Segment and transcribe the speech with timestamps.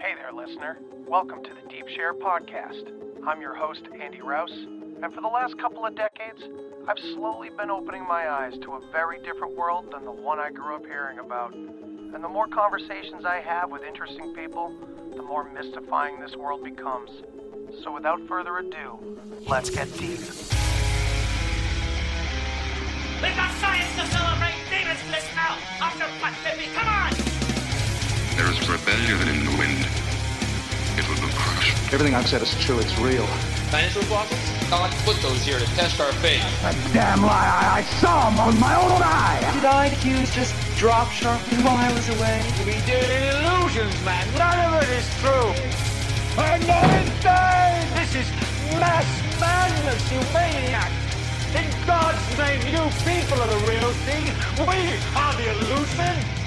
[0.00, 0.78] Hey there, listener.
[1.08, 2.92] Welcome to the Deep Share Podcast.
[3.26, 4.52] I'm your host, Andy Rouse,
[5.02, 6.40] and for the last couple of decades,
[6.86, 10.52] I've slowly been opening my eyes to a very different world than the one I
[10.52, 11.52] grew up hearing about.
[11.52, 14.72] And the more conversations I have with interesting people,
[15.16, 17.10] the more mystifying this world becomes.
[17.82, 19.18] So without further ado,
[19.48, 20.20] let's get deep.
[23.20, 24.54] We've got science to celebrate!
[24.70, 25.58] Demons bliss now!
[25.80, 26.06] After
[26.44, 27.27] Baby, come on!
[28.98, 29.86] There is rebellion in the wind.
[30.98, 31.94] It will be crushed.
[31.94, 32.80] Everything I've said is true.
[32.80, 33.22] It's real.
[33.70, 34.42] Dinosaur fossils?
[34.72, 36.42] I'd like to put those here to test our faith.
[36.66, 37.46] A damn lie.
[37.46, 39.38] I, I saw them with my own eye.
[39.54, 42.42] Did IQs just drop sharply while I was away?
[42.66, 43.06] We did
[43.38, 44.26] illusions, man.
[44.34, 45.54] None of it is true.
[46.34, 47.86] I'm not insane.
[47.94, 48.28] This is
[48.82, 49.06] mass
[49.38, 50.90] madness, you maniac.
[51.54, 54.26] In God's name, you people are the real thing.
[54.66, 56.37] We are the illusion.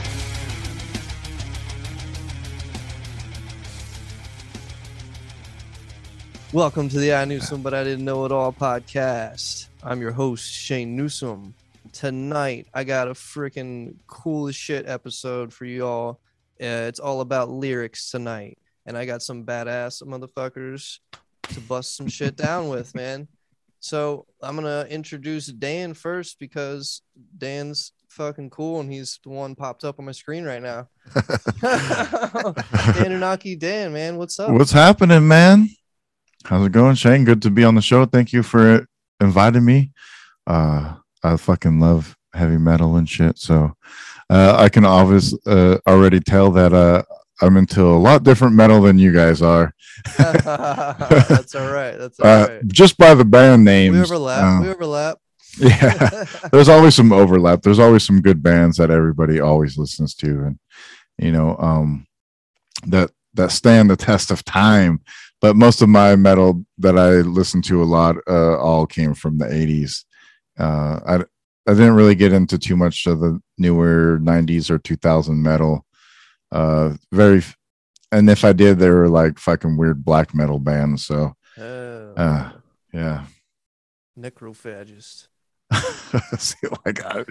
[6.54, 9.68] Welcome to the I Newsome But I Didn't Know It All podcast.
[9.82, 11.54] I'm your host, Shane Newsome.
[11.94, 16.20] Tonight, I got a freaking cool as shit episode for you all.
[16.62, 18.58] Uh, it's all about lyrics tonight.
[18.86, 21.00] And I got some badass motherfuckers
[21.44, 23.30] to bust some shit down with, man.
[23.80, 27.02] So I'm going to introduce Dan first because
[27.38, 30.90] Dan's fucking cool and he's the one popped up on my screen right now.
[31.16, 31.24] Dan
[33.14, 34.50] Unaki Dan, man, what's up?
[34.50, 35.70] What's happening, man?
[36.46, 37.24] How's it going, Shane?
[37.26, 38.06] Good to be on the show.
[38.06, 38.86] Thank you for
[39.20, 39.92] inviting me.
[40.48, 43.38] Uh, I fucking love heavy metal and shit.
[43.38, 43.74] So
[44.30, 47.04] uh, I can obviously uh, already tell that uh,
[47.42, 49.74] I'm into a lot different metal than you guys are.
[50.18, 51.96] That's all right.
[51.98, 52.68] That's all Uh, right.
[52.68, 53.96] Just by the band names.
[53.96, 54.60] We overlap.
[54.60, 55.18] uh, we overlap.
[55.60, 60.44] yeah there's always some overlap there's always some good bands that everybody always listens to
[60.46, 60.58] and
[61.18, 62.08] you know um
[62.88, 65.02] that that stand the test of time
[65.42, 69.38] but most of my metal that i listen to a lot uh all came from
[69.38, 70.06] the 80s
[70.60, 71.16] uh i
[71.70, 75.86] i didn't really get into too much of the newer 90s or 2000 metal.
[76.52, 77.42] Uh very
[78.12, 82.52] and if i did they were like fucking weird black metal bands so Oh, uh
[82.94, 83.26] yeah.
[84.18, 85.28] Necrophagist.
[86.38, 87.24] See, like I,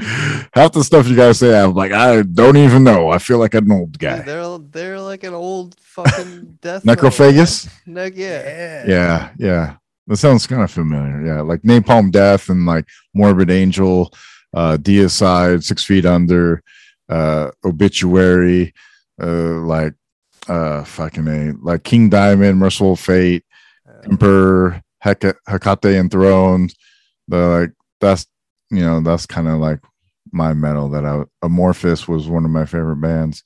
[0.55, 3.11] half the stuff you guys say, I'm like, I don't even know.
[3.11, 4.21] I feel like an old Dude, guy.
[4.23, 6.85] they're they're like an old fucking death.
[6.85, 7.69] Necrophagus?
[7.87, 8.15] band.
[8.17, 8.85] Yeah.
[8.87, 9.77] Yeah, yeah.
[10.07, 11.25] That sounds kind of familiar.
[11.25, 14.13] Yeah, like Napalm Death and like Morbid Angel,
[14.55, 16.63] uh, Deicide, Six Feet Under,
[17.09, 18.73] uh, Obituary,
[19.23, 19.95] uh, like
[20.49, 23.45] uh, fucking a like King Diamond, Mercyful Fate,
[24.05, 26.75] Emperor, Heka- Hecate Enthroned.
[27.29, 28.27] The like that's
[28.71, 29.81] you know that's kind of like
[30.33, 33.43] my metal that I Amorphis was one of my favorite bands.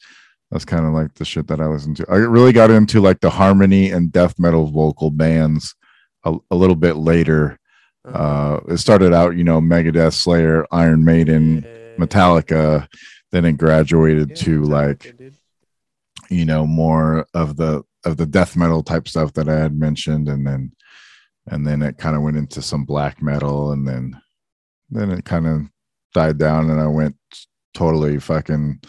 [0.50, 2.06] That's kind of like the shit that I listened to.
[2.08, 5.74] I really got into like the harmony and death metal vocal bands
[6.24, 7.58] a, a little bit later.
[8.04, 11.62] Uh, it started out, you know, Megadeth, Slayer, Iron Maiden,
[11.98, 12.86] Metallica.
[13.32, 15.16] Then it graduated to like,
[16.30, 20.28] you know, more of the of the death metal type stuff that I had mentioned,
[20.28, 20.72] and then
[21.48, 24.20] and then it kind of went into some black metal, and then
[24.90, 25.62] then it kind of
[26.14, 27.16] died down, and I went
[27.74, 28.80] totally fucking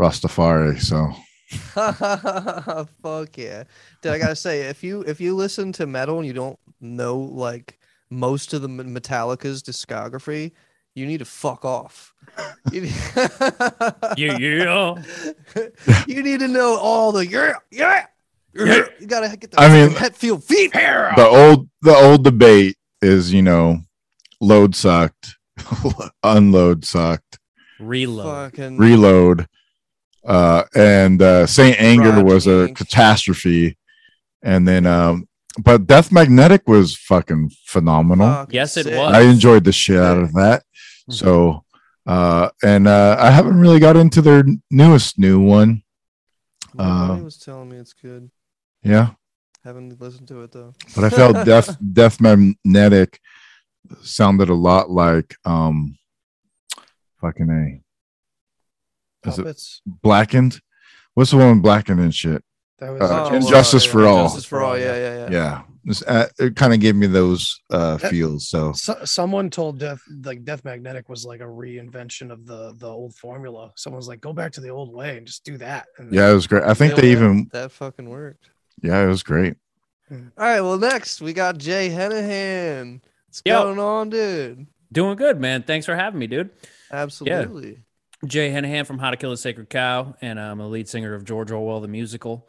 [0.00, 0.80] Rastafari.
[0.80, 1.12] So
[3.02, 3.64] Fuck yeah.
[4.02, 7.16] Dude, I gotta say, if you if you listen to metal and you don't know
[7.16, 7.78] like
[8.10, 10.52] most of the Metallica's discography,
[10.94, 12.12] you need to fuck off.
[12.72, 12.94] You need,
[14.16, 14.94] Yeah, yeah.
[16.08, 18.06] you need to know all the yeah, yeah.
[18.54, 18.86] Yeah.
[18.98, 20.72] You gotta get the I mean- head feel feet.
[20.72, 23.80] the old the old debate is, you know,
[24.40, 25.36] load sucked,
[26.22, 27.38] unload sucked,
[27.78, 28.52] Reload.
[28.52, 29.46] Fucking reload,
[30.24, 32.76] uh, and uh, Saint Anger Roger was a Inc.
[32.76, 33.76] catastrophe,
[34.42, 35.28] and then um,
[35.62, 38.28] but Death Magnetic was fucking phenomenal.
[38.28, 39.14] fucking Yes, it was.
[39.14, 40.62] I enjoyed the shit out of that.
[41.10, 41.64] So,
[42.06, 45.82] uh, and uh, I haven't really got into their newest new one.
[46.74, 48.30] Nobody Uh, was telling me it's good.
[48.82, 49.10] Yeah,
[49.64, 50.72] Haven't listened to it though.
[50.94, 53.20] but I felt Death Death Magnetic
[54.02, 55.96] sounded a lot like um,
[57.20, 57.50] fucking
[59.24, 59.28] a.
[59.28, 60.60] Is it blackened?
[61.14, 62.44] What's the one with blackened and shit?
[62.78, 64.18] That was Uh, Oh, And Justice uh, for All.
[64.18, 64.78] And Justice for all.
[64.78, 65.28] Yeah, yeah, yeah.
[65.30, 68.48] Yeah, This- uh, it kind of gave me those uh, That- feels.
[68.48, 72.86] So So, someone told Death like Death Magnetic was like a reinvention of the the
[72.88, 73.72] old formula.
[73.76, 75.86] Someone's like, go back to the old way and just do that.
[75.98, 76.62] And yeah, it was great.
[76.64, 78.50] I think Yeah, they even that fucking worked.
[78.82, 79.54] yeah, it was great.
[80.10, 83.00] All right, well, next we got Jay Henehan.
[83.44, 83.62] What's Yo.
[83.64, 84.66] going on, dude?
[84.92, 85.62] Doing good, man.
[85.62, 86.50] Thanks for having me, dude.
[86.90, 87.70] Absolutely.
[87.70, 87.76] Yeah.
[88.28, 91.24] Jay Henehan from How to Kill a Sacred Cow, and I'm a lead singer of
[91.24, 92.48] George Orwell the musical.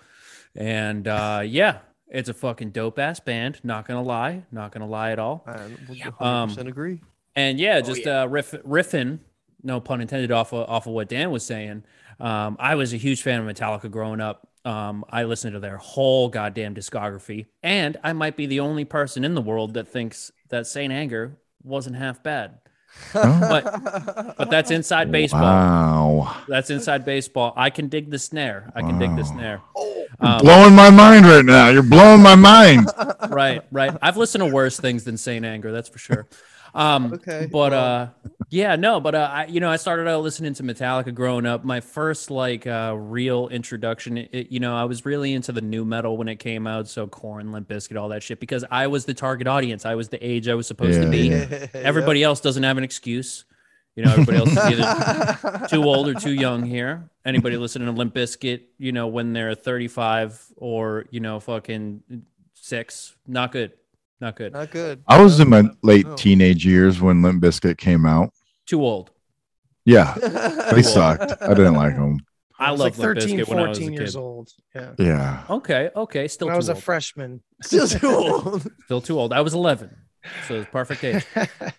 [0.56, 3.60] And uh, yeah, it's a fucking dope ass band.
[3.64, 5.44] Not gonna lie, not gonna lie at all.
[5.46, 7.02] I would Um, 100% agree.
[7.36, 9.20] And yeah, just Uh, riff, riffing,
[9.62, 11.84] no pun intended, off of, off of what Dan was saying.
[12.20, 14.48] Um, I was a huge fan of Metallica growing up.
[14.66, 19.24] Um, I listened to their whole goddamn discography, and I might be the only person
[19.24, 22.60] in the world that thinks that Saint Anger wasn't half bad.
[23.14, 23.64] but
[24.38, 25.42] but that's inside baseball.
[25.42, 27.54] Wow, That's inside baseball.
[27.56, 28.72] I can dig the snare.
[28.76, 29.62] I can dig the snare.
[30.20, 31.70] Um, blowing my mind right now.
[31.70, 32.90] You're blowing my mind.
[33.30, 33.96] right, right.
[34.02, 36.28] I've listened to worse things than Saint Anger, that's for sure.
[36.74, 37.74] Um, Okay, but well.
[38.24, 41.46] uh, yeah, no, but uh, I, you know, I started out listening to Metallica growing
[41.46, 41.64] up.
[41.66, 45.84] My first like uh, real introduction, it, you know, I was really into the nu
[45.86, 49.06] metal when it came out, so Korn, Limp Bizkit, all that shit, because I was
[49.06, 49.86] the target audience.
[49.86, 51.28] I was the age I was supposed to be.
[51.30, 51.68] yeah.
[51.74, 53.46] Everybody else doesn't have an excuse.
[53.96, 57.10] You know, everybody else is either too old or too young here.
[57.26, 62.04] Anybody listening to Limp Bizkit, you know, when they're 35 or, you know, fucking
[62.54, 63.72] six, not good.
[64.20, 64.54] Not good.
[64.54, 65.04] Not good.
[65.08, 66.16] I was in my late No.
[66.16, 68.32] teenage years when Limp Bizkit came out.
[68.66, 69.12] Too old.
[69.86, 70.14] Yeah,
[70.74, 71.42] they sucked.
[71.42, 72.20] I didn't like them.
[72.60, 74.20] I, was love like Limp 13, when I was a 14 years kid.
[74.20, 74.50] old.
[74.76, 74.94] Yeah.
[74.98, 77.42] Yeah, Okay, okay, still When too I was a freshman.
[77.62, 78.68] Still too old.
[78.86, 79.32] still too old.
[79.34, 79.96] I was 11,
[80.48, 81.26] so it's perfect age.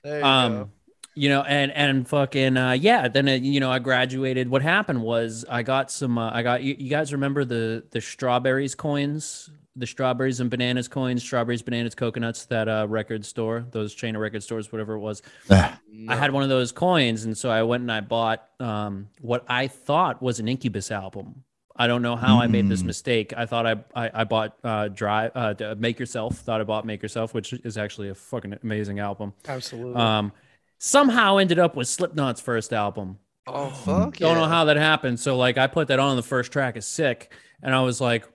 [0.04, 0.70] There you um go.
[1.16, 5.02] you know and and fucking uh yeah then uh, you know i graduated what happened
[5.02, 9.50] was i got some uh, i got you, you guys remember the the strawberries coins
[9.78, 14.20] the strawberries and bananas coins strawberries bananas coconuts that uh record store those chain of
[14.22, 15.78] record stores whatever it was Ah,
[16.08, 19.44] i had one of those coins and so i went and i bought um what
[19.48, 21.44] i thought was an incubus album
[21.80, 22.86] I don't know how I made this Mm.
[22.86, 23.32] mistake.
[23.36, 26.36] I thought I I, I bought uh, Drive uh, Make Yourself.
[26.38, 29.32] Thought I bought Make Yourself, which is actually a fucking amazing album.
[29.46, 29.94] Absolutely.
[29.94, 30.32] Um,
[30.78, 33.18] somehow ended up with Slipknot's first album.
[33.46, 35.20] Oh fuck Don't know how that happened.
[35.20, 37.32] So like I put that on the first track is sick,
[37.62, 38.26] and I was like,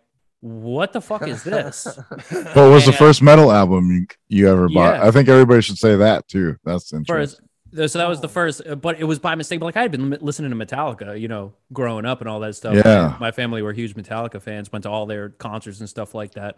[0.44, 1.86] "What the fuck is this?"
[2.30, 4.95] what was the first metal album you, you ever bought?
[4.95, 5.07] Yeah.
[5.07, 6.57] I think everybody should say that too.
[6.66, 7.40] That's interesting.
[7.75, 9.62] First, so that was the first, uh, but it was by mistake.
[9.62, 12.56] But like I had been listening to Metallica, you know, growing up and all that
[12.56, 12.75] stuff.
[12.75, 13.16] Yeah.
[13.19, 14.72] my family were huge Metallica fans.
[14.72, 16.57] Went to all their concerts and stuff like that.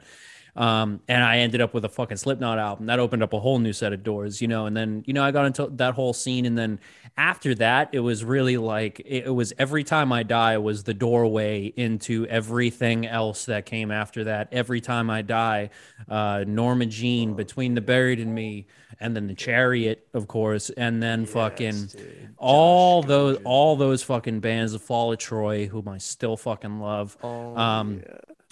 [0.56, 3.60] Um, and I ended up with a fucking Slipknot album that opened up a whole
[3.60, 4.68] new set of doors, you know.
[4.68, 6.80] And then, you know, I got into that whole scene, and then
[7.18, 10.94] after that, it was really like it, it was every time I die was the
[10.94, 14.48] doorway into everything else that came after that.
[14.54, 15.72] Every time I die,
[16.08, 18.68] uh, Norma Jean, Between the Buried and Me,
[19.02, 21.90] and then the Chariot, of course, and then fucking
[22.38, 27.18] all those all those fucking bands, the Fall of Troy, whom I still fucking love.
[27.22, 28.04] Oh, um,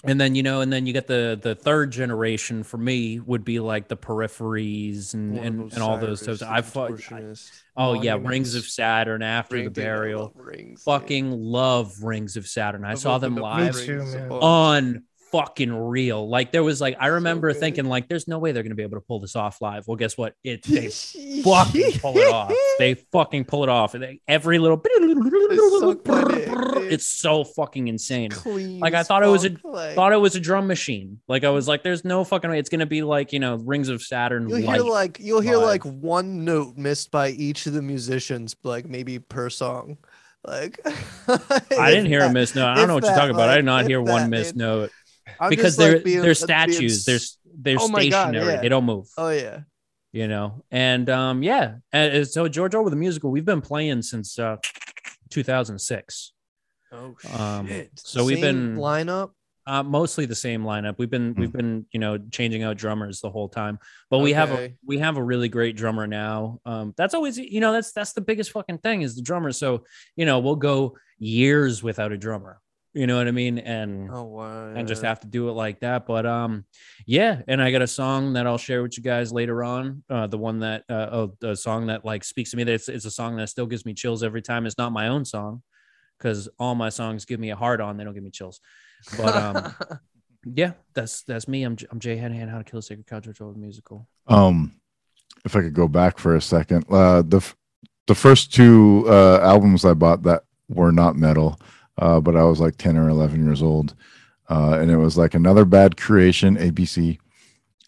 [0.04, 3.44] and then you know, and then you get the the third generation for me would
[3.44, 6.48] be like the Peripheries and and, and all those Osiris, stuff.
[6.48, 6.90] the I fought.
[6.92, 7.50] Contortionist.
[7.76, 10.22] Oh yeah, Rings of Saturn after Ring- the burial.
[10.22, 10.84] love Rings, dude.
[10.84, 12.84] Fucking love Rings of Saturn.
[12.84, 14.14] I I've saw them live Me too, Rings
[15.34, 15.46] a man.
[15.46, 15.64] bunch.
[15.64, 16.28] on fucking real.
[16.28, 17.60] Like there was like I remember good.
[17.60, 19.86] thinking like there's no way they're gonna be able to pull this off live.
[19.86, 20.34] Well, guess what?
[20.44, 20.88] It they
[21.42, 22.52] fucking pull it off.
[22.78, 23.94] They fucking pull it off.
[23.94, 24.80] And they- every little
[26.06, 26.48] my dick,
[26.92, 28.30] it's so fucking insane.
[28.30, 31.20] Clean Like I thought it was a like- thought it was a drum machine.
[31.28, 32.58] Like I was like, there's no fucking way.
[32.58, 34.48] It's gonna be like you know Rings of Saturn.
[34.48, 35.66] You'll hear like you'll hear live.
[35.66, 39.98] like one note missed by each of the musicians, like maybe per song.
[40.46, 40.78] Like
[41.28, 42.66] I didn't hear a miss note.
[42.66, 43.48] I don't know what you're talking about.
[43.48, 44.90] I did not hear one miss miss note
[45.40, 47.04] I'm because they're being- they're uh, being statues.
[47.04, 47.18] They're
[47.56, 48.54] they're Oh my God, stationary.
[48.54, 48.60] yeah.
[48.60, 49.06] They don't move.
[49.16, 49.60] Oh yeah.
[50.12, 54.00] you know and um yeah and uh, so george orwell the musical we've been playing
[54.02, 54.56] since uh
[55.30, 56.32] 2006
[56.92, 57.90] Oh Um, shit.
[57.96, 59.30] so we've been- lineup.
[59.66, 61.40] uh mostly the same lineup we've been Hmm.
[61.40, 63.78] we've been you know changing out drummers the whole time
[64.10, 67.60] but we have a we have a really great drummer now um that's always you
[67.60, 69.84] know that's that's the biggest fucking thing is the drummer so
[70.16, 72.60] you know we'll go years without a drummer
[72.94, 74.72] you know what i mean and Oh wow.
[74.74, 76.06] and just have to do it like that.
[76.06, 76.64] But um,
[77.06, 80.02] yeah, and I got a song that I'll share with you guys later on.
[80.08, 82.64] Uh, the one that uh, oh, the song that like speaks to me.
[82.64, 84.64] That it's, it's a song that still gives me chills every time.
[84.66, 85.62] It's not my own song
[86.18, 87.96] because all my songs give me a heart on.
[87.96, 88.60] They don't give me chills.
[89.18, 89.74] But um,
[90.44, 91.64] yeah, that's that's me.
[91.64, 92.48] I'm J- I'm Jay Henehan.
[92.48, 94.06] How to Kill a Sacred Cow George Orwell musical.
[94.28, 94.76] Um,
[95.44, 97.56] if I could go back for a second, uh, the f-
[98.06, 101.58] the first two uh, albums I bought that were not metal,
[101.98, 103.94] uh, but I was like 10 or 11 years old.
[104.48, 107.18] Uh, and it was like another bad creation, ABC,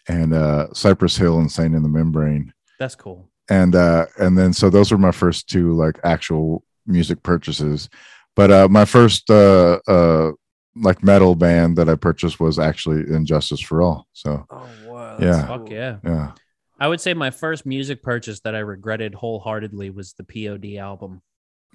[0.07, 2.53] and uh, Cypress Hill and Insane in the Membrane.
[2.79, 3.29] That's cool.
[3.49, 7.89] And uh, and then so those were my first two like actual music purchases.
[8.35, 10.31] But uh, my first uh, uh,
[10.75, 14.07] like metal band that I purchased was actually And Justice for All.
[14.13, 15.17] So Oh wow.
[15.19, 15.47] Yeah.
[15.47, 15.97] Fuck yeah.
[16.03, 16.31] yeah,
[16.79, 21.21] I would say my first music purchase that I regretted wholeheartedly was the POD album.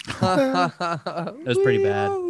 [0.08, 2.10] It was pretty bad.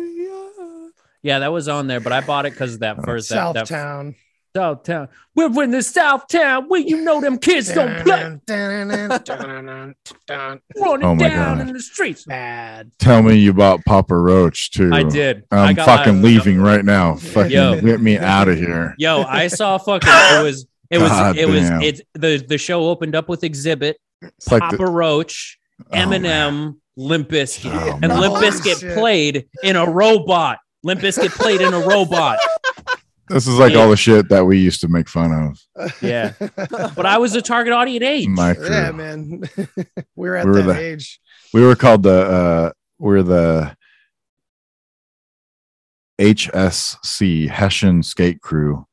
[1.24, 3.66] Yeah, that was on there, but I bought it because of that first that, that
[3.68, 4.16] Southtown.
[4.56, 5.08] Southtown.
[5.36, 8.40] We're in the Southtown where you know them kids don't play.
[8.48, 9.94] Running
[10.80, 11.68] Oh my down God.
[11.68, 12.24] in the streets.
[12.24, 12.90] Bad.
[12.98, 14.90] Tell me you bought Papa Roach too.
[14.92, 15.44] I did.
[15.52, 17.14] I'm I got fucking my- leaving right now.
[17.14, 17.80] Fucking Yo.
[17.80, 18.96] get me out of here.
[18.98, 21.82] Yo, I saw fucking it was it was God it was damn.
[21.82, 25.58] it the the show opened up with Exhibit, It's like Papa the- Roach,
[25.90, 28.20] Oh, Eminem, Limp Bizkit, Oh, and man.
[28.20, 28.94] Limp Bizkit shit.
[28.96, 30.58] played in a robot.
[30.82, 32.38] Limp Bizkit played in a robot.
[33.28, 35.92] This is like all the shit that we used to make fun of.
[36.02, 36.32] Yeah,
[36.68, 38.28] but I was a target audience age.
[38.28, 38.68] My crew.
[38.68, 39.42] Yeah, man.
[40.16, 41.18] we were at We were that the- age.
[41.54, 43.74] We were called the uh we're the
[46.20, 48.86] HSC Hessian Skate Crew.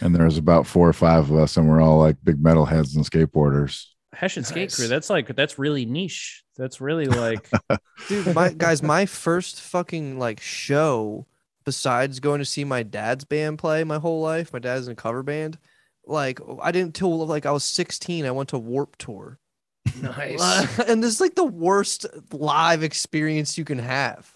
[0.00, 3.04] And there's about four or five of us, and we're all like big metalheads and
[3.08, 3.84] skateboarders.
[4.14, 4.88] Hessian Skate Crew.
[4.88, 6.44] That's like that's really niche.
[6.56, 7.48] That's really like
[8.08, 11.26] Dude, my guys, my first fucking like show,
[11.64, 14.96] besides going to see my dad's band play my whole life, my dad's in a
[14.96, 15.58] cover band.
[16.06, 18.24] Like I didn't till like I was 16.
[18.26, 19.38] I went to Warp Tour,
[20.00, 20.78] Nice.
[20.88, 24.30] and this is like the worst live experience you can have.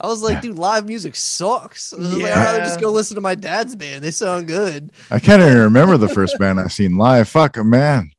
[0.00, 1.92] I was like, dude, live music sucks.
[1.92, 4.02] I was like, I'd rather just go listen to my dad's band.
[4.02, 4.90] They sound good.
[5.10, 7.28] I can't even remember the first band I seen live.
[7.28, 8.10] Fuck a man.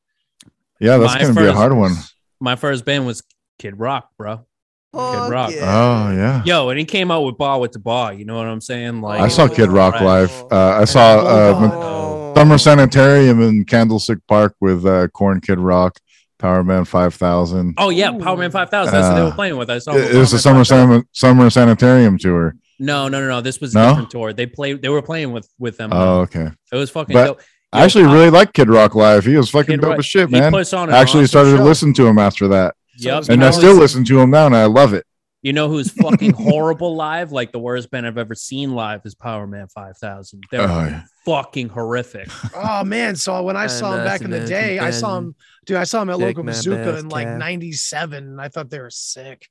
[0.80, 1.94] Yeah, that's My gonna be a hard one.
[2.40, 3.24] my first band was
[3.60, 4.46] Kid Rock, bro.
[4.94, 5.52] Kid Rock.
[5.52, 5.62] yeah.
[5.64, 6.44] Oh yeah.
[6.46, 8.18] Yo, and he came out with Bawitdaba.
[8.18, 9.02] You know what I'm saying?
[9.02, 10.04] Like I saw Kid Rock Right.
[10.04, 10.32] live.
[10.52, 12.34] Uh, I saw uh, Oh.
[12.36, 15.98] Summer Sanitarium in Candlestick Park with uh, Korn Kid Rock,
[16.40, 17.76] Powerman 5000.
[17.78, 18.94] Oh yeah, Power Man Five Thousand.
[18.94, 19.70] That's what they Uh, were playing with.
[19.70, 19.96] I saw.
[19.96, 20.88] It, it was the Summer Man 5000.
[20.92, 22.56] Summer, Summer Sanitarium tour.
[22.78, 23.42] No, no, no, no.
[23.42, 23.88] This was a No?
[23.90, 24.34] different tour.
[24.34, 24.82] They played.
[24.82, 25.92] They were playing with with them.
[25.94, 26.50] Oh, okay.
[26.72, 27.42] It was fucking But dope.
[27.76, 29.26] I actually Pop- really like Kid Rock live.
[29.26, 30.52] He was fucking Kid dope Rock- as shit, he man.
[30.52, 32.76] puts on an I actually awesome started to listen to him after that.
[32.98, 33.26] Yep.
[33.30, 35.06] And I still listen to him now and I love it.
[35.42, 37.32] You know who's fucking horrible live?
[37.32, 40.44] Like the worst band I've ever seen live is Power Man Five Thousand.
[40.50, 41.04] They're Oh, yeah.
[41.26, 42.30] fucking horrific.
[42.56, 43.16] Oh man!
[43.16, 45.36] So when I saw him back in the day, I saw him.
[45.66, 48.80] Dude, I saw him at Local my Bazooka in like '97, and I thought they
[48.80, 49.50] were sick.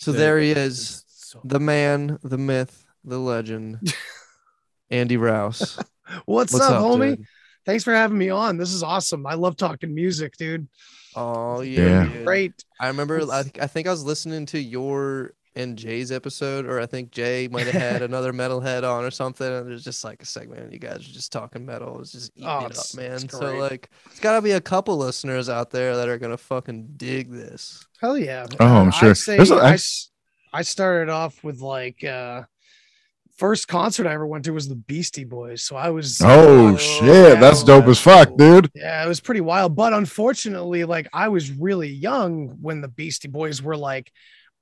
[0.00, 1.04] So there he is,
[1.44, 3.94] the man, the myth, the legend,
[4.90, 5.78] Andy Rouse.
[6.26, 7.16] What's, up, homie?
[7.16, 7.26] dude?
[7.66, 8.56] Thanks for having me on.
[8.56, 9.26] This is awesome.
[9.26, 10.66] I love talking music, dude.
[11.16, 12.04] Oh Yeah.
[12.10, 12.22] yeah.
[12.24, 12.64] Great.
[12.80, 13.20] I remember.
[13.30, 17.48] I, I think I was listening to your and Jay's episode, or I think Jay
[17.50, 19.46] might have had another metalhead on or something.
[19.46, 22.00] And there's just like a segment, and you guys are just talking metal.
[22.00, 23.28] It's just eating Oh, it up, man.
[23.28, 26.90] So like, it's got to be a couple listeners out there that are gonna fucking
[26.96, 27.84] dig this.
[28.00, 28.46] Hell yeah.
[28.60, 29.10] Oh, I'm sure.
[29.10, 30.10] I'd say There's a- I, s-
[30.52, 32.42] I started off with like uh
[33.40, 35.64] first concert I ever went to was the Beastie Boys.
[35.64, 37.40] So I was Oh, Oh, shit.
[37.40, 38.70] That's dope as fuck, dude.
[38.74, 39.74] Yeah, it was pretty wild.
[39.74, 44.12] But unfortunately, like I was really young when the Beastie Boys were like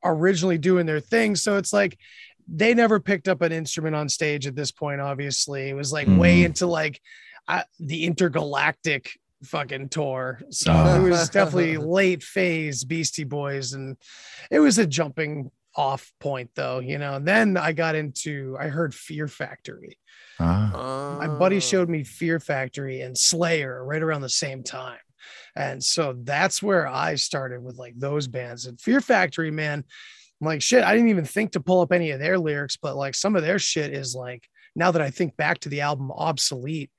[0.05, 1.35] originally doing their thing.
[1.35, 1.99] So it's like
[2.47, 5.69] they never picked up an instrument on stage at this point, obviously.
[5.69, 6.45] It was like way Mhm.
[6.47, 7.01] into like
[7.49, 10.41] I, the intergalactic fucking tour.
[10.51, 11.05] So Oh.
[11.05, 13.73] it was definitely late phase Beastie Boys.
[13.73, 13.97] And
[14.51, 17.15] it was a jumping off point though, you know.
[17.15, 19.97] And then I got into I heard Fear Factory.
[20.41, 21.17] Ah.
[21.21, 24.99] My buddy showed me Fear Factory and Slayer right around the same time.
[25.55, 29.85] And so that's where I started with like those bands and Fear Factory, man.
[30.41, 32.97] I'm like shit, I didn't even think to pull up any of their lyrics, but
[32.97, 36.11] like some of their shit is like now that I think back to the album
[36.11, 36.91] obsolete,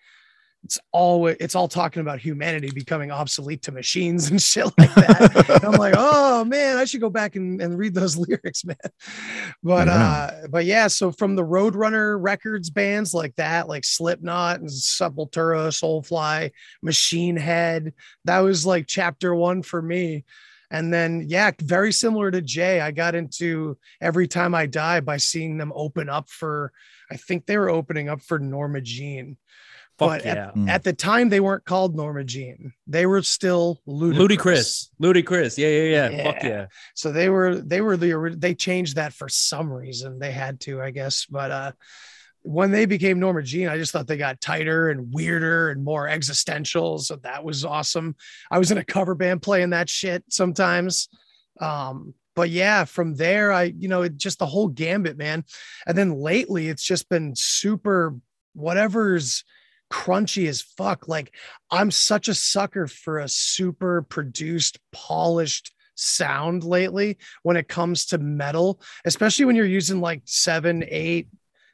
[0.63, 5.61] it's all it's all talking about humanity becoming obsolete to machines and shit like that.
[5.63, 8.75] I'm like, oh man, I should go back and, and read those lyrics, man.
[9.63, 9.93] But Yeah.
[9.93, 15.69] uh, but yeah, so from the Roadrunner Records bands like that, like Slipknot and Sepultura,
[15.71, 16.51] Soulfly,
[16.83, 17.93] Machine Head,
[18.25, 20.25] that was like chapter one for me.
[20.71, 25.17] And then yeah, very similar to Jay, I got into Every Time I Die by
[25.17, 26.71] seeing them open up for,
[27.11, 29.37] I think they were opening up for Norma Jean.
[29.99, 30.47] Fuck But yeah.
[30.47, 30.69] at, Mm.
[30.69, 32.73] at the time, they weren't called Norma Jean.
[32.87, 34.17] They were still Luti-Kriss.
[34.19, 34.89] Luti-Kriss.
[34.99, 35.57] Luti-Kriss.
[35.57, 36.49] Yeah, yeah, yeah, Fuck Yeah.
[36.49, 36.65] yeah.
[36.95, 40.17] So they were they were the ori- they changed that for some reason.
[40.19, 41.25] They had to, I guess.
[41.25, 41.71] But uh
[42.41, 46.07] when they became Norma Jean, I just thought they got tighter and weirder and more
[46.07, 46.97] existential.
[46.99, 48.15] So that was awesome.
[48.49, 51.09] I was in a cover band playing that shit sometimes.
[51.59, 55.43] Um, but yeah, from there, I, you know, it just the whole gambit, man.
[55.85, 58.15] And then lately, it's just been super
[58.53, 59.43] whatever's
[59.89, 61.07] crunchy as fuck.
[61.07, 61.33] Like,
[61.71, 68.17] I'm such a sucker for a super produced, polished sound lately when it comes to
[68.17, 71.27] metal, especially when you're using like seven, eight,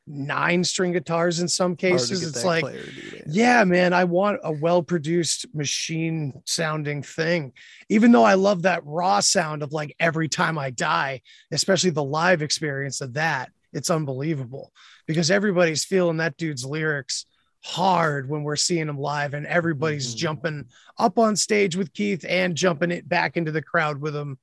[0.07, 2.23] nine string guitars in some cases.
[2.23, 7.53] It's like, clarity, yeah, man, I want a well produced machine sounding thing.
[7.89, 12.03] Even though I love that raw sound of like every time I die, especially the
[12.03, 14.71] live experience of that, it's unbelievable
[15.05, 17.25] because everybody's feeling that dude's lyrics
[17.65, 20.17] hard when we're seeing him live and everybody's Mm-hmm.
[20.19, 20.65] jumping
[20.99, 24.37] up on stage with Keith and jumping it back into the crowd with him.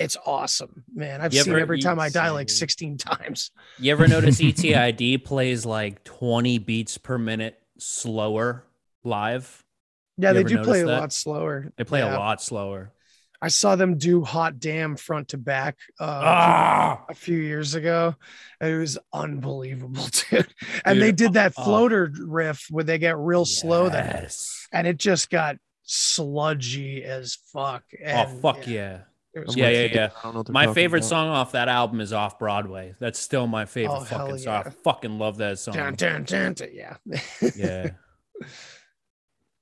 [0.00, 1.20] It's awesome, man.
[1.20, 3.50] I've You seen ever- every time I die like 16 times.
[3.78, 8.64] You ever notice ETID plays like 20 beats per minute slower
[9.04, 9.62] live?
[10.16, 11.70] Yeah, You they do play a lot slower.
[11.76, 12.16] They play Yeah.
[12.16, 12.92] a lot slower.
[13.42, 17.04] I saw them do Hot Damn front to back uh, Ah!
[17.08, 18.14] a few years ago.
[18.60, 20.46] and It was unbelievable, dude.
[20.84, 24.28] And Dude, they did that uh, floater riff where they get real slow there,
[24.72, 27.82] and it just got sludgy as fuck.
[28.06, 29.00] Oh fuck yeah.
[29.34, 30.08] it was Yeah, yeah, yeah.
[30.18, 31.08] I don't know what they're My favorite about.
[31.08, 32.94] song off that album is Off Broadway.
[33.00, 34.62] That's still my favorite Oh, hell fucking song.
[34.66, 35.74] I fucking love that song.
[35.74, 36.96] Dun, dun, dun, dun, yeah.
[37.56, 37.90] Yeah.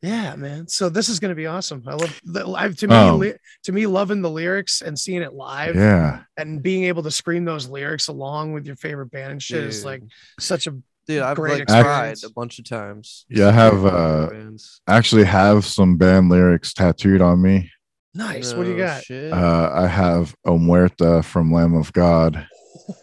[0.02, 0.68] Yeah, man.
[0.68, 1.82] So this is going to be awesome.
[1.86, 5.22] I love the I, to me Um, li- to me loving the lyrics and seeing
[5.22, 6.20] it live Yeah.
[6.36, 9.84] and being able to scream those lyrics along with your favorite band and shit is
[9.84, 10.02] like
[10.38, 10.76] such a
[11.08, 12.24] Dude, I've great like tried experience.
[12.24, 13.24] a bunch of times.
[13.30, 14.80] Yeah, I have uh Bands.
[14.86, 17.72] actually have some band lyrics tattooed on me.
[18.14, 18.52] nice.
[18.54, 19.02] What do you got?
[19.02, 19.32] shit.
[19.32, 22.46] Uh I have Omerta from Lamb of God.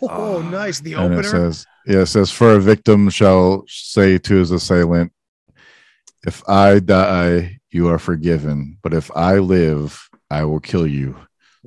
[0.02, 0.80] Oh, nice.
[0.80, 1.20] The and opener.
[1.20, 5.12] it says, yeah, it says, for a victim shall say to his assailant,
[6.26, 11.18] if I die, you are forgiven, but if I live, I will kill you.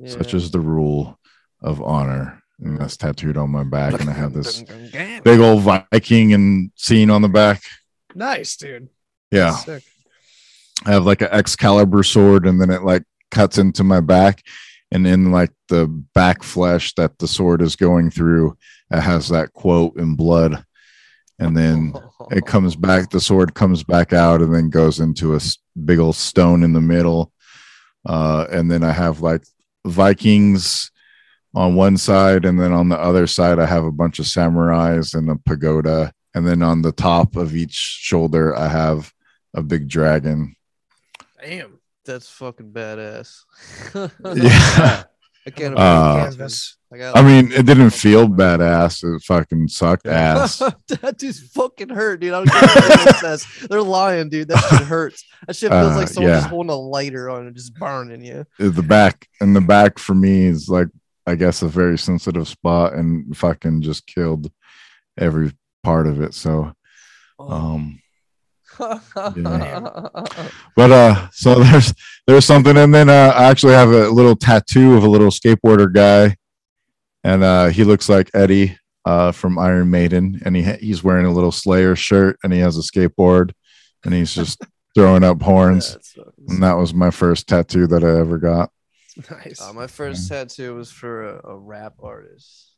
[0.05, 1.19] Such is the rule
[1.61, 2.41] of honor.
[2.61, 4.61] And that's tattooed on my back, and I have this
[5.23, 7.63] big old Viking and scene on the back.
[8.13, 8.89] nice, dude.
[9.31, 9.51] Yeah.
[9.51, 9.83] Sick.
[10.85, 14.43] I have like an Excalibur sword, and then it like cuts into my back,
[14.91, 18.57] and in like the back flesh that the sword is going through,
[18.91, 20.65] it has that quote in blood,
[21.39, 21.93] and then
[22.31, 23.09] it comes back.
[23.09, 25.39] The sword comes back out, and then goes into a
[25.85, 27.31] big old stone in the middle,
[28.05, 29.43] uh, and then I have like
[29.85, 30.91] Vikings
[31.55, 35.15] on one side, and then on the other side, I have a bunch of samurais
[35.15, 39.11] and a pagoda, and then on the top of each shoulder, I have
[39.53, 40.55] a big dragon.
[41.41, 41.79] Damn.
[42.05, 43.43] That's fucking badass.
[44.35, 45.03] Yeah.
[45.55, 46.23] I can't Uh.
[46.25, 46.75] Canvas.
[46.91, 49.03] I, I mean, it didn't feel badass.
[49.03, 50.57] It fucking sucked ass.
[50.87, 52.33] that dude's fucking hurt, dude.
[52.33, 53.37] I don't care.
[53.69, 54.47] They're lying, dude.
[54.47, 55.23] That shit hurts.
[55.45, 58.43] That shit feels Uh, like someone just holding a lighter on it, just burning you.
[58.57, 60.87] the back and the back for me is like,
[61.27, 64.51] I guess, a very sensitive spot, and fucking just killed
[65.15, 65.51] every
[65.83, 66.33] part of it.
[66.33, 66.73] So,
[67.37, 67.51] Oh.
[67.51, 68.01] um,
[70.75, 71.93] but uh, so there's
[72.25, 75.93] there's something, and then uh, I actually have a little tattoo of a little skateboarder
[75.93, 76.37] guy,
[77.23, 81.25] and uh, he looks like Eddie uh from Iron Maiden, and he ha- he's wearing
[81.25, 83.51] a little Slayer shirt, and he has a skateboard,
[84.03, 84.61] and he's just
[84.95, 85.93] throwing up horns.
[85.93, 88.71] That's fucking And that was my first tattoo that I ever got.
[89.29, 89.61] Nice.
[89.61, 92.68] Uh, my first tattoo was for a, a rap artist.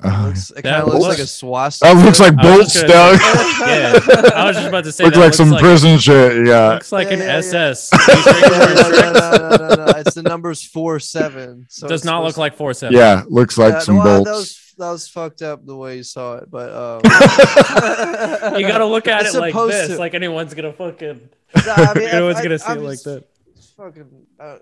[0.00, 1.92] It, Uh, looks, it That kind of looks like a swastika.
[1.94, 5.16] that looks like I was bolts, just yeah, I was just about to say Looks
[5.16, 6.46] that like looks some like- prison shit.
[6.46, 6.68] Yeah.
[6.74, 7.36] Looks like Yeah, an yeah, yeah.
[7.38, 7.90] SS.
[8.08, 9.92] no, no, no, no, no, no, no.
[9.98, 11.66] It's the numbers four seven.
[11.68, 12.96] So Does not look like four seven.
[12.96, 13.24] Yeah.
[13.28, 14.30] Looks like Yeah, some well, bolts.
[14.30, 17.00] That was that was fucked up the way you saw it, but um,
[18.60, 19.98] You gotta look at It's it like supposed this, to.
[19.98, 21.28] like anyone's gonna fucking.
[21.66, 23.24] Nah, I mean, anyone's I- gonna see I'm it like that.
[23.76, 24.08] fucking.
[24.38, 24.58] Uh, uh,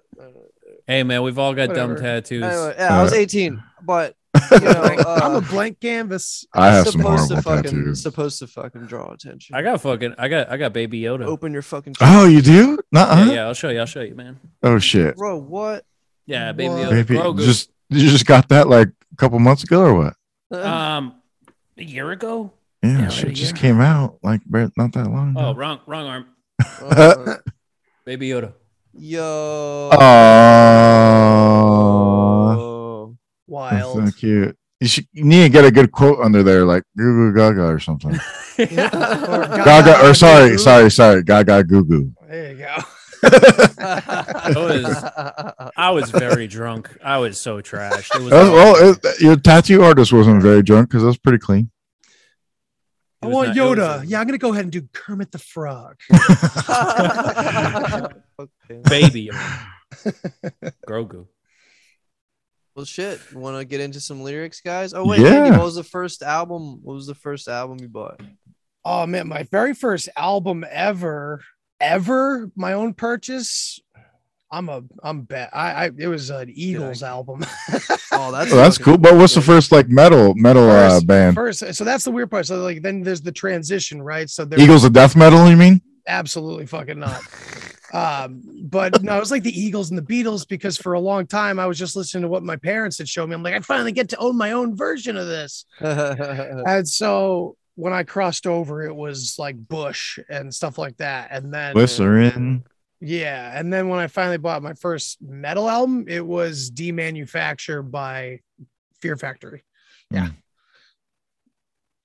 [0.87, 2.42] Hey man, we've all got dumb tattoos.
[2.44, 4.14] anyway, yeah, I was Uh, 18, but
[4.53, 6.44] you know, uh, I'm a blank canvas.
[6.55, 8.03] I have it's some supposed horrible to fucking tattoos.
[8.03, 9.55] supposed to fucking draw attention.
[9.57, 10.14] I got fucking.
[10.18, 10.51] I got.
[10.51, 11.25] I got Baby Yoda.
[11.27, 11.94] Open your fucking.
[12.01, 12.79] Oh, you do?
[12.92, 13.27] Nuh-uh.
[13.27, 13.46] Yeah, yeah.
[13.46, 13.81] I'll show you.
[13.81, 14.38] I'll show you, man.
[14.62, 15.16] Oh shit.
[15.16, 15.85] bro, what?
[16.27, 16.79] Yeah, Baby What?
[16.79, 16.90] Yoda.
[16.90, 17.38] Baby, Grogu.
[17.44, 20.14] just you just got that like a couple months ago or what?
[20.64, 21.14] um,
[21.79, 22.53] a year ago.
[22.83, 25.59] Yeah, Yeah, shit just came out like not that long Oh, ago.
[25.59, 26.27] wrong, wrong arm.
[28.05, 28.53] Baby Yoda.
[28.94, 29.90] yo.
[29.92, 29.99] Oh,
[33.72, 33.98] Wild.
[34.00, 34.57] that's so cute.
[34.81, 37.64] You should you need to get a good quote under there, like Goo Goo Gaga
[37.66, 38.18] or something.
[38.59, 40.59] Or Gaga, or sorry, Goo.
[40.59, 42.12] sorry, sorry, Gaga Goo Goo.
[42.26, 42.76] There you go.
[43.22, 46.88] I was, I was very drunk.
[47.05, 48.14] I was so trashed.
[48.14, 48.33] It was.
[48.33, 51.70] Uh, well, it, your tattoo artist wasn't very drunk because that's pretty clean.
[53.22, 54.02] I want not- Yoda.
[54.02, 55.96] a- yeah, I'm gonna go ahead and do Kermit the Frog.
[58.88, 59.66] Baby Yoda.
[60.88, 61.26] Grogu.
[62.76, 63.18] Well, shit.
[63.32, 64.92] Want to get into some lyrics, guys?
[64.92, 65.44] Oh wait, Yeah.
[65.44, 66.80] Andy, what was the first album?
[66.82, 68.20] What was the first album you bought?
[68.84, 71.40] Oh man, my very first album ever,
[71.80, 73.80] ever, my own purchase.
[74.52, 75.48] I'm a I'm bad.
[75.54, 77.40] I, I it was an Eagles album.
[77.42, 78.98] Oh, that's Oh, that's cool.
[78.98, 81.34] But what's the first like metal metal uh, band?
[81.34, 82.44] First, so that's the weird part.
[82.44, 84.28] So like then there's the transition, right?
[84.28, 85.80] So Eagles of death metal, you mean?
[86.06, 87.22] absolutely fucking not.
[87.92, 91.27] Um, but no, it was like the Eagles and the Beatles because for a long
[91.27, 93.35] time I was just listening to what my parents had shown me.
[93.35, 95.64] I'm like, I finally get to own my own version of this.
[95.81, 101.29] And so when I crossed over, it was like Bush and stuff like that.
[101.31, 102.64] And then Glycerine.
[103.01, 108.40] yeah, and then when I finally bought my first metal album, it was Demanufacture by
[109.01, 109.62] Fear Factory.
[110.11, 110.31] Yeah.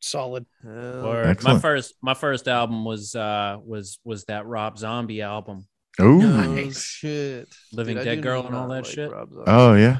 [0.04, 0.46] Solid.
[0.64, 5.68] Hell Or my first my first album was uh was was that Rob Zombie album,
[6.00, 7.54] Oh, no shit.
[7.74, 9.12] Living Dude, Dead Girl and all that like shit.
[9.48, 10.00] Oh yeah.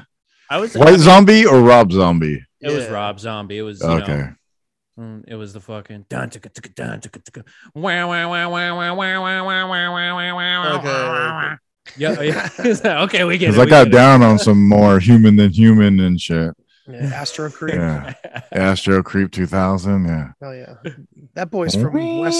[0.50, 2.44] I was White Zombie or Rob Zombie?
[2.60, 3.58] It was Rob Zombie.
[3.58, 4.12] It was you Okay.
[4.16, 4.34] know,
[4.98, 8.76] mm, it was the fucking dun ticka ticka dun ticka ticka wow wow wow wow
[8.76, 11.56] wow wow wow wow wow wow wow wow Okay, wow.
[11.96, 13.02] Yeah, yeah.
[13.02, 13.60] okay, we get Because it.
[13.60, 13.90] I we got get it.
[13.90, 16.54] down on some more human than human and shit.
[16.88, 17.74] Yeah, Astro Creep.
[17.74, 18.14] Yeah.
[18.50, 20.04] Astro Creep 2000.
[20.04, 20.32] Yeah.
[20.40, 20.74] Hell yeah.
[21.34, 22.38] That boy's from West.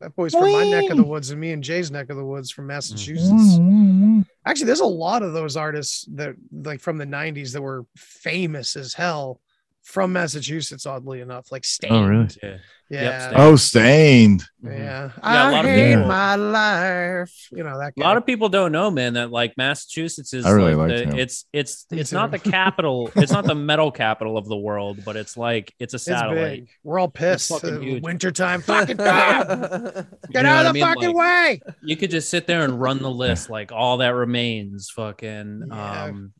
[0.00, 2.24] That boy's from my neck of the woods and me and Jay's neck of the
[2.24, 3.30] woods from Massachusetts.
[3.30, 4.20] Mm-hmm.
[4.46, 8.76] Actually, there's a lot of those artists that like from the 90s that were famous
[8.76, 9.40] as hell
[9.82, 11.50] from Massachusetts, oddly enough.
[11.50, 11.92] Like Staind.
[11.94, 12.28] Oh, really?
[12.42, 12.56] Yeah.
[12.90, 13.28] Yeah.
[13.28, 13.34] Stain.
[13.40, 14.44] Oh, Staind.
[14.62, 14.70] Yeah.
[14.72, 17.48] Yeah, a I lot of hate people- my life.
[17.52, 20.50] You know, that A lot of people don't know, man, that like Massachusetts is I
[20.50, 21.18] really like liked the, him.
[21.20, 22.16] it's it's Me it's too.
[22.16, 25.94] not the capital, it's not the metal capital of the world, but it's like it's
[25.94, 26.36] a it's satellite.
[26.66, 26.68] big.
[26.82, 27.48] We're all pissed.
[27.50, 28.02] fucking Uh, huge.
[28.02, 28.60] wintertime.
[28.70, 29.48] Fucking time.
[29.48, 30.82] You Get know out what of I the mean?
[30.84, 31.74] fucking Like, way.
[31.82, 36.04] You could just sit there and run the list, like all that remains, fucking Yeah.
[36.04, 36.32] um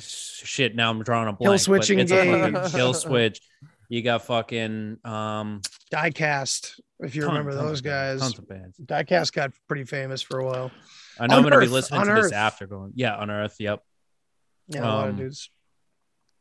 [0.00, 0.74] shit.
[0.74, 1.50] Now I'm drawing a blank.
[1.50, 3.40] Hill switching it's a kill switch.
[3.88, 5.60] You got fucking um
[5.92, 8.20] Diecast, if you ton- remember tons those of guys.
[8.20, 8.78] Tons of bands.
[8.78, 10.70] Diecast got pretty famous for a while.
[11.18, 12.22] I know I'm gonna be Unearth, listening to Unearth.
[12.24, 12.92] this after going.
[12.94, 13.56] Yeah, on Earth.
[13.58, 13.82] Yep.
[14.68, 15.50] Yeah, a lot of Um, dudes.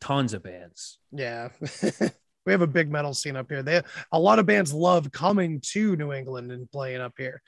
[0.02, 1.00] Tons of bands.
[1.12, 1.50] Yeah.
[2.46, 3.64] we have a big metal scene up here.
[3.64, 7.42] They a lot of bands love coming to New England and playing up here.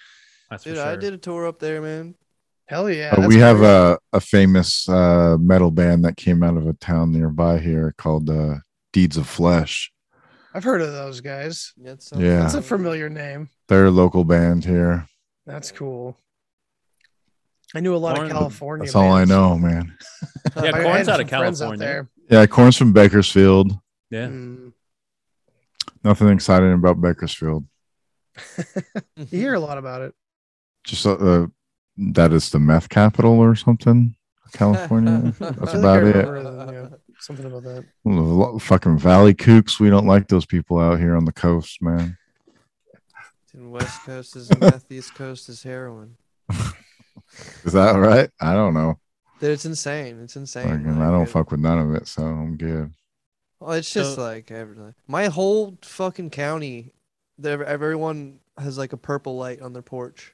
[0.49, 0.89] That's Dude, for sure.
[0.91, 2.15] I did a tour up there, man.
[2.69, 3.09] Hell yeah.
[3.13, 6.73] Uh, that's we have a, a famous uh, metal band that came out of a
[6.73, 8.57] town nearby here called uh,
[8.93, 9.91] Deeds of Flesh.
[10.53, 11.73] I've heard of those guys.
[11.77, 12.39] Yeah, it Yeah.
[12.41, 13.49] That's a familiar name.
[13.67, 15.07] They're a local band here.
[15.47, 16.15] That's cool.
[17.73, 18.85] I knew a lot Korn- of California.
[18.85, 19.97] That's all I know, man.
[20.55, 21.77] Yeah, Korn's out of friends out California.
[21.79, 22.09] there.
[22.29, 23.71] Yeah, Korn's from Bakersfield.
[24.11, 24.27] Yeah.
[24.27, 24.73] Mm.
[26.03, 27.65] Nothing exciting about Bakersfield.
[29.15, 30.13] You hear a lot about it.
[30.85, 31.47] Just uh, uh,
[32.13, 34.15] that is the meth capital or something.
[34.53, 35.33] California.
[35.39, 36.15] That's about it.
[36.27, 37.85] remember, yeah, something about that.
[38.03, 39.79] Well, Fucking Valley Kooks.
[39.79, 42.17] We don't like those people out here on the coast, man.
[43.53, 46.15] Dude, West Coast is meth, East Coast is heroin.
[47.63, 48.29] Is that right?
[48.41, 48.97] I don't know.
[49.39, 50.19] Dude, it's insane.
[50.23, 50.67] It's insane.
[50.67, 52.91] Fucking, like, I don't it- fuck with none of it, so I'm good.
[53.59, 54.95] Well, it's just So- like everything.
[55.07, 56.91] My whole fucking county,
[57.43, 60.33] everyone has like a purple light on their porch.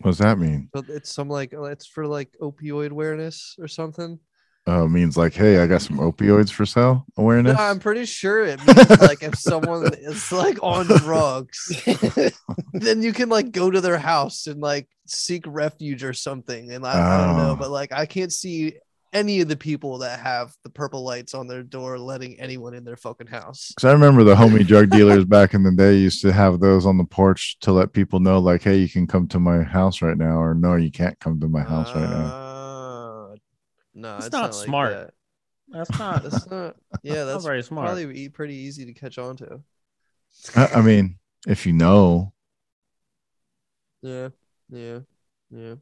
[0.00, 0.68] What does that mean?
[0.72, 4.18] But it's some like oh, it's for like opioid awareness or something.
[4.66, 7.56] Oh, it means like, hey, I got some opioids for sale awareness.
[7.56, 11.82] No, I'm pretty sure it means like if someone is like on drugs,
[12.74, 16.72] then you can like go to their house and like seek refuge or something.
[16.72, 17.56] And I, I don't know, Oh.
[17.56, 18.74] but like I can't see
[19.12, 22.84] any of the people that have the purple lights on their door letting anyone in
[22.84, 23.72] their fucking house.
[23.74, 26.86] Because I remember the homie drug dealers back in the day used to have those
[26.86, 30.00] on the porch to let people know, like, hey, you can come to my house
[30.02, 32.26] right now, or no, you can't come to my house right now.
[32.26, 33.36] Uh,
[33.94, 34.92] no, It's it's, not like smart.
[34.92, 35.14] that.
[35.68, 36.76] That's not That's not.
[37.02, 37.86] Yeah, that's very smart.
[37.86, 39.60] Probably pretty easy to catch on to.
[40.56, 42.32] I, I mean, if you know,
[44.02, 44.28] Yeah,
[44.68, 45.00] yeah,
[45.50, 45.74] yeah.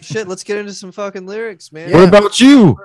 [0.00, 1.90] Shit, let's get into some fucking lyrics, man.
[1.92, 2.76] what about you?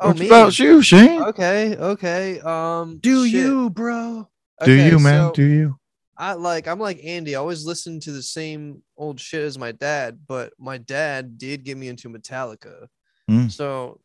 [0.00, 0.26] Oh, what me?
[0.26, 1.22] about you, Shane?
[1.22, 2.40] Okay, okay.
[2.40, 3.34] Um, Do shit.
[3.34, 4.28] you, bro?
[4.64, 5.28] Do Okay, you, man?
[5.28, 5.78] so Do you?
[6.16, 6.68] I like.
[6.68, 7.34] I'm like Andy.
[7.34, 11.64] I always listen to the same old shit as my dad, but my dad did
[11.64, 12.86] get me into Metallica.
[13.30, 13.50] Mm.
[13.50, 14.00] So,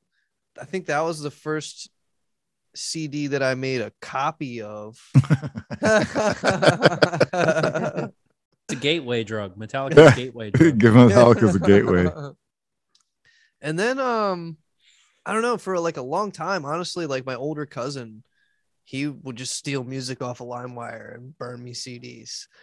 [0.60, 1.90] I think that was the first
[2.74, 4.98] CD that I made a copy of.
[8.68, 9.58] It's a gateway drug.
[9.58, 10.78] Metallica's a gateway drug.
[10.80, 12.08] Give Metallica's a gateway.
[13.62, 14.58] and then um
[15.26, 18.24] I don't know, for like a long time, honestly, like my older cousin,
[18.84, 22.48] he would just steal music off of LimeWire and burn me CDs.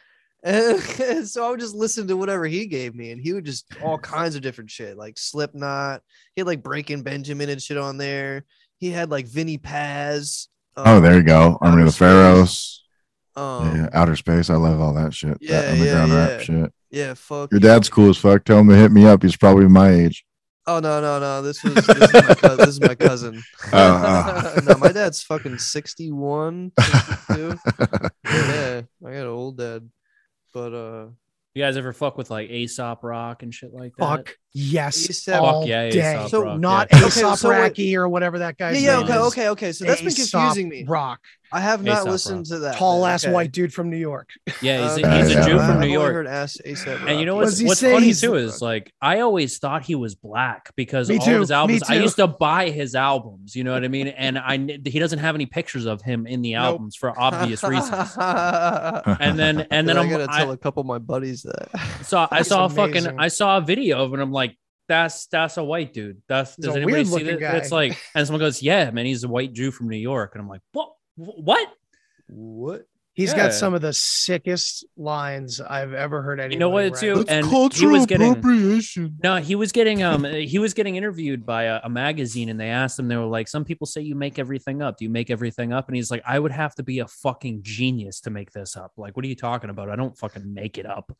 [0.45, 3.65] And so I would just listen to whatever he gave me, and he would just
[3.81, 6.03] all kinds of different shit, like Slipknot.
[6.35, 8.45] He had like Breaking Benjamin and shit on there.
[8.79, 10.49] he had like Vinnie Paz.
[10.77, 11.59] oh, there you go.
[11.61, 11.99] Army of Outer the Space.
[11.99, 12.82] Pharaohs.
[13.35, 14.51] Um, yeah, outer space.
[14.51, 15.39] I love all that shit.
[15.41, 16.39] Yeah, that underground yeah, rap yeah.
[16.45, 16.73] shit.
[16.91, 17.51] yeah, fuck.
[17.51, 18.45] Your dad's cool as fuck.
[18.45, 19.23] Tell him to hit me up.
[19.23, 20.25] He's probably my age.
[20.65, 21.43] Oh no no no!
[21.43, 22.57] This was this is my cousin.
[22.59, 23.43] This is my cousin.
[23.73, 27.59] Oh, no, my dad's fucking 61, 62.
[28.25, 29.91] yeah, I got an old dad,
[30.55, 31.07] but uh,
[31.55, 34.07] You guys ever fuck with like Aesop Rock and shit like that?
[34.07, 36.01] Fuck yes, ASAP all Fuck yeah, day.
[36.01, 36.99] A$AP So Rock, not yeah.
[37.01, 39.21] Okay, so wait- Rocky or whatever that yeah, guy's yeah, name okay, is.
[39.29, 39.73] okay, okay.
[39.73, 40.85] So that's been confusing me.
[40.85, 41.21] Rock,
[41.55, 42.77] I have not A$AP listened to that.
[42.77, 43.33] tall ass okay.
[43.33, 44.29] white dude from New York.
[44.63, 45.67] Yeah, uh, he's, a, Okay, he's a yeah, Jew yeah.
[45.67, 46.13] from I've New only York.
[46.15, 49.59] heard ass ASAP And you know what's what's funny he's- too is like I always
[49.59, 52.71] thought he was black because Me all too, of his albums I used to buy
[52.71, 54.09] his albums, you know what I mean?
[54.09, 56.63] And I he doesn't have any pictures of him in the Nope.
[56.65, 58.17] albums for obvious reasons.
[58.19, 61.43] and And then and then I I'm, gotta I tell a couple of my buddies
[61.43, 61.69] that.
[62.03, 63.19] saw I saw a fucking.
[63.19, 64.42] I saw a video of it and I'm like
[64.89, 66.23] that's that's a white dude.
[66.29, 67.41] That's He's does anybody see that?
[67.41, 67.57] guy.
[67.57, 70.33] It's like and someone goes, Yeah, man, he's a white Jew from New York.
[70.35, 71.69] And I'm like, What what?
[72.29, 72.87] What?
[73.15, 73.37] He's Yeah.
[73.49, 76.53] got some of the sickest lines I've ever heard anyone.
[76.53, 77.17] You know what, too?
[77.17, 79.19] That's and he cultural was getting- appropriation.
[79.23, 82.71] No, he was getting um he was getting interviewed by a, a magazine and they
[82.71, 84.97] asked him they were like some people say you make everything up.
[84.97, 85.89] Do you make everything up?
[85.89, 88.93] And he's like I would have to be a fucking genius to make this up.
[88.97, 89.91] Like what are you talking about?
[89.91, 91.15] I don't fucking make it up.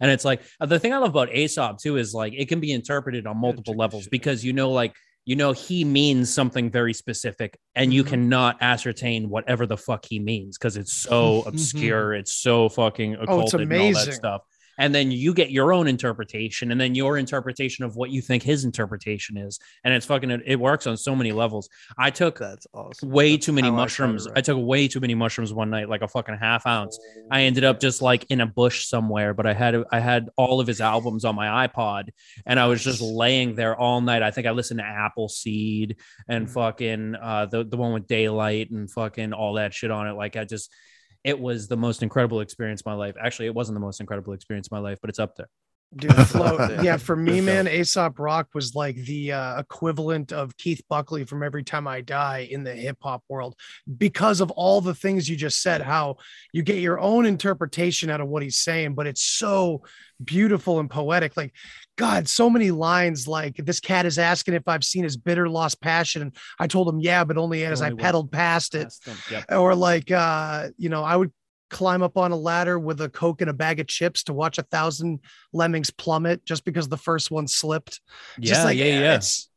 [0.00, 2.60] And it's like uh, the thing I love about Aesop too is like it can
[2.60, 4.94] be interpreted on multiple levels because you know like
[5.26, 8.08] you know he means something very specific and you Mhm.
[8.08, 13.22] cannot ascertain whatever the fuck he means because it's so obscure it's so fucking Oh,
[13.22, 14.12] it's occulted and all that amazing.
[14.14, 14.42] stuff
[14.78, 18.42] and then you get your own interpretation and then your interpretation of what you think
[18.42, 19.58] his interpretation is.
[19.84, 21.68] And it's fucking it works on so many levels.
[21.98, 23.10] I took That's awesome.
[23.10, 24.26] way That's too many how I mushrooms.
[24.26, 26.98] I, took way too many mushrooms one night like a fucking half ounce.
[27.30, 30.60] I ended up just like in a bush somewhere but i had i had all
[30.60, 32.10] of his albums on my ipod
[32.46, 34.22] and i was just laying there all night.
[34.22, 35.96] I think i listened to appleseed
[36.28, 40.12] and fucking uh the, the one with daylight and fucking all that shit on it.
[40.12, 40.72] Like i just
[41.24, 43.16] it was the most incredible experience of my life.
[43.20, 45.48] Actually it wasn't the most incredible experience of my life but it's up there
[45.96, 46.80] Dude, flow.
[46.82, 51.42] yeah, for me, man, Aesop Rock was like the uh, equivalent of Keith Buckley from
[51.42, 53.54] Every Time I Die in the hip hop world
[53.98, 55.82] because of all the things you just said.
[55.82, 56.16] How
[56.52, 59.82] you get your own interpretation out of what he's saying, but it's so
[60.22, 61.36] beautiful and poetic.
[61.36, 61.52] Like,
[61.96, 65.80] God, so many lines like this cat is asking if I've seen his bitter lost
[65.80, 66.22] passion.
[66.22, 68.92] And I told him, yeah, but only as I Only when- pedaled past it.
[69.04, 69.30] Past.
[69.30, 69.44] Yep.
[69.52, 71.32] Or like, uh, you know, I would
[71.70, 74.58] climb up on a ladder with a coke and a bag of chips to watch
[74.58, 75.20] a thousand
[75.52, 78.00] lemmings plummet just because the first one slipped.
[78.40, 79.48] Just yeah like, yeah yeah It's,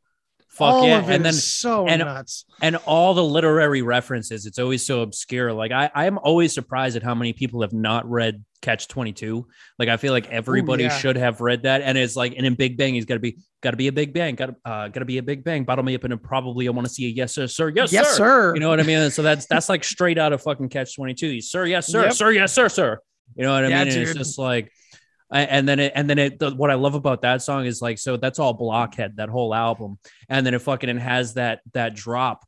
[0.58, 2.44] fuck all yeah of it and then is so and- nuts.
[2.60, 7.02] and all the literary references it's always so obscure like i i'm always surprised at
[7.02, 9.46] how many people have not read catch 22
[9.78, 10.88] like i feel like everybody yeah.
[10.98, 13.38] should have read that and it's like and in big bang he's got to be
[13.62, 15.62] got to be a big bang got to uh got to be a big bang
[15.62, 18.08] bottle me up and probably i want to see a yes sir sir yes, Yes,
[18.10, 18.16] sir.
[18.16, 18.54] sir.
[18.54, 21.40] you know what i mean so that's that's like straight out of fucking catch 22
[21.40, 22.12] sir yes sir Yep.
[22.14, 22.98] sir yes sir sir
[23.36, 24.72] you know what i Yeah, mean and it's just like
[25.30, 27.98] and then it, and then it, the, what I love about that song is like,
[27.98, 31.94] so that's all Blockhead, that whole album, and then it fucking it has that that
[31.94, 32.44] drop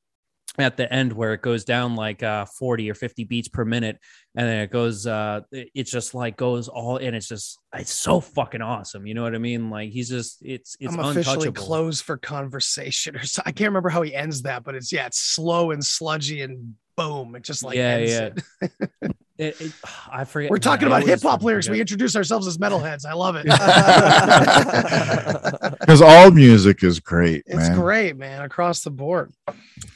[0.59, 3.99] at the end where it goes down like uh 40 or 50 beats per minute.
[4.35, 7.15] And then it goes uh it just like goes all in.
[7.15, 9.07] It's just it's so fucking awesome.
[9.07, 9.71] You know what i mean?
[9.71, 11.63] Like he's just it's it's I'm officially untouchable.
[11.63, 13.43] closed for conversation or so.
[13.47, 16.75] I can't remember how he ends that, but it's yeah, it's slow and sludgy and
[16.97, 17.37] boom.
[17.37, 19.09] It just like yeah ends yeah
[19.41, 19.61] it.
[19.61, 19.73] It- it-
[20.13, 21.69] i forget We're talking about hip hop fucking lyrics.
[21.69, 23.05] We introduce ourselves as metalheads.
[23.07, 23.47] I love it.
[25.81, 27.79] Because all music is great, it's man.
[27.79, 29.33] great, man, across the board.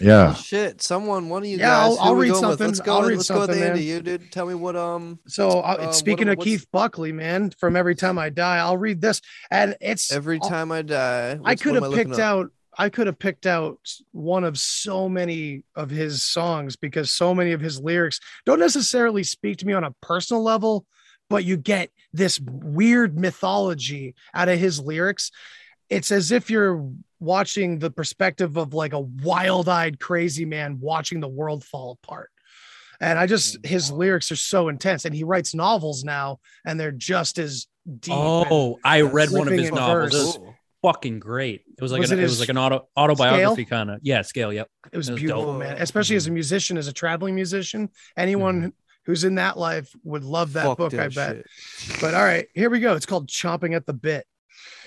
[0.01, 0.35] Yeah.
[0.35, 1.99] Shit, someone, one of you Yeah, guys.
[1.99, 2.59] I'll- I'll read going with?
[2.59, 2.67] something.
[2.69, 2.95] Let's go.
[2.97, 3.81] I'll read let's go with something, Andy.
[3.81, 3.89] man.
[3.89, 5.19] You dude, tell me what um.
[5.29, 8.79] So uh, Uh, speaking what- of Keith Buckley, man, from Every Time I Die, I'll
[8.79, 12.51] read this, and it's Every time I die, I what's- could have picked out.
[12.77, 13.79] I could have picked out
[14.13, 19.23] one of so many of his songs because so many of his lyrics don't necessarily
[19.25, 20.87] speak to me on a personal level,
[21.31, 25.31] but you get this weird mythology out of his lyrics.
[25.89, 31.29] It's as if you're watching the perspective of like a wild-eyed crazy man watching the
[31.29, 32.31] world fall apart.
[33.01, 33.67] And I just mm.
[33.67, 37.67] his lyrics are so intense, and he writes novels now, and they're just as
[37.99, 38.15] deep.
[38.15, 40.39] Oh, and- oh i read one of his novels verse.
[40.85, 43.65] Was fucking great it was like Was an, it it, was like an auto autobiography
[43.65, 45.59] kind of yeah scale yep it was It was beautiful, dope.
[45.59, 45.77] man.
[45.81, 48.73] Especially as a musician, as a traveling musician, anyone
[49.07, 51.45] who's in that life would love that Fuck book, that I bet.
[51.79, 52.01] shit.
[52.01, 52.95] But all right, here we go.
[52.95, 54.25] It's called Chomping at the Bit.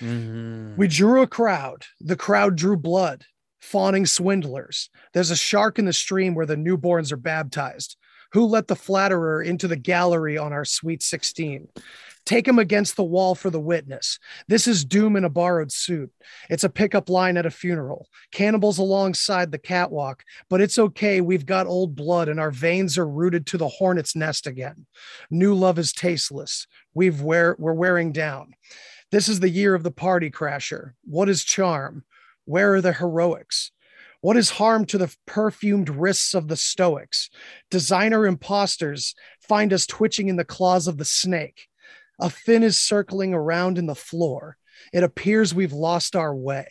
[0.00, 0.76] Mhm.
[0.76, 1.84] We drew a crowd.
[2.00, 3.24] The crowd drew blood,
[3.60, 4.88] fawning swindlers.
[5.14, 7.96] There's a shark in the stream where the newborns are baptized.
[8.32, 11.68] Who let the flatterer into the gallery on our sweet 16?
[12.26, 14.18] Take him against the wall for the witness.
[14.48, 16.12] This is doom in a borrowed suit.
[16.50, 18.06] It's a pickup line at a funeral.
[18.32, 21.22] Cannibals alongside the catwalk, but it's okay.
[21.22, 24.84] We've got old blood and our veins are rooted to the hornet's nest again.
[25.30, 26.66] New love is tasteless.
[26.92, 28.52] We've wear, we're wearing down.
[29.10, 30.92] This is the year of the party crasher.
[31.04, 32.04] What is charm?
[32.44, 33.72] Where are the heroics?
[34.20, 37.30] What is harm to the perfumed wrists of the Stoics?
[37.70, 41.68] Designer imposters find us twitching in the claws of the snake.
[42.18, 44.56] A fin is circling around in the floor.
[44.92, 46.66] It appears we've lost our way.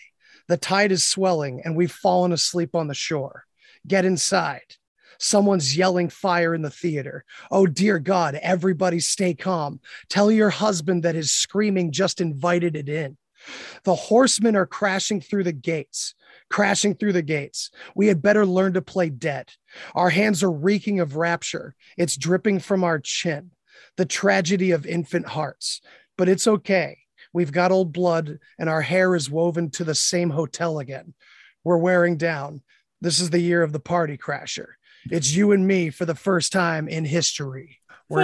[0.49, 3.45] The tide is swelling and we've fallen asleep on the shore.
[3.87, 4.75] Get inside.
[5.17, 7.23] Someone's yelling fire in the theater.
[7.49, 9.79] Oh, dear God, everybody stay calm.
[10.09, 13.17] Tell your husband that his screaming just invited it in.
[13.83, 16.13] The horsemen are crashing through the gates,
[16.49, 17.71] crashing through the gates.
[17.95, 19.51] We had better learn to play dead.
[19.95, 21.75] Our hands are reeking of rapture.
[21.97, 23.51] It's dripping from our chin.
[23.97, 25.81] The tragedy of infant hearts.
[26.17, 26.99] But it's okay.
[27.33, 31.13] We've got old blood and our hair is woven to the same hotel again.
[31.63, 32.61] We're wearing down.
[33.01, 34.69] This is the year of the party crasher.
[35.11, 37.79] It's you and me for the first time in history.
[38.09, 38.23] We're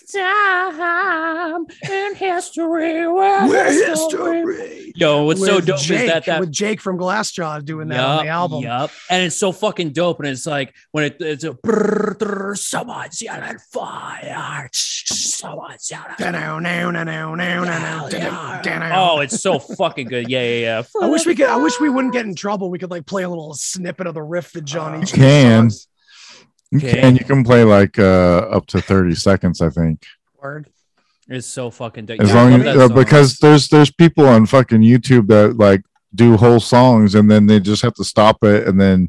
[0.00, 3.06] the time in history.
[3.06, 4.38] We're, We're history.
[4.38, 4.92] history.
[4.96, 8.00] Yo, what's so With dope Jake, is that that with Jake from Glassjaw doing that
[8.00, 8.62] on the album.
[8.62, 8.90] Yup.
[9.10, 10.20] And it's so fucking dope.
[10.20, 14.68] And it's like when it, it's a brrr, brrr, someone's yelling fire.
[14.72, 16.14] Someone's yelling.
[18.92, 20.28] Oh, it's so fucking good.
[20.28, 20.82] Yeah, yeah, yeah.
[21.00, 21.46] I wish we could.
[21.46, 22.70] I wish we wouldn't get in trouble.
[22.70, 25.64] We could like play a little snippet of the riff that Johnny You can.
[25.66, 25.70] You
[26.76, 27.00] Okay.
[27.00, 27.16] can.
[27.16, 30.04] You can play like uh up to thirty seconds, I think.
[30.40, 30.68] Word.
[31.28, 32.20] It's so fucking dope.
[32.20, 35.82] As Yeah, long as uh, because there's there's people on fucking YouTube that like
[36.14, 39.08] do whole songs and then they just have to stop it and then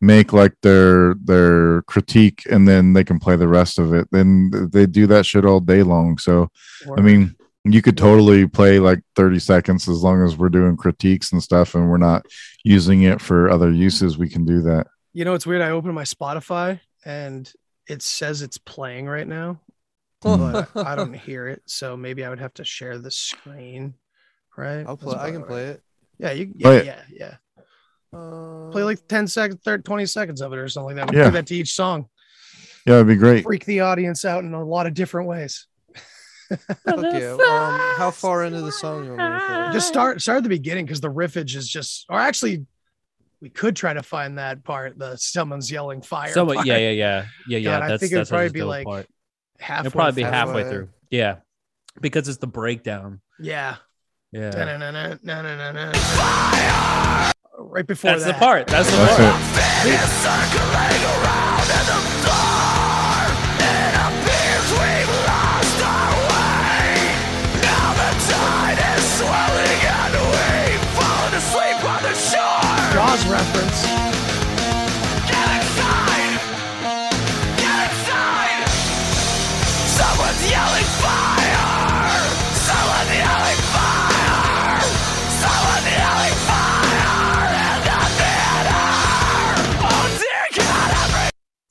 [0.00, 4.08] make like their their critique and then they can play the rest of it.
[4.10, 6.16] Then they do that shit all day long.
[6.18, 6.48] So
[6.96, 7.34] I mean
[7.64, 11.74] you could totally play like 30 seconds as long as we're doing critiques and stuff
[11.74, 12.24] and we're not
[12.64, 15.60] using it for other uses we can do that You know, it's weird.
[15.60, 17.50] I opened my Spotify and
[17.88, 19.60] it says it's playing right now,
[20.20, 21.62] but I don't hear it.
[21.66, 23.94] So maybe I would have to share the screen,
[24.56, 24.84] right?
[24.86, 25.16] I'll play.
[25.18, 25.82] I can play it.
[26.18, 26.52] Yeah, you.
[26.54, 27.34] Yeah, Play yeah, yeah.
[28.12, 31.14] Uh, Play like 10 seconds, 30, 20 seconds of it or something like that.
[31.14, 31.26] We Yeah.
[31.26, 32.08] do that to each song.
[32.86, 35.66] yeah it'd be great Freak the audience out in a lot of different ways.
[36.88, 37.26] okay.
[37.30, 37.38] Um,
[37.96, 39.72] how far into the song you want me to play?
[39.72, 42.66] Just start start at the beginning because the riffage is just, or actually,
[43.40, 44.98] we could try to find that part.
[44.98, 46.32] The someone's yelling fire.
[46.32, 46.66] Someone, part.
[46.66, 47.70] yeah, yeah, yeah, yeah, yeah.
[47.70, 49.06] God, I that's think it'd probably be dope like part.
[49.58, 49.86] halfway.
[49.86, 50.32] It'll probably be through.
[50.32, 50.70] halfway Halfway.
[50.76, 50.88] through.
[51.10, 51.36] Yeah,
[52.00, 53.20] because it's the breakdown.
[53.38, 53.76] Yeah.
[54.32, 55.16] Yeah, Da-na-na-na.
[57.58, 58.34] Right before that's that.
[58.34, 58.68] the part.
[58.68, 59.16] That's the that's
[61.96, 62.09] part.
[73.20, 73.86] Jaws reference.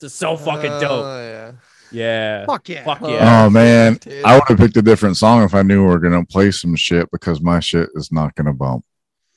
[0.02, 1.04] It's so fucking dope.
[1.04, 1.52] Oh, yeah.
[1.92, 2.46] Yeah.
[2.46, 2.84] Fuck yeah.
[2.84, 3.44] Fuck yeah.
[3.44, 4.24] oh man Dude.
[4.24, 6.76] i would have picked a different song if i knew we were gonna play some
[6.76, 8.84] shit because my shit is not gonna bump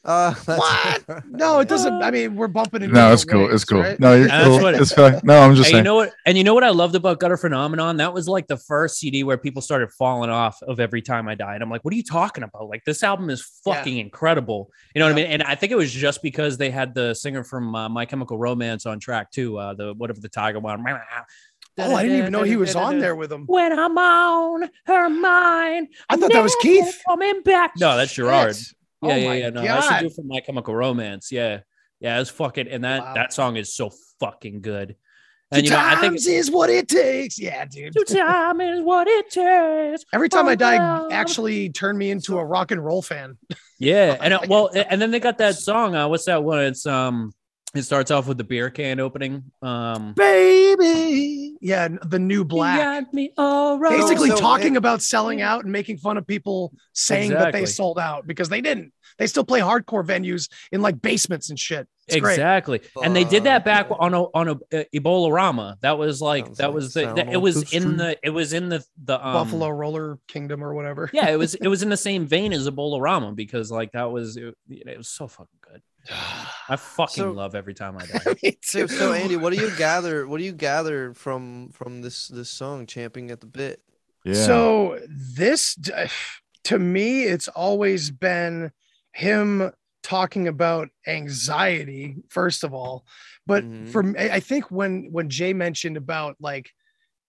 [0.05, 1.23] Uh, What?
[1.29, 1.93] No, it doesn't.
[2.03, 4.61] I mean, we're bumping into no it's cool it's cool no you're And that's cool
[4.61, 6.13] what it- it's fine no i'm just And you know what?
[6.25, 7.97] And you know what I loved about Gutter Phenomenon?
[7.97, 11.35] That was like the first CD where people started falling off of Every Time I
[11.35, 11.53] Die.
[11.53, 12.67] And I'm like, what are you talking about?
[12.69, 13.75] Like this album is Yeah.
[13.75, 14.69] fucking incredible.
[14.93, 15.25] You know what I mean?
[15.27, 18.37] And I think it was just because they had the singer from uh, My Chemical
[18.37, 19.57] Romance on track too.
[19.57, 20.83] Uh, the whatever the Tiger one.
[21.79, 23.45] Oh, I didn't even know he was on there with them.
[23.47, 27.01] When I'm on her mind, I thought that was Keith.
[27.07, 27.71] Coming back.
[27.79, 28.55] No, that's Gerard.
[28.55, 28.73] Shit.
[29.03, 29.49] Yeah, Oh yeah, my yeah.
[29.49, 29.99] No, that's the God.
[30.01, 31.31] dude from My Chemical Romance.
[31.31, 31.59] Yeah,
[31.99, 32.19] yeah.
[32.21, 33.13] It's fucking, and that Wow.
[33.15, 34.95] that song is so fucking good.
[35.51, 37.37] And you know, I think times is what it takes.
[37.37, 37.93] Yeah, dude.
[37.95, 40.03] two time is what it takes.
[40.11, 43.37] Every time I die, Oh, actually turned me into a rock and roll fan.
[43.79, 45.95] Yeah, and uh, well, and then they got that song.
[45.95, 46.63] Uh, what's that one?
[46.63, 47.33] It's um,
[47.73, 49.43] it starts off with the beer can opening.
[49.61, 51.55] Um, Baby.
[51.59, 52.77] Yeah, the new black.
[53.05, 53.97] got me all right.
[53.97, 57.97] Basically So- talking about selling out and making fun of people saying that they sold
[57.97, 58.91] out because they didn't.
[59.17, 61.87] They still play hardcore venues in like basements and shit.
[62.07, 62.33] It's great.
[62.33, 63.97] exactly, and they did that back Fuck.
[64.01, 65.79] on a on a uh, Ebolarama.
[65.79, 67.97] That was like Sounds that like was the, sound that- it was in street.
[67.97, 71.09] the it was in the the um, Buffalo Roller Kingdom or whatever.
[71.13, 74.35] yeah, it was it was in the same vein as Ebolarama because like that was
[74.35, 75.81] it, it was so fucking good.
[76.67, 78.35] I fucking So- love every time I die.
[78.43, 80.27] Me So, so Andy, what do you gather?
[80.27, 83.81] What do you gather from from this this song, "Champing at the Bit"?
[84.25, 84.33] Yeah.
[84.33, 85.77] So this,
[86.65, 88.71] to me, it's always been
[89.13, 93.05] him talking about anxiety first of all,
[93.47, 93.87] but Mhm.
[93.89, 96.71] for me, I think when when Jay mentioned about like,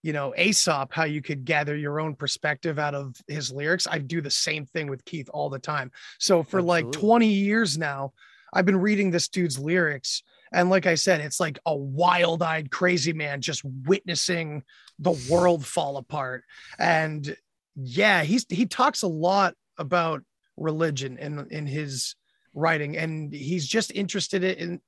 [0.02, 3.98] you know, Aesop, how you could gather your own perspective out of his lyrics, I
[3.98, 5.92] do the same thing with Keith all the time.
[6.18, 8.12] So for like 20 years now,
[8.52, 10.22] I've been reading this dude's lyrics.
[10.52, 14.62] And like I said, it's like a wild eyed crazy man just witnessing
[14.98, 16.44] the world fall apart.
[16.78, 17.36] And
[17.76, 20.22] yeah, he's he talks a lot about
[20.56, 22.14] religion in in his
[22.54, 24.80] writing, and he's just interested in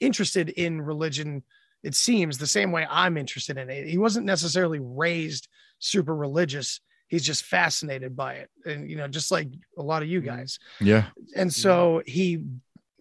[0.00, 1.42] interested in religion.
[1.82, 3.88] It seems the same way I'm interested in it.
[3.88, 5.48] He wasn't necessarily raised
[5.80, 6.80] super religious.
[7.08, 10.36] He's just fascinated by it, and you know, just like a lot of you mm-hmm.
[10.36, 11.04] guys yeah.
[11.36, 12.42] and so he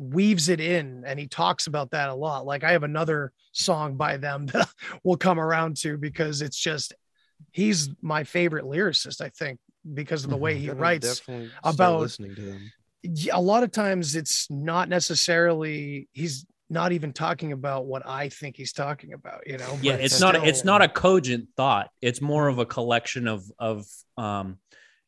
[0.01, 3.95] weaves it in and he talks about that a lot like i have another song
[3.95, 4.67] by them that
[5.03, 6.93] we'll come around to because it's just
[7.51, 9.59] he's my favorite lyricist i think
[9.93, 11.21] because of the way he writes
[11.63, 12.71] about- listening to him.
[13.33, 18.55] A lot of times it's not necessarily he's not even talking about what i think
[18.55, 22.21] he's talking about you know yeah but it's not it's not a cogent thought it's
[22.21, 23.85] more of a collection of of
[24.17, 24.57] um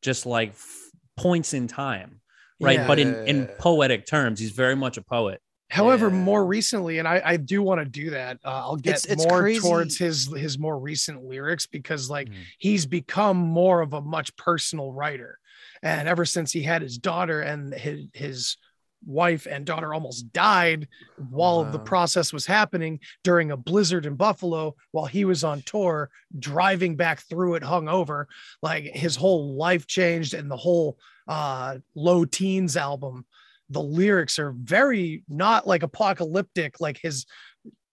[0.01, 2.19] just like f- points in time
[2.59, 2.88] right Yeah.
[2.88, 3.55] but in in Yeah.
[3.59, 5.39] poetic terms he's very much a poet
[5.74, 6.13] However, Yeah.
[6.15, 8.38] more recently, and I, I do want to do that.
[8.45, 9.59] Uh, I'll get It's- it's more crazy.
[9.59, 12.43] towards his his more recent lyrics because like Mhm.
[12.59, 15.39] he's become more of a much personal writer,
[15.82, 18.57] and ever since he had his daughter and his his
[19.05, 20.88] wife and daughter almost died
[21.30, 26.09] while the process was happening during a blizzard in Buffalo while he was on tour
[26.39, 28.28] driving back through it hungover
[28.61, 30.97] like his whole life changed and the whole
[31.28, 33.26] uh low teens album
[33.74, 37.26] the lyrics are very not like apocalyptic like his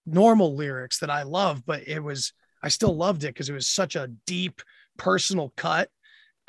[0.06, 3.68] normal lyrics that I love, but it was I still loved it because it was
[3.68, 4.60] such a deep
[4.98, 5.88] personal cut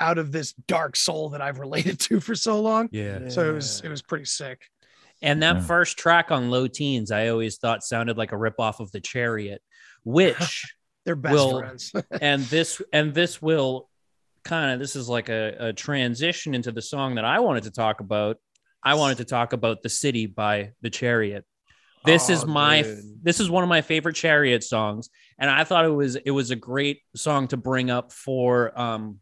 [0.00, 2.88] out of this dark soul that I've related to for so long.
[2.92, 4.60] yeah So it was it was pretty sick.
[5.22, 5.62] and that Yeah.
[5.62, 9.62] first track on low teens i always thought sounded like a ripoff of the chariot
[10.04, 10.74] which
[11.04, 11.92] They're best Will- friends.
[12.20, 13.88] and this and this will
[14.44, 17.70] kind of this is like a, a transition into the song that I wanted to
[17.72, 18.36] talk about.
[18.82, 21.44] I wanted to talk about "The City" by The Chariot.
[22.04, 22.98] This is Oh, my dude.
[23.22, 25.08] this is one of my favorite Chariot songs,
[25.38, 29.18] and I thought it was it was a great song to bring up for um,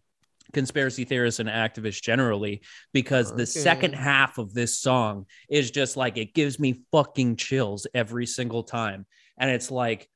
[0.52, 6.16] conspiracy theorists and activists generally because the second half of this song is just like
[6.16, 9.04] it gives me fucking chills every single time,
[9.36, 10.08] and it's like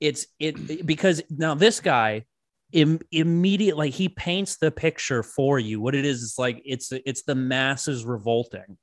[0.00, 2.24] it's it because now this guy
[2.72, 5.80] Im- immediate like he paints the picture for you.
[5.80, 8.76] What it is it's like it's it's the masses revolting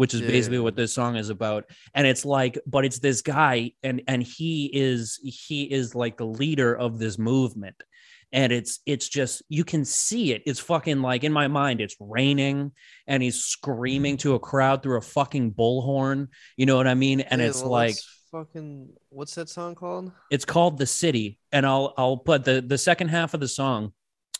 [0.00, 1.66] which is basically what this song is about.
[1.92, 6.24] And it's like but it's this guy and and he is he is like the
[6.24, 7.76] leader of this movement.
[8.32, 10.42] And it's it's just you can see it.
[10.46, 12.72] It's fucking like in my mind it's raining
[13.06, 16.28] and he's screaming to a crowd through a fucking bullhorn.
[16.56, 17.20] You know what i mean?
[17.20, 17.96] And Yeah, it's well, like
[18.30, 20.12] fucking what's that song called?
[20.30, 23.92] it's called the city and i'll i'll put the the second half of the song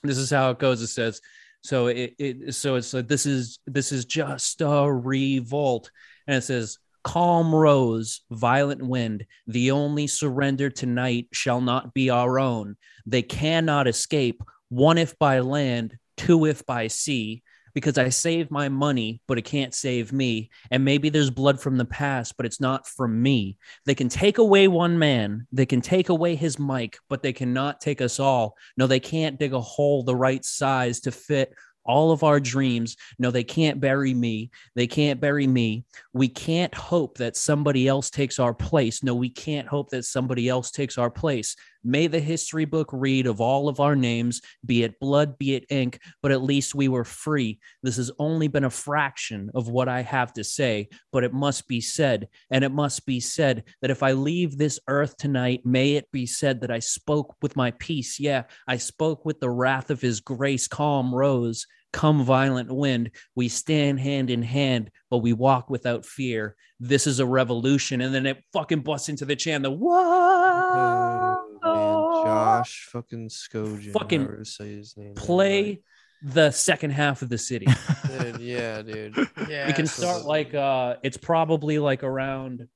[0.03, 1.20] this is how it goes it says
[1.62, 5.91] so it, it so it's like this is this is just a revolt
[6.26, 12.38] and it says calm rose violent wind the only surrender tonight shall not be our
[12.38, 12.76] own
[13.07, 17.43] they cannot escape one if by land two if by sea
[17.74, 20.50] because I saved my money, but it can't save me.
[20.70, 23.58] And maybe there's blood from the past, but it's not from me.
[23.86, 27.80] They can take away one man, they can take away his mic, but they cannot
[27.80, 28.56] take us all.
[28.76, 31.54] No, they can't dig a hole the right size to fit
[31.84, 32.96] all of our dreams.
[33.18, 34.50] No, they can't bury me.
[34.74, 35.84] They can't bury me.
[36.12, 39.02] We can't hope that somebody else takes our place.
[39.02, 41.56] No, we can't hope that somebody else takes our place.
[41.83, 45.64] May the history book read of all of our names, be it blood, be it
[45.70, 47.59] ink, but at least we were free.
[47.83, 51.66] This has only been a fraction of what I have to say, but it must
[51.68, 52.28] be said.
[52.51, 56.26] And it must be said that if I leave this earth tonight, may it be
[56.26, 58.20] said that I spoke with my peace.
[58.20, 61.66] Yeah, I spoke with the wrath of his grace, calm rose.
[61.93, 66.57] Come, violent wind, we stand hand in hand, but we walk without fear.
[66.78, 68.01] This is a revolution.
[68.01, 71.36] And then it fucking busts into the chant, the whoa.
[71.62, 73.93] Oh, man, Josh fucking Scogin.
[73.93, 75.14] Fucking however say his name.
[75.14, 75.80] Play
[76.22, 77.66] the second half of the city.
[78.07, 79.16] Dude, yeah, dude.
[79.49, 79.66] Yeah.
[79.66, 82.68] we can so- start like uh it's probably like around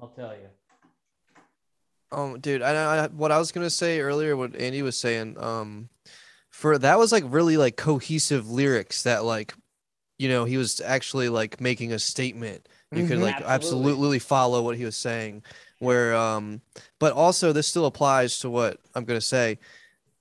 [0.00, 0.48] I'll tell you.
[2.12, 5.88] Um, dude, I, I what I was gonna say earlier, what Andy was saying, um,
[6.60, 9.54] for that was like really like cohesive lyrics that like,
[10.18, 13.22] you know, he was actually like making a statement You could Mhm.
[13.22, 15.42] like absolutely follow what he was saying.
[15.80, 16.62] Where um,
[17.00, 19.58] but also this still applies to what I'm gonna say,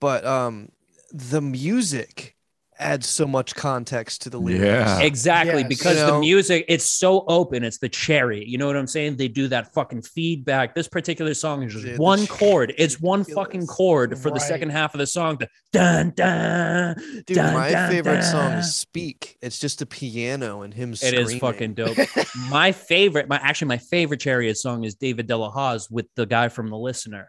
[0.01, 0.71] but um,
[1.13, 2.35] the music
[2.79, 4.63] adds so much context to the lyrics.
[4.63, 4.99] Yeah.
[5.01, 5.67] Exactly, Yes.
[5.67, 7.63] because You the music it's so open.
[7.63, 8.43] It's the cherry.
[8.45, 9.17] You know what I'm saying?
[9.17, 10.75] They do that fucking feedback.
[10.75, 12.73] This particular song is just Yeah, one ch- chord.
[12.77, 15.37] It's one fucking chord for the second half of the song.
[15.39, 16.95] The dun dun.
[17.27, 18.59] Dude, dun, my dun, favorite song dun.
[18.59, 20.93] is "Speak." It's just a piano and him.
[20.93, 21.19] It Screaming.
[21.35, 21.97] is fucking dope.
[22.49, 26.25] my favorite, my actually my favorite chariot song is David De La Hoz with the
[26.25, 27.27] guy from The Listener,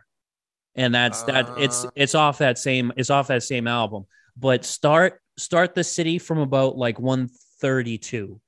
[0.77, 1.49] and that's that.
[1.59, 1.91] It's Uh.
[1.97, 4.05] it's off that same it's off that same album.
[4.37, 7.29] But start start the city from about like one
[7.61, 8.41] thirty two.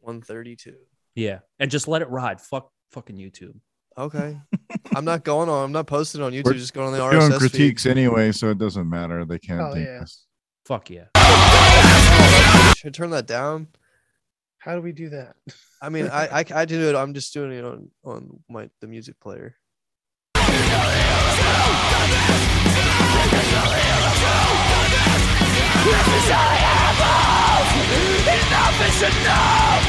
[0.00, 0.74] 132.
[1.14, 2.40] Yeah, and just let it ride.
[2.40, 3.54] Fuck fucking YouTube.
[3.98, 4.38] Okay,
[4.94, 5.64] I'm not going on.
[5.64, 6.44] I'm not posting on YouTube.
[6.46, 7.90] We're- just going on the We're doing critiques feed.
[7.90, 9.24] anyway, so it doesn't matter.
[9.24, 10.00] They can't Oh, take yeah.
[10.00, 10.24] this.
[10.64, 11.06] Fuck yeah.
[12.76, 13.68] Should I turn that down?
[14.58, 15.34] How do we do that?
[15.82, 16.94] I mean, I, I I do it.
[16.94, 19.56] I'm just doing it on on my the music player.
[28.28, 29.84] Enough is enough!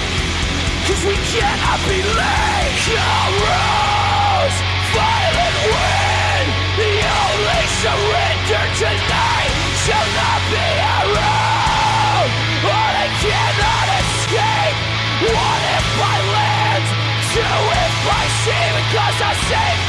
[0.86, 4.56] Cause we cannot be like heroes
[4.94, 6.46] Violent win!
[6.78, 12.30] The only surrender tonight Shall not be our own!
[12.62, 14.78] But I cannot escape!
[15.26, 16.86] One if I land
[17.34, 19.89] Two if I see Because I save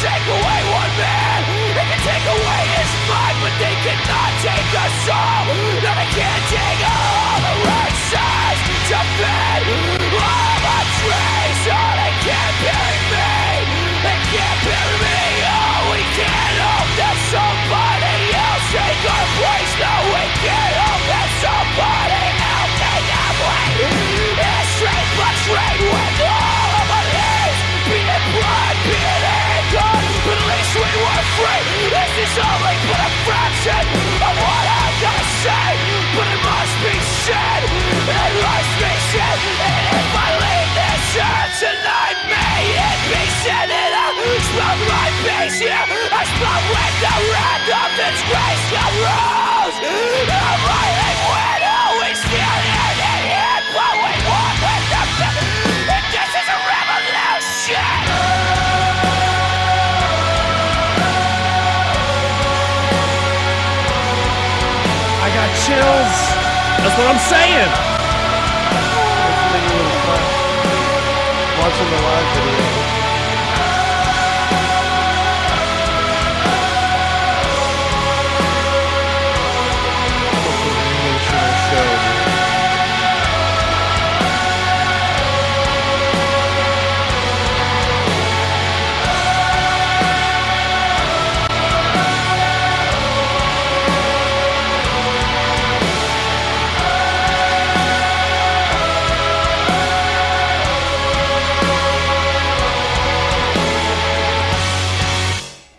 [0.00, 1.40] take away one man.
[1.76, 5.44] They can take away his mind But they cannot take us all
[5.84, 9.62] No, they can't take all the right sides To fit
[10.16, 11.29] all my trace
[32.30, 33.82] is only but a fraction
[34.22, 34.94] Of what I'm
[35.42, 35.70] say
[36.14, 36.94] But it must be
[37.26, 43.22] said It must be said And if I leave this earth tonight May it be
[43.42, 44.10] said that I
[44.50, 45.86] spoke my peace here.
[46.10, 49.39] I spoke with the wrath of this grace
[65.70, 66.14] chills.
[66.82, 67.70] That's what I'm saying.
[71.60, 72.79] Watching the live video.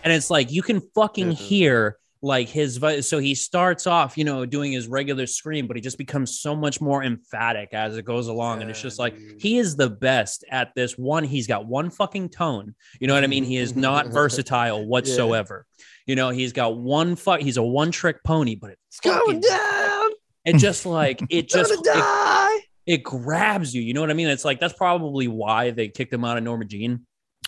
[0.04, 1.34] And it's like you can fucking Mhm.
[1.36, 5.76] hear like his voice so he starts off you know doing his regular scream but
[5.76, 8.62] he just becomes so much more emphatic as it goes along.
[8.62, 9.40] And it's just like dude.
[9.42, 11.24] he is the best at this one.
[11.24, 12.76] He's got one fucking tone.
[13.00, 13.42] You know what i mean?
[13.44, 15.66] He is not versatile whatsoever.
[16.06, 20.10] You know he's got one fuck he's a one trick pony but it's Going down.
[20.44, 23.82] it just like it just it, it grabs you.
[23.82, 24.28] You know what i mean?
[24.28, 27.04] It's like that's probably why they kicked him out of norma jean.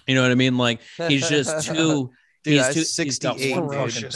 [0.08, 0.58] You know what i mean?
[0.58, 2.10] Like he's just too
[2.44, 3.70] Dude, he's too he's got 68, one dude.
[3.70, 4.14] fucking Ferocious.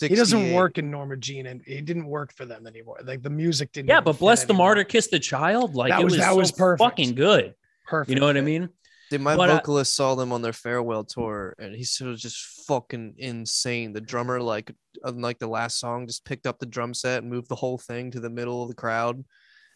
[0.00, 2.98] thing He doesn't work in Norma Jean, and he didn't work for them anymore.
[3.04, 3.88] Like the music didn't.
[3.88, 4.66] Yeah, but bless the anymore.
[4.68, 5.74] martyr, kiss the child.
[5.74, 6.78] Like That it was- was, that so was perfect.
[6.88, 7.54] fucking good.
[7.86, 8.10] Perfect.
[8.10, 8.68] You know what I mean?
[9.10, 12.18] Dude, my But, uh, vocalist saw them on their farewell tour, and he's sort of
[12.18, 13.92] just fucking insane.
[13.92, 14.72] The drummer, like,
[15.04, 17.76] on like the last song, just picked up the drum set and moved the whole
[17.76, 19.16] thing to the middle of the crowd.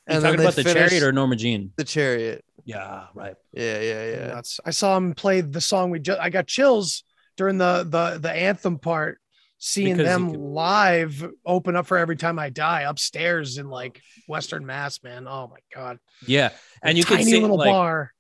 [0.07, 1.72] And then talking they about the chariot or Norma Jean?
[1.76, 2.42] the chariot?
[2.64, 3.34] Yeah, right.
[3.53, 4.26] Yeah, yeah, yeah.
[4.28, 4.61] Nuts.
[4.64, 6.18] I saw him play the song we just.
[6.18, 7.05] I got chills
[7.39, 9.18] during the the the anthem part,
[9.57, 13.70] seeing Because them you could- live open up for every time I die upstairs in
[13.70, 15.03] like Western Mass.
[15.03, 16.51] Man, oh my god, Yeah,
[16.82, 18.12] and you tiny can see little like, bar.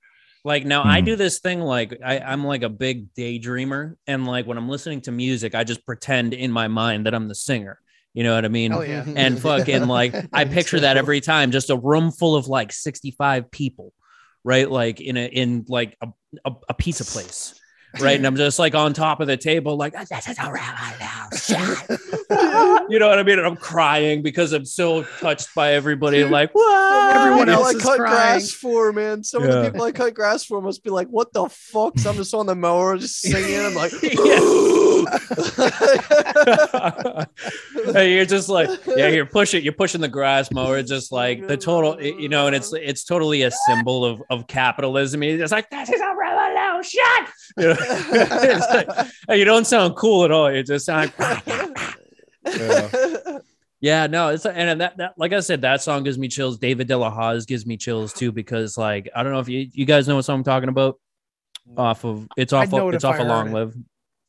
[0.44, 1.04] like now I Hmm.
[1.06, 5.02] do this thing like I, I'm like a big daydreamer, and like when I'm listening
[5.02, 7.78] to music, I just pretend in my mind that I'm the singer.
[8.14, 8.70] You know what I mean?
[8.72, 9.04] Hell yeah.
[9.16, 13.50] and fucking like I picture that every time, just a room full of like 65
[13.50, 13.92] people,
[14.44, 14.68] right?
[14.68, 16.08] Like in a in like a,
[16.44, 17.57] a, a pizza place.
[18.00, 18.16] Right?
[18.16, 21.98] And I'm just like on top of the table, like "This is a revolution."
[22.90, 23.38] you know what I mean?
[23.38, 26.24] And I'm crying because I'm so touched by everybody.
[26.24, 27.16] Like, what?
[27.16, 28.12] Everyone else I is cut crying.
[28.12, 29.24] grass for, man.
[29.24, 32.10] Some of the people I cut grass for must be like, "What the fuck?" So
[32.10, 33.64] I'm just on the mower, just singing.
[33.64, 34.14] I'm like, Hey,
[37.94, 42.00] you're just like, yeah, you're pushing, you're pushing the grass mower, just like the total,
[42.02, 45.22] you know, and it's it's totally a symbol of of capitalism.
[45.22, 47.00] It's like this is a revolution.
[47.56, 47.76] You, know?
[47.80, 48.88] It's like,
[49.36, 50.52] you don't sound cool at all.
[50.52, 51.12] You just sound.
[53.80, 56.58] Yeah, no, it's and that, that like I said, that song gives me chills.
[56.58, 59.68] David De La Hoz gives me chills too because like I don't know if you
[59.72, 60.98] you guys know what song I'm talking about.
[61.76, 63.52] Off of it's off of it's off a Long.
[63.52, 63.76] Live.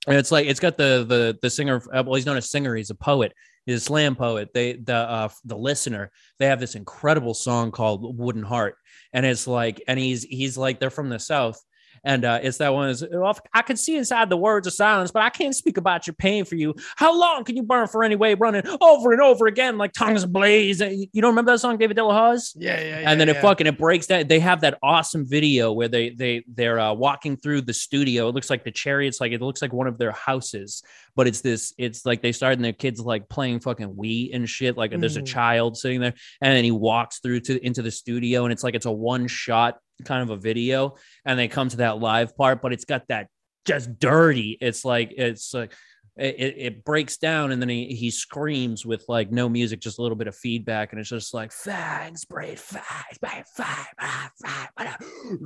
[0.08, 1.82] And it's like it's got the the the singer.
[1.94, 3.34] uh, Well, he's not a singer; he's a poet.
[3.66, 4.50] He's a slam poet.
[4.54, 6.12] They the uh the listener.
[6.40, 8.76] They have this incredible song called "Wooden Heart,"
[9.14, 11.62] and it's like, and he's he's like they're from the south,
[12.04, 15.12] and uh, it's that one is well, I can see inside the words of silence,
[15.12, 16.76] but I can't speak about your pain for you.
[16.96, 20.80] How long can you burn for anyway, running over and over again like tongues ablaze?
[20.80, 23.12] You don't remember that song, David De La Yeah, yeah, yeah.
[23.12, 24.28] and then it fucking it breaks down.
[24.28, 28.30] They have that awesome video where they they they're uh, walking through the studio.
[28.30, 30.84] It looks like the chariots, like it looks like one of their houses,
[31.16, 31.74] but it's this.
[31.78, 34.78] It's like they started and their kids like playing fucking Wii and shit.
[34.78, 35.28] Like there's a Mhm.
[35.28, 38.76] child sitting there, and then he walks through to into the studio, and it's like
[38.76, 40.96] it's a one shot kind of a video,
[41.26, 43.28] and they come to that live part, but it's got that
[43.66, 44.58] just dirty.
[44.62, 45.74] It's like it's like.
[46.18, 50.02] It, it- breaks down and then he, he screams with like no music, just a
[50.02, 54.68] little bit of feedback, and it's just like fangs, braid, fangs, braid, fangs, ah, fang,
[54.80, 54.98] ah,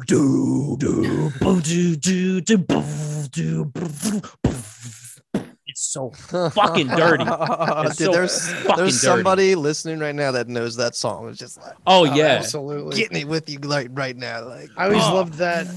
[0.07, 2.83] do do boo, do do do boo,
[3.31, 4.49] do boo, boo, boo.
[4.49, 5.02] It's
[5.93, 6.09] so
[6.49, 7.23] fucking dirty.
[7.23, 9.07] Dude, so there's fucking there's dirty.
[9.15, 11.29] somebody listening right now that knows that song.
[11.29, 12.97] It's just like, Oh yeah, absolutely.
[12.97, 14.43] getting it with you like right now.
[14.47, 15.13] Like, I always oh.
[15.13, 15.67] loved that.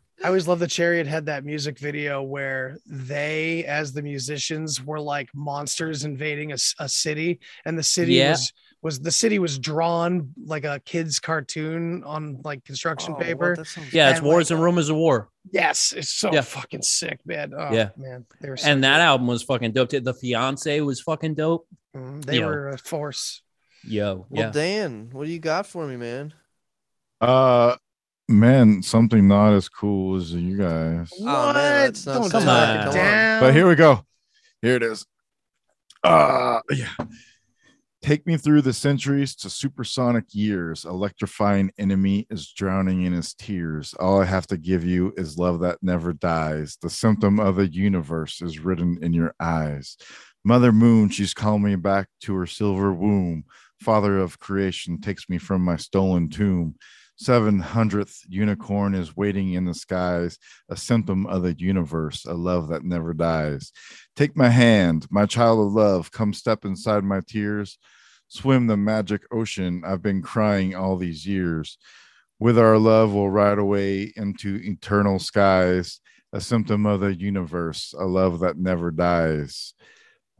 [0.22, 5.00] I always loved the Chariot had that music video where they, as the musicians, were
[5.00, 8.32] like monsters invading a city, and the city Yeah.
[8.32, 8.52] was
[8.82, 13.56] was the city was drawn like a kid's cartoon on like construction Oh, paper.
[13.64, 14.10] Sounds- yeah.
[14.10, 16.40] It's and, wars like, and rumors of war, Yes, it's so Yeah.
[16.42, 17.52] fucking sick, man.
[17.56, 17.90] Oh, Yeah.
[17.96, 19.02] man, they were so and that good.
[19.04, 19.90] album was fucking dope.
[19.90, 21.66] The fiance was fucking dope.
[21.96, 22.46] Mhm, they Yo.
[22.46, 23.42] were a force.
[23.82, 24.50] Yo, Well, yeah.
[24.50, 26.34] Dan, what do you got for me, man?
[27.20, 27.76] Uh,
[28.28, 31.10] man, something not as cool as you guys.
[31.20, 32.84] Oh, man, that's not Don't Come on.
[32.84, 33.40] Come down.
[33.40, 34.04] But here we go.
[34.62, 35.06] Here it is.
[36.04, 36.88] Uh, yeah.
[38.02, 40.86] Take me through the centuries to supersonic years.
[40.86, 43.92] Electrifying enemy is drowning in his tears.
[44.00, 46.78] All I have to give you is love that never dies.
[46.80, 49.98] The symptom of the universe is written in your eyes.
[50.44, 53.44] Mother Moon, she's calling me back to her silver womb.
[53.82, 56.76] Father of creation takes me from my stolen tomb.
[57.22, 60.38] Seven hundredth unicorn is waiting in the skies,
[60.70, 63.72] a symptom of the universe, a love that never dies.
[64.16, 67.76] Take my hand, my child of love, come step inside my tears.
[68.28, 71.76] Swim the magic ocean I've been crying all these years.
[72.38, 76.00] With our love, we'll ride away into eternal skies,
[76.32, 79.74] a symptom of the universe, a love that never dies.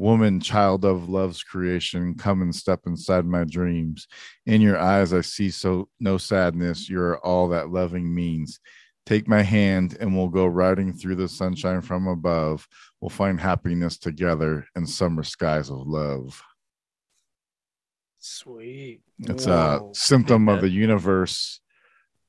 [0.01, 4.09] Woman, child of love's creation, come and step inside my dreams.
[4.47, 6.89] In your eyes, I see so no sadness.
[6.89, 8.61] You're all that loving means.
[9.05, 12.67] Take my hand and we'll go riding through the sunshine from above.
[13.03, 16.43] We'll find happiness together in summer skies of love.
[18.21, 19.03] Sweet.
[19.19, 21.61] It's a symptom of the universe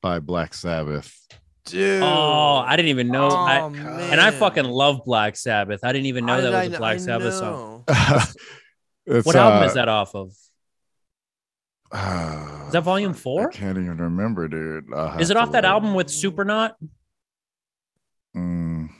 [0.02, 1.26] by Black Sabbath.
[1.66, 2.02] Dude.
[2.02, 3.28] Oh, I didn't even know.
[3.28, 4.40] I, Oh, and I man.
[4.40, 5.80] fucn love Black Sabbath.
[5.84, 7.84] I didn't even know How that was I a Black I Sabbath song.
[7.88, 8.18] know.
[9.04, 10.32] It's, What album uh, is that off of?
[11.90, 13.48] uh, Is that Volume four?
[13.48, 14.84] I can't even remember, dude.
[14.94, 15.70] I'll Is it off that look.
[15.70, 16.74] album with Supernaut?
[18.36, 18.90] Mm.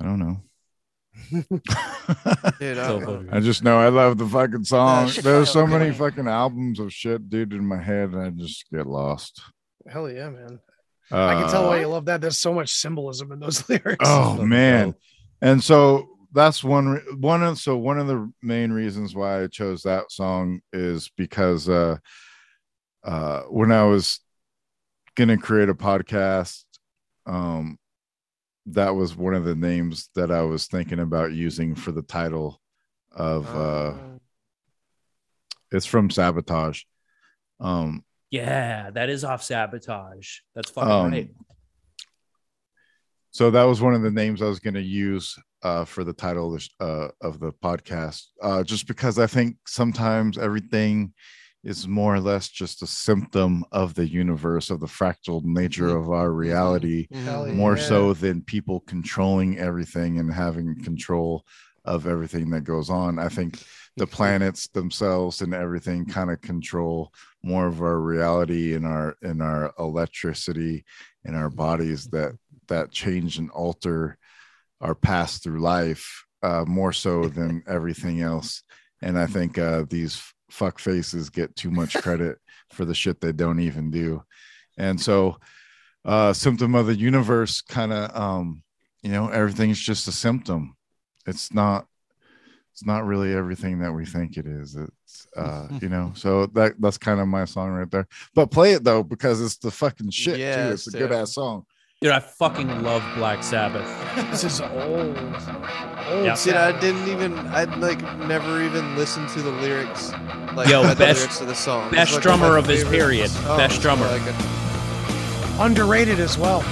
[0.00, 0.40] I don't know.
[1.30, 3.28] Dude, I, So don't know.
[3.32, 5.10] I just know I love the fucking song.
[5.22, 8.86] There's so many fucking albums of shit, dude, in my head, and I just get
[8.86, 9.40] lost.
[9.90, 10.60] Hell yeah, man.
[11.10, 12.20] I can tell Uh, why you love that.
[12.20, 14.04] There's so much symbolism in those lyrics.
[14.06, 14.94] Oh man.
[15.40, 19.82] And so that's one one of so one of the main reasons why I chose
[19.82, 21.96] that song is because uh
[23.04, 24.20] uh when I was
[25.16, 26.64] gonna create a podcast,
[27.26, 27.78] um
[28.66, 32.60] that was one of the names that I was thinking about using for the title
[33.10, 34.20] of uh Oh.
[35.72, 36.82] it's from Sabotage.
[37.60, 40.38] Um Yeah, that is off Sabotage.
[40.54, 41.30] That's fucking Um, right.
[43.30, 46.14] so that was one of the names I was going to use uh, for the
[46.14, 51.12] title of the, uh, of the podcast, uh, just because I think sometimes everything
[51.62, 56.10] is more or less just a symptom of the universe of the fractal nature of
[56.10, 57.84] our reality Hell more yeah.
[57.84, 61.44] so than people controlling everything and having control
[61.84, 63.62] of everything that goes on i think
[63.96, 67.12] the planets themselves and everything kind of control
[67.42, 70.84] more of our reality and our in our electricity
[71.24, 72.32] in our bodies that
[72.68, 74.16] that change and alter
[74.80, 78.62] our pass through life uh, more so than everything else.
[79.00, 82.38] And i think uh, these fuck faces get too much credit
[82.70, 84.22] for the shit they don't even do.
[84.78, 85.38] And so
[86.04, 88.64] uh symptom of the universe kind of um
[89.02, 90.76] you know everything's just a symptom.
[91.26, 91.86] It's not
[92.82, 96.72] it's not really everything that we think it is it's uh you know so that
[96.80, 100.10] that's kind of my song right there but play it though because it's the fucking
[100.10, 101.64] shit too Yes, it's a good ass song
[102.00, 103.86] Dude, I fucking love Black Sabbath.
[104.32, 105.16] This is old.
[105.16, 105.16] Old
[106.26, 106.34] Yeah.
[106.42, 107.38] Dude, I didn't even.
[107.38, 110.10] I'd like never even listened to the lyrics.
[110.56, 111.86] Like Yo, read the best- lyrics of the song.
[111.86, 113.30] It's best like one of drummer of his period.
[113.30, 113.56] songs.
[113.56, 114.04] Best drummer.
[114.08, 114.34] Like,
[115.60, 116.62] underrated as well.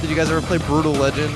[0.00, 1.34] did you guys ever play Brutal Legend?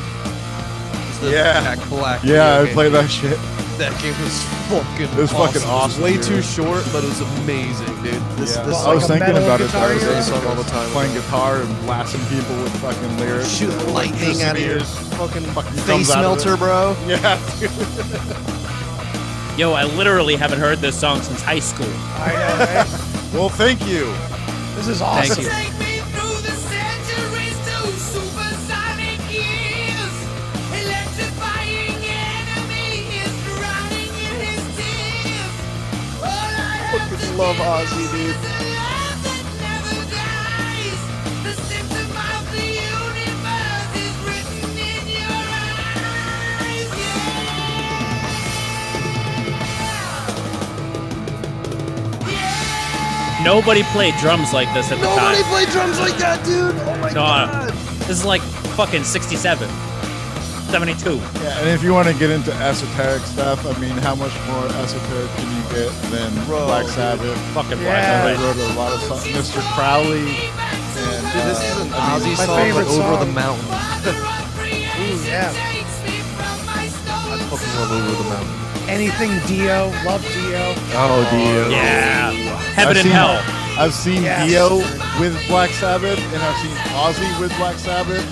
[1.27, 1.75] It's the Yeah.
[1.77, 2.23] Jack Black.
[2.25, 2.75] yeah video i game.
[2.75, 3.39] played that shit
[3.79, 5.05] That game was fucking.
[5.13, 6.23] It was fucking awesome, Way dude.
[6.23, 8.15] too short, but it was amazing, dude.
[8.39, 8.63] This, Yeah.
[8.65, 9.75] this I was like a thinking about it.
[9.75, 10.15] I was hero?
[10.15, 10.89] thinking song all the time.
[10.97, 13.51] playing guitar and blasting people with fucking lyrics.
[13.51, 14.81] shoot lightning out of your
[15.21, 16.97] fucking Fucking face comes melter, bro.
[17.07, 17.37] Yeah,
[19.59, 21.87] Yo, I literally haven't heard this song since high school.
[22.17, 23.35] I know, right?
[23.35, 24.05] well, thank you.
[24.77, 25.86] This is Thank awesome.
[37.41, 38.97] In your eyes.
[53.45, 55.45] Nobody played drums like this at the Nobody time.
[55.53, 56.75] played drums like that, dude.
[56.75, 57.69] Oh my No, god.
[58.01, 58.41] This is like
[58.75, 59.69] fucking 67,
[60.71, 61.15] 72.
[61.17, 64.67] Yeah, and if you want to get into esoteric stuff, I mean, how much more
[64.83, 66.95] esoteric can you get than Bro, Black dude.
[66.95, 67.39] Sabbath?
[67.55, 68.23] Fucking Yeah.
[68.23, 68.59] Black They Sabbath.
[68.59, 69.25] wrote a lot of songs.
[69.25, 69.61] Mr.
[69.75, 70.27] Crowley.
[70.27, 73.33] And, Dude, this is uh, an I mean, Ozzy my song, favorite but over the
[73.33, 73.65] mountain.
[74.97, 75.53] Ooh, yeah.
[75.53, 78.89] I fucking love over the mountain.
[78.89, 80.75] Anything Dio, love Dio.
[80.95, 81.69] Oh, Dio.
[81.71, 82.31] Yeah.
[82.31, 83.43] Heaven I've and seen- Hell.
[83.79, 84.49] I've seen Yes.
[84.49, 84.77] Dio
[85.21, 88.25] with Black Sabbath, and I've seen Ozzy with Black Sabbath,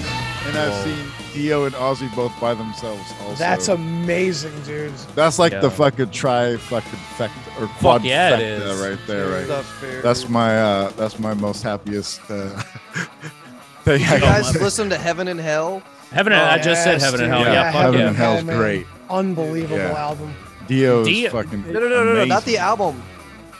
[0.47, 0.85] and I've Whoa.
[0.85, 1.05] seen
[1.35, 3.13] Dio and Ozzy both by themselves.
[3.23, 4.95] Also, That's amazing, dude.
[5.15, 5.61] that's like Yeah.
[5.61, 8.81] the fucking tri fucking fect or quad yeah, it is.
[8.81, 9.49] right there, right.
[9.49, 9.65] Not.
[10.03, 12.49] That's my uh that's my most happiest uh
[13.85, 13.99] thing.
[13.99, 15.83] Did I you guys listen to Heaven and Hell?
[16.13, 17.33] Heaven and I just said Yes, Heaven and.
[17.33, 17.43] Hell.
[17.43, 18.07] Yeah, fuck Heaven yeah.
[18.09, 18.87] and Hell is great.
[19.11, 19.99] Unbelievable Yeah.
[19.99, 20.33] album.
[20.69, 23.03] Dio's is Dio- fucking No, no, no, no, no, not the album.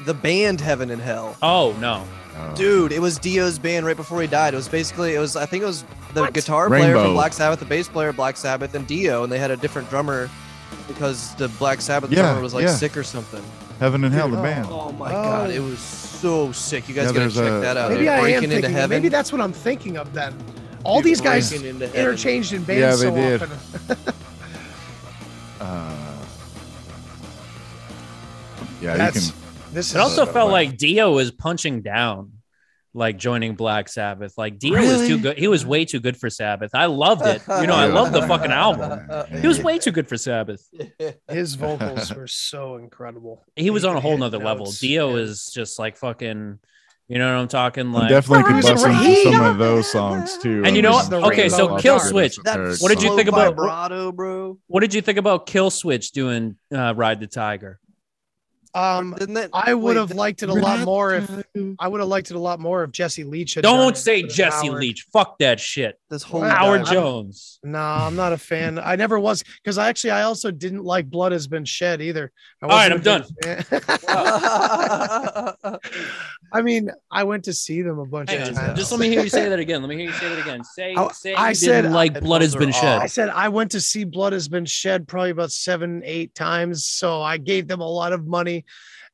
[0.07, 1.37] The band Heaven and Hell.
[1.43, 2.05] Oh, no.
[2.37, 2.55] Oh.
[2.57, 4.55] Dude, it was Dio's band right before he died.
[4.55, 5.85] It was basically, it was, I think it was
[6.15, 7.03] the guitar player Rainbow.
[7.05, 9.57] from Black Sabbath, the bass player of Black Sabbath, and Dio, and they had a
[9.57, 10.31] different drummer
[10.89, 12.75] because the Black Sabbath Yeah, drummer was like yeah.
[12.75, 13.43] sick or something.
[13.81, 14.43] Heaven and Hell, the Oh.
[14.43, 14.67] band.
[14.71, 15.13] Oh my Oh.
[15.13, 16.89] god, it was so sick.
[16.89, 17.91] You guys Yeah, gotta check a- that out.
[17.91, 18.09] Maybe dude.
[18.09, 18.53] I am thinking.
[18.53, 18.91] into heaven.
[18.91, 20.35] Maybe that's what I'm thinking of then.
[20.85, 22.01] All Dude, these guys Breaking into Heaven.
[22.01, 23.43] interchanged in bands Yeah, they so did.
[23.43, 24.15] often.
[25.61, 25.97] Uh,
[28.83, 29.75] yeah, That's you can.
[29.75, 32.33] this is It also felt like- like Dio was punching down,
[32.97, 34.39] like joining Black Sabbath.
[34.39, 35.37] Like Dio was too good.
[35.37, 36.71] He was way too good for Sabbath.
[36.75, 37.43] I loved it.
[37.61, 37.93] You know, I Yeah.
[37.95, 39.01] love the fucking album.
[39.41, 40.69] He was way too good for Sabbath.
[41.29, 43.45] his vocals were so incredible.
[43.57, 44.67] He was on a whole hit nother level.
[44.67, 45.23] notes, Dio yeah.
[45.23, 46.59] is just like fucking.
[47.07, 47.89] You know what I'm talking?
[47.95, 49.33] I Like, definitely could Where's bust the into rain?
[49.35, 50.63] some of those songs too.
[50.65, 51.13] And you know what?
[51.13, 52.81] Okay, so lots Killswitch.
[52.81, 54.57] What did you think about- vibrato, bro?
[54.69, 57.79] what did you think about Killswitch doing uh, Ride the Tiger?
[58.75, 59.51] Um, that?
[59.53, 61.31] I would wait, have liked it a lot more if
[61.79, 63.63] I would have liked it a lot more if Jesse Leach had.
[63.63, 64.81] Don't say Jesse Howard.
[64.81, 65.07] Leach.
[65.13, 65.99] Fuck that shit.
[66.11, 67.61] This whole Well, Howard I'm- Jones.
[67.63, 68.79] No, I'm not a fan.
[68.79, 72.33] I never was because I actually I also didn't like Blood Has Been Shed either.
[72.63, 73.25] I All right, I'm done.
[76.53, 78.79] I mean, I went to see them a bunch Hang of on, times.
[78.79, 79.83] just let me hear you say that again.
[79.83, 80.63] Let me hear you say that again.
[80.75, 83.01] Say, I- say I you said- didn't like Blood has been shed.
[83.01, 86.85] I said I went to see Blood Has Been Shed probably about seven, eight times.
[86.87, 88.64] So I gave them a lot of money.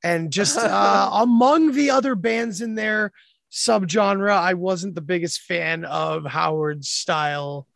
[0.02, 3.12] And just uh, among the other bands in their
[3.50, 7.66] subgenre, I wasn't the biggest fan of Howard's style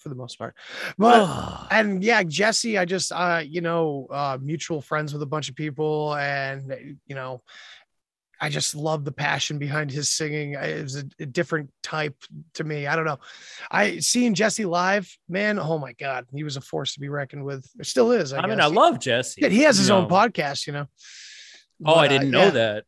[0.00, 0.54] for the most part.
[0.98, 5.48] But and yeah, Jesse, I just uh, you know, uh mutual friends with a bunch
[5.48, 7.42] of people, and you know,
[8.42, 10.54] I just love the passion behind his singing.
[10.54, 12.16] It was a, a different type
[12.54, 12.86] to me.
[12.86, 13.18] I don't know.
[13.70, 15.58] I seeing Jesse live, man.
[15.58, 17.68] Oh my god, he was a force to be reckoned with.
[17.78, 18.32] It still is.
[18.32, 18.60] I, I mean.
[18.60, 19.46] I love Jesse.
[19.48, 20.66] He has his you own podcast.
[20.66, 20.86] You know.
[21.84, 22.50] Oh, But, I uh, didn't know yeah.
[22.50, 22.84] that.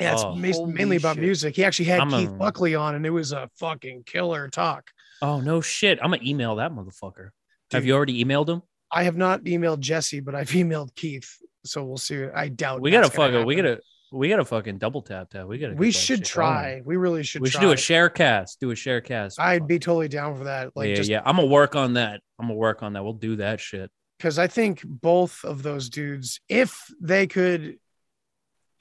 [0.00, 0.34] Yeah, it's Oh.
[0.34, 1.24] Holy mainly about shit.
[1.24, 1.56] music.
[1.56, 4.90] He actually had I'm Keith a- Buckley on, and it was a fucking killer talk.
[5.20, 5.98] Oh no shit!
[6.02, 7.30] I'm gonna email that motherfucker.
[7.70, 8.62] Have you already emailed him?
[8.90, 11.38] I have not emailed Jesse, but I've emailed Keith.
[11.64, 12.24] So we'll see.
[12.26, 13.46] I doubt We gotta gonna fucking.
[13.46, 13.80] We gotta.
[14.12, 15.48] We gotta fucking double tap that.
[15.48, 15.74] We gotta.
[15.74, 16.24] We should shit going.
[16.24, 16.82] try.
[16.84, 17.40] We really should.
[17.40, 17.60] We try.
[17.60, 18.60] should do a share cast.
[18.60, 19.40] Do a share cast.
[19.40, 20.76] I'd be totally down for that.
[20.76, 21.22] Like yeah, just yeah.
[21.24, 22.20] I'm gonna work on that.
[22.38, 23.02] I'm gonna work on that.
[23.02, 23.90] We'll do that shit.
[24.18, 27.78] because I think both of those dudes, if they could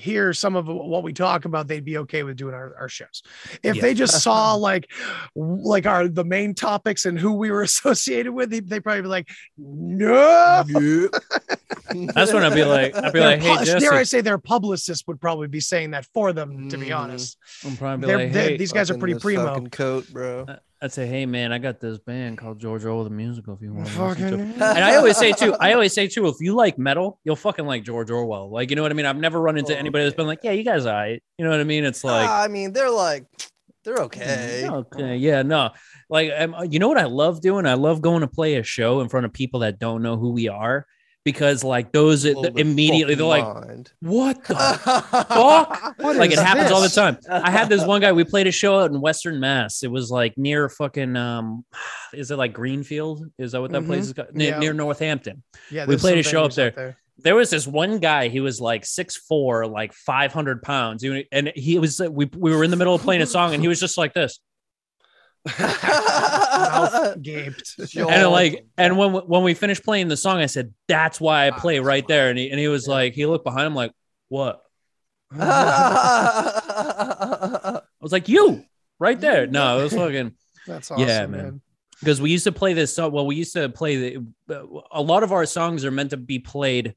[0.02, 3.22] hear some of what we talk about, they'd be okay with doing our, our shows.
[3.64, 3.82] If Yeah.
[3.82, 4.90] they just saw like
[5.36, 9.08] like our the main topics and who we were associated with, they would probably be
[9.08, 10.64] like, no.
[12.16, 13.80] That's when I'd be like, I'd be Their like, hey, pu- Jesse.
[13.80, 16.98] dare I say their publicist would probably be saying that for them, to be Mm.
[16.98, 17.38] honest.
[17.66, 19.66] I'm probably be They're- like, they're- hey, these guys are pretty this primo.
[19.68, 20.46] coat, bro.
[20.84, 23.54] I'd say, hey man, I got this band called George Orwell the musical.
[23.54, 24.66] If you want to listen to.
[24.66, 27.66] And I always say too, I always say too, if you like metal, you'll fucking
[27.68, 28.50] like George Orwell.
[28.52, 29.06] Like, you know what I mean?
[29.06, 31.52] I've never run into Oh, anybody that's been like, yeah, you guys, I, you know
[31.52, 31.84] what I mean?
[31.86, 33.26] It's like, Ah, I mean, they're like,
[33.84, 34.68] they're okay.
[34.68, 35.70] okay, yeah, no,
[36.10, 37.66] like, um, you know what I love doing?
[37.68, 40.32] I love going to play a show in front of people that don't know who
[40.32, 40.88] we are
[41.24, 43.92] because like those Blow the immediately they're like, mind.
[44.00, 44.56] what the
[45.16, 45.96] fuck?
[46.00, 47.18] What like is it happens all the time.
[47.30, 48.12] I had this one guy.
[48.12, 49.84] We played a show out in Western Mass.
[49.84, 51.66] It was like near fucking um,
[52.14, 53.26] is it like Greenfield?
[53.38, 54.34] Is that what that place is called?
[54.36, 54.60] Near, Yeah.
[54.60, 55.44] near Northampton.
[55.70, 56.98] Yeah, We played a show up venues there.
[57.24, 58.30] There was this one guy.
[58.30, 62.00] He was like six four, like five hundred pounds, and he was.
[62.02, 64.14] We we were in the middle of playing a song, and he was just like
[64.14, 64.40] this.
[65.46, 67.76] Mouth gaped.
[67.98, 71.52] And like, and when when we finished playing the song, I said, "That's why I
[71.52, 73.92] play right there." And he and he was like, he looked behind him like,
[74.30, 74.62] "What?"
[75.34, 75.42] I
[78.02, 78.64] was like, "You
[79.00, 80.34] right there." No, it was fucking.
[80.68, 81.32] That's awesome, Yeah, man.
[81.32, 81.62] man.
[82.00, 83.12] because we used to play this song.
[83.12, 84.18] Well, we used to play
[84.48, 84.82] the.
[84.92, 86.96] A lot of our songs are meant to be played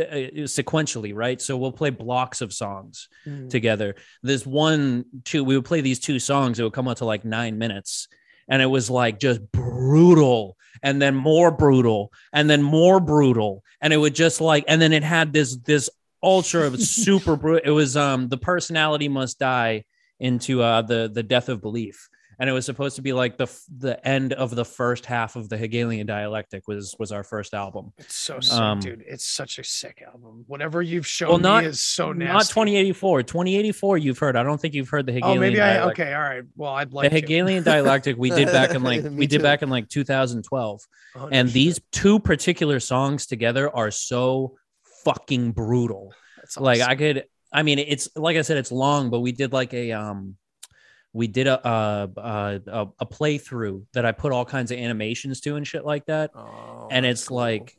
[0.00, 1.40] sequentially, right?
[1.40, 3.50] So we'll play blocks of songs Mm.
[3.50, 3.94] together.
[4.22, 6.58] This one, two, we would play these two songs.
[6.58, 8.08] It would come out to like nine minutes,
[8.48, 13.92] and it was like just brutal, and then more brutal, and then more brutal, and
[13.92, 15.88] it would just like, and then it had this this
[16.22, 17.60] ultra of super brutal.
[17.64, 19.84] It was um the personality must die
[20.20, 22.08] into uh the the death of belief
[22.38, 23.46] and it was supposed to be like the
[23.78, 27.92] the end of the first half of the Hegelian dialectic was was our first album.
[27.98, 29.04] It's so sick, Um, dude.
[29.06, 30.44] It's such a sick album.
[30.46, 32.32] Whatever you've shown Well, not me is so nasty.
[32.32, 33.22] not 2084.
[33.22, 34.36] 2084 you've heard.
[34.36, 35.74] I don't think you've heard the Hegelian Oh, maybe I.
[35.74, 36.00] dialectic.
[36.06, 36.42] Okay, all right.
[36.56, 37.16] Well, I'd like the.
[37.20, 39.42] Hegelian dialectic we did back in like we did too.
[39.42, 40.80] back in like 2012.
[41.14, 44.56] Oh, and these two particular songs together are so
[45.04, 46.12] fucking brutal.
[46.38, 46.80] That's like.
[46.80, 49.92] I could I mean it's like I said it's long but we did like a
[49.92, 50.36] um
[51.12, 55.56] we did a uh, a, a playthrough that I put all kinds of animations to
[55.56, 57.36] and shit like that Oh, and it's cool.
[57.38, 57.76] like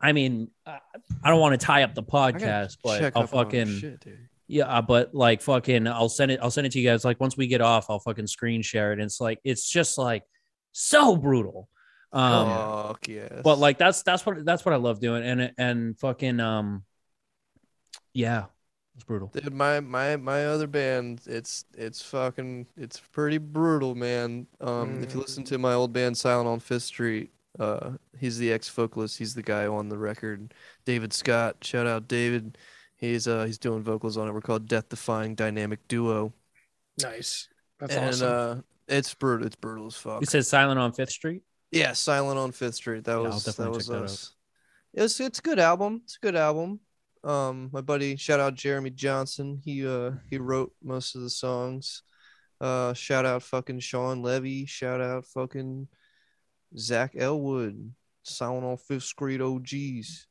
[0.00, 0.78] I mean I
[1.22, 4.04] I don't want to tie up the podcast but I'll fucking shit,
[4.52, 6.40] yeah, uh, but like fucking, I'll send it.
[6.42, 7.04] I'll send it to you guys.
[7.04, 8.94] Like once we get off, I'll fucking screen share it.
[8.94, 10.24] And it's like it's just like
[10.72, 11.68] so brutal.
[12.12, 12.48] Um,
[12.88, 13.42] Fuck yes.
[13.44, 15.22] but like that's that's what that's what I love doing.
[15.22, 16.82] And and fucking um,
[18.12, 18.46] yeah,
[19.00, 19.30] it's brutal.
[19.32, 24.46] Dude, my my my other band, it's it's fucking it's pretty brutal, man.
[24.60, 28.52] Um, if you listen to my old band, Silent on Fifth Street, uh, he's the
[28.52, 29.18] ex vocalist.
[29.18, 30.52] He's the guy on the record.
[30.84, 32.58] David Scott, shout out David.
[32.96, 34.32] He's uh he's doing vocals on it.
[34.32, 36.34] We're called Death Defying Dynamic Duo,
[37.02, 37.48] nice.
[37.78, 38.28] That's and awesome.
[38.28, 39.46] uh, it's brutal.
[39.46, 40.20] It's brutal as fuck.
[40.20, 41.42] You said Silent on Fifth Street.
[41.72, 43.04] Yeah, Silent on Fifth Street.
[43.04, 44.04] That Yeah, I'll was that definitely was check that out.
[44.04, 44.34] us.
[44.92, 46.02] It's it's a good album.
[46.04, 46.80] It's a good album.
[47.22, 49.60] Um, my buddy, shout out Jeremy Johnson.
[49.64, 52.02] He uh he wrote most of the songs.
[52.60, 54.66] Uh, shout out fucking Sean Levy.
[54.66, 55.88] Shout out fucking
[56.76, 57.92] Zach Elwood.
[58.22, 60.26] Silent on Fifth Street OGs.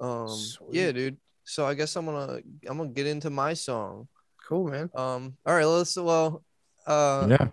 [0.00, 0.38] Um,
[0.70, 1.16] yeah, dude.
[1.44, 4.08] So I guess I'm gonna I'm gonna get into my song.
[4.48, 4.90] cool, man.
[4.94, 6.42] Um, all right, let's well,
[6.86, 7.48] uh, yeah.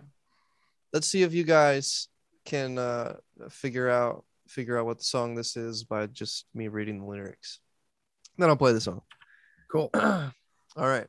[0.92, 2.08] let's see if you guys
[2.44, 3.16] can uh
[3.50, 7.60] figure out figure out what the song this is by just me reading the lyrics.
[8.42, 9.02] Then I'll play the song.
[9.70, 9.88] Cool.
[9.94, 10.32] All
[10.76, 11.06] right.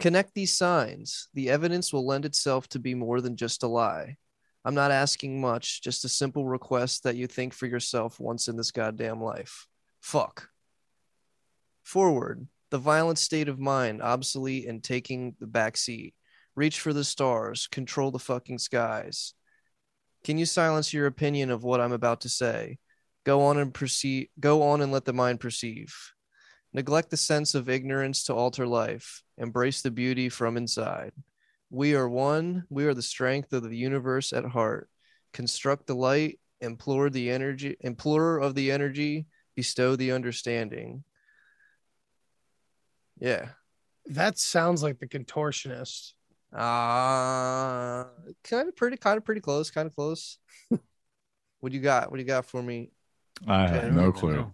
[0.00, 1.28] Connect these signs.
[1.32, 4.16] The evidence will lend itself to be more than just a lie.
[4.64, 8.56] I'm not asking much, just a simple request that you think for yourself once in
[8.56, 9.68] this goddamn life.
[10.00, 10.48] Fuck.
[11.84, 12.48] Forward.
[12.70, 16.16] The violent state of mind, obsolete and taking the back seat.
[16.56, 19.34] Reach for the stars, control the fucking skies.
[20.24, 22.78] Can you silence your opinion of what I'm about to say?
[23.28, 24.30] Go on and proceed.
[24.40, 25.94] Go on and let the mind perceive.
[26.72, 29.22] Neglect the sense of ignorance to alter life.
[29.36, 31.12] Embrace the beauty from inside.
[31.68, 32.64] We are one.
[32.70, 34.88] We are the strength of the universe at heart.
[35.34, 36.40] Construct the light.
[36.62, 37.76] Implore the energy.
[37.84, 39.26] Implorer of the energy.
[39.54, 41.04] Bestow the understanding.
[43.18, 43.48] Yeah.
[44.06, 46.12] That sounds like the contortionist.
[46.50, 48.04] Uh
[48.42, 50.38] kind of pretty, kind of pretty close, kind of close.
[50.70, 52.10] what do you got?
[52.10, 52.90] What do you got for me?
[53.46, 54.52] I have no clue.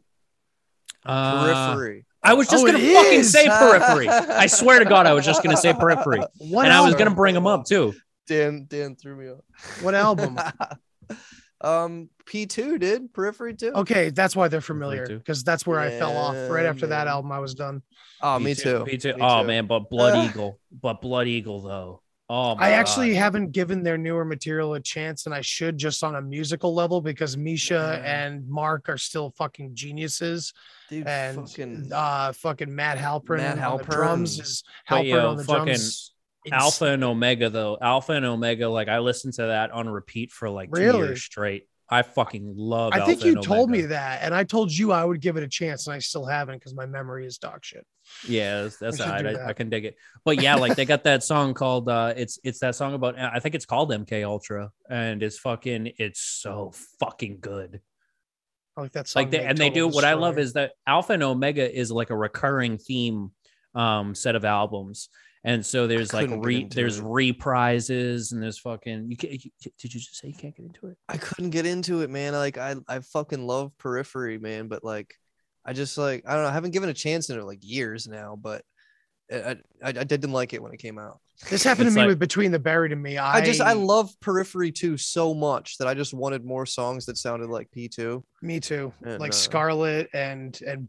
[1.07, 2.05] Uh, Periphery.
[2.22, 3.32] I was just Oh, gonna fucking is.
[3.32, 4.09] say periphery.
[4.09, 7.14] I swear to God, I was just gonna say periphery, What and I was gonna
[7.14, 7.95] bring them up too.
[8.26, 9.82] Dan Dan threw me off.
[9.82, 10.39] What album?
[11.61, 13.72] um P2 did Periphery too.
[13.74, 15.18] Okay, that's why they're familiar too.
[15.18, 16.35] because that's where I fell off.
[16.51, 17.82] Right Yeah, after that album, I was done.
[18.22, 18.85] Oh, me Me too.
[18.87, 19.14] Me too.
[19.20, 20.26] Oh man, but Blood Ah.
[20.30, 22.01] Eagle, but Blood Eagle though.
[22.31, 23.18] Oh, my I actually God.
[23.18, 27.03] haven't given their newer material a chance, and I should just on a musical level
[27.03, 28.25] because Misha Yeah.
[28.25, 30.55] and Mark are still fucking geniuses,
[30.89, 35.29] Dude, and fucking uh, fucking Matt Halpern Matt on the drums is But, Halpern yo,
[35.29, 36.11] on the fucking drums.
[36.51, 37.79] Alpha and Omega though.
[37.81, 41.68] Alpha and Omega, like I listened to that on repeat for like two years straight.
[41.89, 42.93] I fucking love.
[42.95, 45.43] I think Alpha you told me that, and I told you I would give it
[45.43, 47.87] a chance, and I still haven't because my memory is dog shit.
[48.26, 49.26] Yeah, that's, all right.
[49.26, 49.49] I.
[49.49, 49.97] I can dig it.
[50.24, 53.39] But yeah, like they got that song called uh it's it's that song about I
[53.39, 57.80] think it's called MK Ultra and it's fucking it's so fucking good.
[58.76, 59.22] I like that song.
[59.22, 62.11] Like they and they do what I love is that Alpha and Omega is like
[62.11, 63.32] a recurring theme
[63.74, 65.09] um set of albums.
[65.47, 67.05] And so there's like re there's it.
[67.05, 69.38] reprises and there's fucking you, can, you
[69.78, 70.97] did you just say you can't get into it?
[71.09, 72.32] I couldn't get into it, man.
[72.32, 75.14] Like I I fucking love Periphery, man, but like
[75.64, 76.49] I just like I don't know.
[76.49, 78.62] I haven't given a chance in it like years now, but
[79.30, 81.20] I I, I didn't like it when it came out.
[81.51, 83.18] This happened It's to me like- with Between the Buried and Me.
[83.18, 87.07] I, I just I love Periphery 2 so much that I just wanted more songs
[87.07, 88.22] that sounded like P2.
[88.40, 88.92] me too.
[89.05, 90.88] And, like uh, Scarlet and and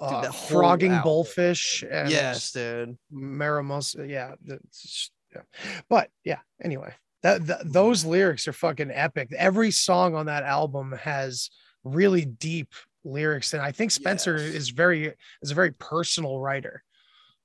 [0.00, 1.00] uh, Frogging.
[1.02, 2.96] Bullfish and Yes, dude.
[3.12, 4.08] Muramasa.
[4.08, 5.42] Yeah, that's- yeah.
[5.88, 6.38] But yeah.
[6.62, 6.92] Anyway,
[7.22, 9.32] that, that those lyrics are fucking epic.
[9.36, 11.50] Every song on that album has
[11.82, 12.72] really deep
[13.04, 14.54] lyrics, and I think Spencer Yes.
[14.54, 16.82] is very is a very personal writer.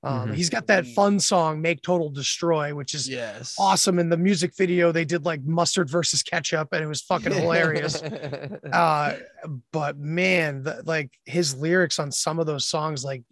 [0.02, 0.34] Um, Mhm.
[0.34, 3.54] He's got that fun song "Make Total Destroy," which is Yes.
[3.58, 3.98] awesome.
[3.98, 8.00] In the music video, they did like mustard versus ketchup, and it was fucking hilarious.
[8.72, 9.16] uh
[9.72, 13.22] but man the, like his lyrics on some of those songs like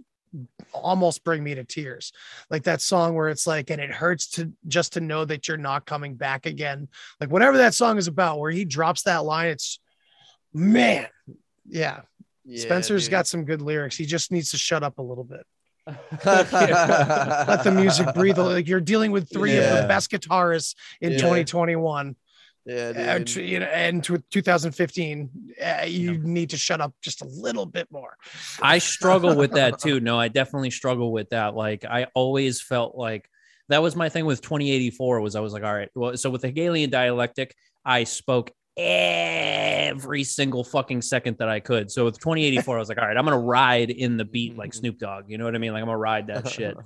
[0.75, 2.13] almost bring me to tears
[2.51, 5.57] like that song where it's like and it hurts to just to know that you're
[5.57, 6.87] not coming back again
[7.21, 9.79] like whatever that song is about where he drops that line it's
[10.53, 11.07] man
[11.67, 12.01] yeah,
[12.45, 13.11] Yeah, spencer's dude.
[13.13, 15.47] got some good lyrics he just needs to shut up a little bit
[16.25, 16.51] let
[17.65, 21.19] the music breathe like you're dealing with three of the best guitarists in Yeah.
[21.19, 22.17] 2021
[22.67, 23.35] Yeah, dude.
[23.37, 25.31] you know, and 2015,
[25.65, 28.17] uh, you need to shut up just a little bit more.
[28.61, 30.01] I struggle with that too.
[30.01, 31.55] No, I definitely struggle with that.
[31.55, 33.29] Like I always felt like
[33.69, 36.43] that was my thing with 2084 was I was like, all right, well, so with
[36.43, 41.91] the Hegelian dialectic, I spoke every single fucking second that I could.
[41.91, 44.71] So with 2084, I was like, all right, I'm gonna ride in the beat like
[44.71, 44.79] mm-hmm.
[44.79, 45.25] Snoop Dogg.
[45.29, 45.73] You know what I mean?
[45.73, 46.77] Like I'm gonna ride that shit.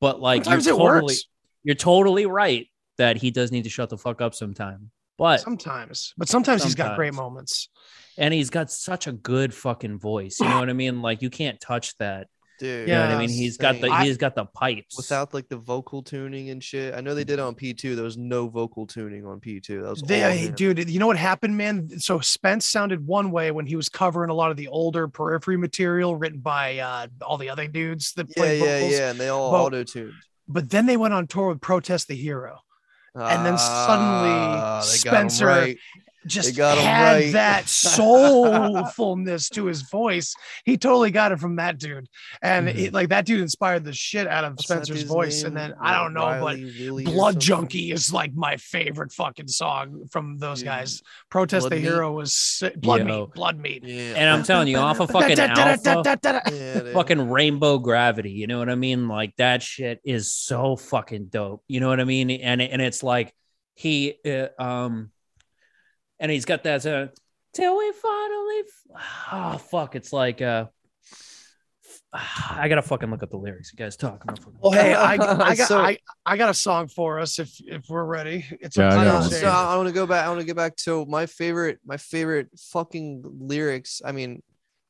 [0.00, 1.24] But like Sometimes you're it totally, works.
[1.62, 2.66] you're totally right
[2.98, 4.90] that he does need to shut the fuck up sometime.
[5.18, 7.68] But Sometimes, but sometimes, he's got great moments.
[8.18, 10.40] and he's got such a good fucking voice.
[10.40, 11.02] You know what I mean?
[11.02, 12.28] Like you can't touch that.
[12.62, 12.88] Dude.
[12.88, 13.28] You know what I mean?
[13.28, 14.06] He's got the insane.
[14.06, 14.96] he's got the pipes.
[14.96, 16.94] without like the vocal tuning and shit.
[16.94, 17.94] I know they did it on P2.
[17.94, 19.82] There was no vocal tuning on P2.
[19.82, 20.54] That was They, him.
[20.54, 21.98] dude, you know what happened, man?
[21.98, 25.56] So Spence sounded one way when he was covering a lot of the older periphery
[25.56, 28.92] material written by uh, all the other dudes that Yeah, played yeah, vocals.
[28.92, 30.12] yeah, and they all But- auto tuned.
[30.48, 32.60] But then they went on tour with Protest the Hero.
[33.14, 35.74] And then suddenly Spencer
[36.26, 37.32] just got 'em had right.
[37.32, 40.34] that soulfulness to his voice.
[40.64, 42.08] He totally got it from that dude,
[42.40, 42.78] and Mm-hmm.
[42.78, 45.42] it, like that dude inspired the shit out of What's Spencer's voice.
[45.42, 45.48] name?
[45.48, 47.40] And then I don't know, Riley, but Willie Blood?
[47.40, 50.66] Junkie is like my favorite fucking song from those Dude.
[50.66, 51.02] guys.
[51.30, 51.82] Protest Blood the Meat?
[51.82, 53.20] Hero was si- Blood Yo.
[53.26, 53.82] Meat, Blood Meat.
[53.84, 54.14] Yeah.
[54.16, 56.02] and I'm telling you, off of fucking alpha,
[56.50, 56.92] yeah, dude.
[56.94, 58.30] fucking rainbow gravity.
[58.32, 59.08] You know what I mean?
[59.08, 61.62] Like that shit is so fucking dope.
[61.68, 62.30] You know what I mean?
[62.30, 63.32] And and it's like
[63.74, 65.11] he uh, um,
[66.22, 67.08] and he's got that uh,
[67.52, 68.60] till we finally.
[68.60, 69.02] F-
[69.32, 69.94] oh fuck!
[69.96, 70.66] It's like uh.
[72.14, 73.72] I gotta fucking look up the lyrics.
[73.72, 74.22] You guys talk.
[74.22, 75.16] I'm not fucking- Well, hey, I, I
[75.56, 75.96] got So- I,
[76.26, 78.44] I got a song for us if if we're ready.
[78.60, 79.30] It's Yeah, I to got you, one.
[79.30, 79.40] Zane.
[79.40, 80.26] So I want to go back.
[80.26, 84.02] I want to get back to my favorite, my favorite fucking lyrics.
[84.04, 84.42] I mean,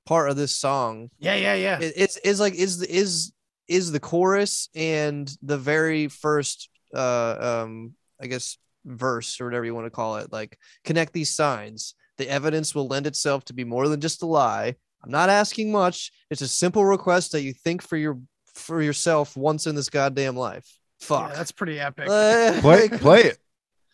[0.04, 1.78] part of this song yeah, yeah, yeah.
[1.80, 3.32] it- it's is like is the is
[3.68, 9.74] is the chorus and the very first uh um I guess verse or whatever you
[9.74, 10.32] want to call it.
[10.32, 11.94] Like connect these signs.
[12.18, 14.74] The evidence will lend itself to be more than just a lie.
[15.04, 16.12] I'm not asking much.
[16.30, 18.18] It's a simple request that you think for your
[18.54, 20.68] for yourself once in this goddamn life.
[21.00, 21.30] Fuck.
[21.30, 22.06] Yeah, that's pretty epic.
[22.08, 23.38] Like- Play, play it.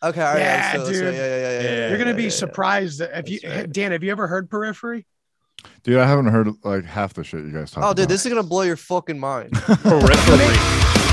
[0.03, 0.39] Okay, all right.
[0.39, 1.11] Yeah, let's do it, let's do it.
[1.11, 1.15] dude.
[1.15, 1.77] Yeah, yeah, yeah, yeah.
[1.79, 2.29] yeah, You're gonna be yeah.
[2.29, 3.69] surprised that if you right.
[3.71, 5.05] Dan, have you ever heard Periphery?
[5.83, 8.09] Dude, I haven't heard like half the shit you guys talk Oh, dude, about.
[8.09, 9.51] this is gonna blow your fucking mind.
[9.53, 11.08] Periphery.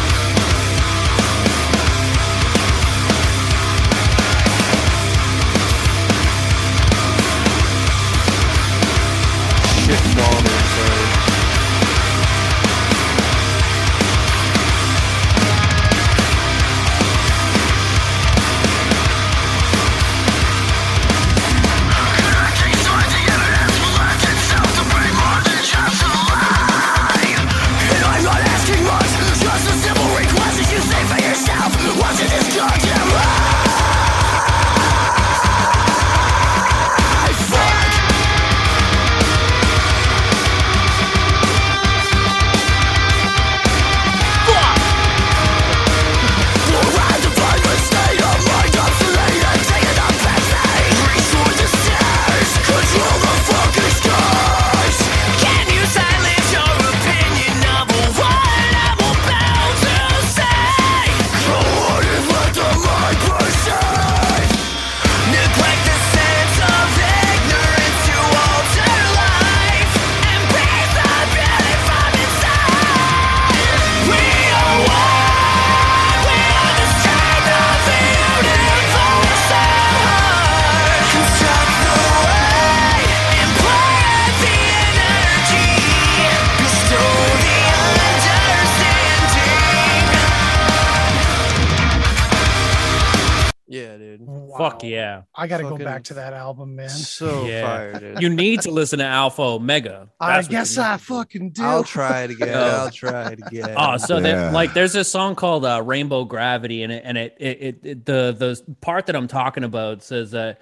[94.77, 95.23] Fuck yeah.
[95.35, 96.89] I got to go Fucking back to that album, man.
[96.89, 97.67] So Yeah.
[97.67, 98.23] fire, dude.
[98.23, 100.09] You need to listen to Alpha Omega.
[100.21, 101.05] I That's what you guess need I to do.
[101.15, 101.63] fucking do.
[101.63, 102.49] I'll try it again.
[102.57, 102.61] Oh.
[102.85, 103.75] I'll try it again.
[103.77, 104.21] Oh, so Yeah.
[104.23, 107.79] there, like there's a song called uh, Rainbow Gravity, and it and it, it, it,
[107.83, 110.61] it the the part that I'm talking about says that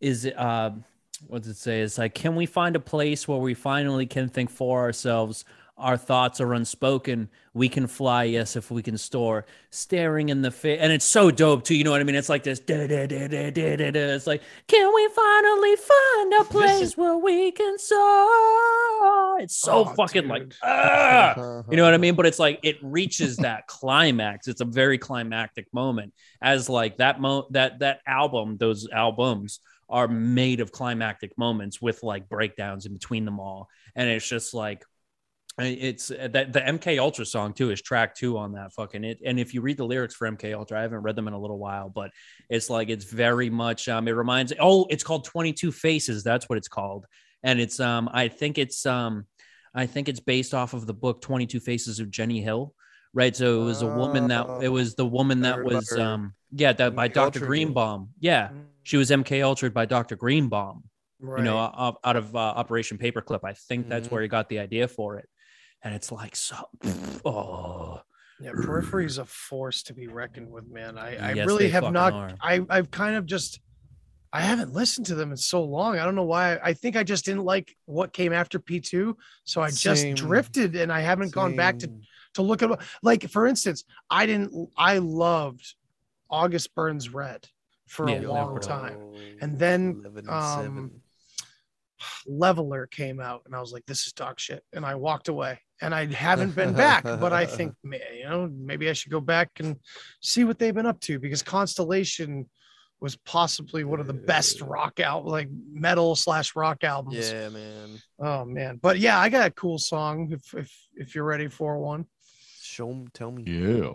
[0.00, 0.70] is it uh
[1.28, 1.80] what does it say?
[1.80, 5.44] It's like, can we find a place where we finally can think for ourselves?
[5.76, 7.28] Our thoughts are unspoken.
[7.52, 9.44] We can fly, yes, if we can store.
[9.70, 11.74] Staring in the face, and it's so dope too.
[11.74, 12.14] You know what I mean?
[12.14, 12.60] It's like this.
[12.60, 14.00] Da, da, da, da, da, da, da.
[14.14, 19.40] It's like, can we finally find a place where we can soar?
[19.40, 21.62] It's so Oh, fucking like, ah!
[21.70, 22.14] you know what I mean?
[22.14, 24.46] But it's like it reaches that climax.
[24.46, 26.14] It's a very climactic moment.
[26.40, 29.58] As like that mo that that album, those albums
[29.88, 34.54] are made of climactic moments with like breakdowns in between them all, and it's just
[34.54, 34.84] like
[35.58, 39.20] it's uh, that the MK Ultra song too is track two on that fucking it.
[39.24, 41.38] And if you read the lyrics for MK Ultra, I haven't read them in a
[41.40, 42.10] little while, but
[42.50, 46.58] it's like it's very much um it reminds oh it's called 22 Faces, that's what
[46.58, 47.06] it's called.
[47.42, 49.26] And it's um I think it's um
[49.74, 52.74] I think it's based off of the book 22 Faces of Jenny Hill.
[53.12, 53.34] Right.
[53.36, 56.96] So it was a woman that it was the woman that was um yeah, that
[56.96, 57.24] by MK Dr.
[57.26, 57.46] Ultra.
[57.46, 58.08] Greenbaum.
[58.18, 58.50] Yeah.
[58.82, 60.16] She was MK Ultra by Dr.
[60.16, 60.84] Greenbaum
[61.20, 61.38] Right.
[61.38, 63.40] you know, out, of uh, Operation Paperclip.
[63.44, 64.10] I think that's Mhm.
[64.10, 65.26] where he got the idea for it.
[65.84, 66.56] And it's like so,
[67.26, 68.00] oh,
[68.40, 70.96] Yeah, periphery is a force to be reckoned with, man.
[70.98, 72.14] I, I Yes, really have not.
[72.14, 72.34] are.
[72.40, 73.60] I I've kind of just.
[74.32, 75.96] I haven't listened to them in so long.
[75.96, 76.58] I don't know why.
[76.60, 79.14] I think I just didn't like what came after P2,
[79.44, 80.14] so I just Same.
[80.16, 81.92] drifted and I haven't gone back to
[82.34, 84.70] to look at like for instance, I didn't.
[84.76, 85.74] I loved
[86.30, 87.46] August Burns Red
[87.86, 88.62] for Yeah, a long doubt.
[88.62, 88.98] time,
[89.40, 90.90] and then 11 um.
[92.26, 95.60] Leveler came out, and I was like, "This is dog shit," and I walked away.
[95.82, 99.50] And I haven't been back, but I think you know maybe I should go back
[99.58, 99.76] and
[100.20, 102.48] see what they've been up to because Constellation
[103.00, 107.30] was possibly one of the best rock out like metal slash rock albums.
[107.30, 107.98] Yeah, man.
[108.18, 111.78] Oh man, but yeah, I got a cool song if if if you're ready for
[111.78, 112.06] one.
[112.62, 113.42] Show 'em- tell me.
[113.46, 113.92] Yeah.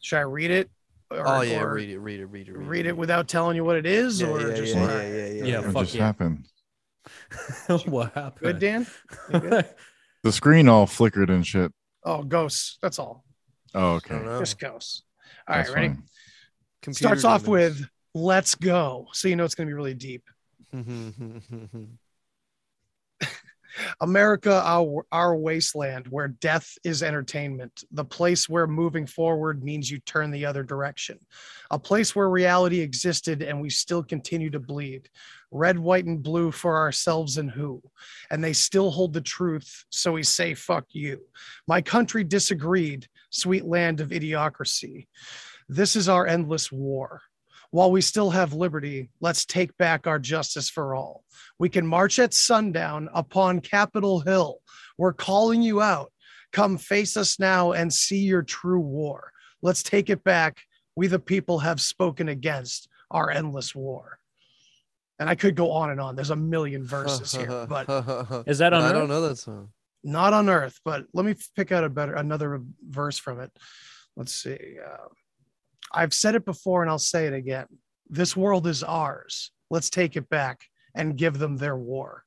[0.00, 0.70] Should I read it?
[1.10, 3.64] Or, Oh yeah, or read it, read it, read it, read it without telling you
[3.64, 5.60] what it is, Yeah, or yeah, just yeah, yeah, yeah, yeah, Yeah, yeah.
[5.60, 6.04] What fuck just yeah.
[6.06, 6.46] happened?
[7.86, 8.40] what happened?
[8.42, 8.86] good, Dan?
[10.24, 10.32] You good?
[10.32, 11.72] The screen all flickered and shit.
[12.02, 12.78] Oh, ghosts.
[12.82, 13.24] That's all.
[13.74, 14.18] Oh, okay.
[14.38, 15.02] Just ghosts.
[15.46, 15.94] All right, That's ready?
[16.82, 17.80] Computer Starts off demons.
[17.80, 20.24] with "Let's go," so you know it's going to be really deep.
[24.00, 29.98] America, our, our wasteland, where death is entertainment, the place where moving forward means you
[30.00, 31.18] turn the other direction,
[31.70, 35.08] a place where reality existed and we still continue to bleed.
[35.50, 37.80] Red, white, and blue for ourselves and who,
[38.30, 41.20] and they still hold the truth, so we say, fuck you.
[41.68, 45.06] My country disagreed, sweet land of idiocracy.
[45.68, 47.22] This is our endless war.
[47.74, 51.24] While we still have liberty, let's take back our justice for all.
[51.58, 54.60] We can march at sundown upon Capitol Hill.
[54.96, 56.12] We're calling you out.
[56.52, 59.32] Come face us now and see your true war.
[59.60, 60.62] Let's take it back.
[60.94, 64.20] We, the people, have spoken against our endless war.
[65.18, 66.14] And I could go on and on.
[66.14, 67.88] There's a million verses here, but
[68.46, 68.92] Is that on I Earth?
[68.92, 69.70] don't know that song.
[70.04, 70.78] not on Earth.
[70.84, 73.50] But let me pick out a better another verse from it.
[74.14, 74.76] Let's see.
[74.80, 75.08] Uh,
[75.94, 77.66] I've said it before, and I'll say it again.
[78.08, 79.50] This world is ours.
[79.70, 80.64] Let's take it back
[80.94, 82.24] and give them their war.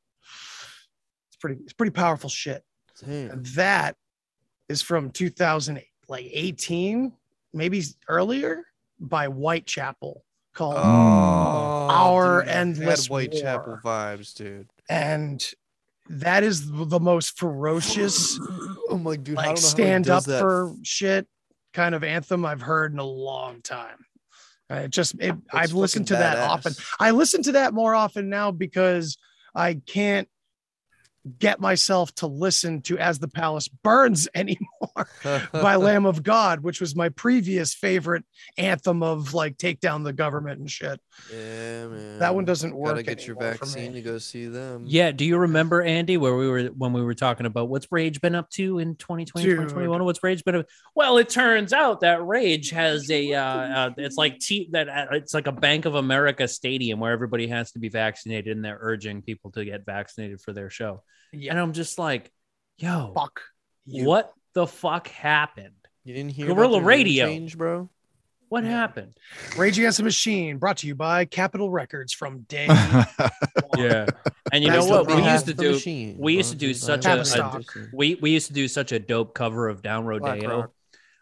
[1.30, 1.62] It's pretty.
[1.64, 2.64] It's pretty powerful shit.
[3.06, 3.96] And that
[4.70, 7.14] is from 2008, like 18,
[7.54, 8.64] maybe earlier,
[9.00, 10.24] by Whitechapel
[10.56, 10.82] called Oh,
[11.92, 13.82] Our dude, I had Endless Whitechapel War.
[13.86, 14.68] vibes, dude.
[14.90, 15.48] and
[16.10, 18.40] that is the most ferocious
[18.90, 20.40] Oh my dude, I don't know how like he stand up does that.
[20.40, 21.28] for shit
[21.78, 24.04] kind of anthem I've heard in a long time.
[24.68, 26.74] It just it, I've listened to fucking that often.
[27.00, 29.16] I listen to that more often now because
[29.54, 30.28] I can't
[31.28, 35.08] get myself to listen to As the Palace Burns anymore
[35.52, 38.24] by Lamb of God, which was my previous favorite
[38.58, 41.00] anthem of like take down the government and shit.
[41.32, 42.20] Yeah, man.
[42.20, 42.96] That one doesn't work.
[42.96, 44.02] Gotta get your vaccine me.
[44.02, 44.84] to go see them.
[44.88, 45.12] Yeah.
[45.12, 48.36] Do you remember Andy where we were when we were talking about what's Rage been
[48.36, 49.56] up to in 2020, Dude.
[49.56, 50.04] 2021?
[50.06, 50.66] What's Rage been up?
[50.96, 55.06] Well, it turns out that Rage has a uh, uh it's like T that uh,
[55.12, 58.78] it's like a Bank of America stadium where everybody has to be vaccinated and they're
[58.80, 61.04] urging people to get vaccinated for their show.
[61.32, 61.52] Yeah.
[61.52, 62.32] And I'm just like,
[62.78, 63.42] yo, Fuck.
[63.86, 64.06] you.
[64.06, 65.74] what the fuck happened?
[66.04, 67.26] You didn't hear Guerrilla about their name Radio.
[67.28, 67.90] change, bro?
[68.50, 69.18] What happened?
[69.58, 72.68] Rage Against the Machine, brought to you by Capitol Records from day.
[73.78, 74.08] Yeah.
[74.52, 75.08] And you know what?
[75.08, 77.62] We used to do machine, we used to do such buy a,
[77.94, 80.62] we we used to do such a dope cover of Down Black Rodeo.
[80.62, 80.72] Rock.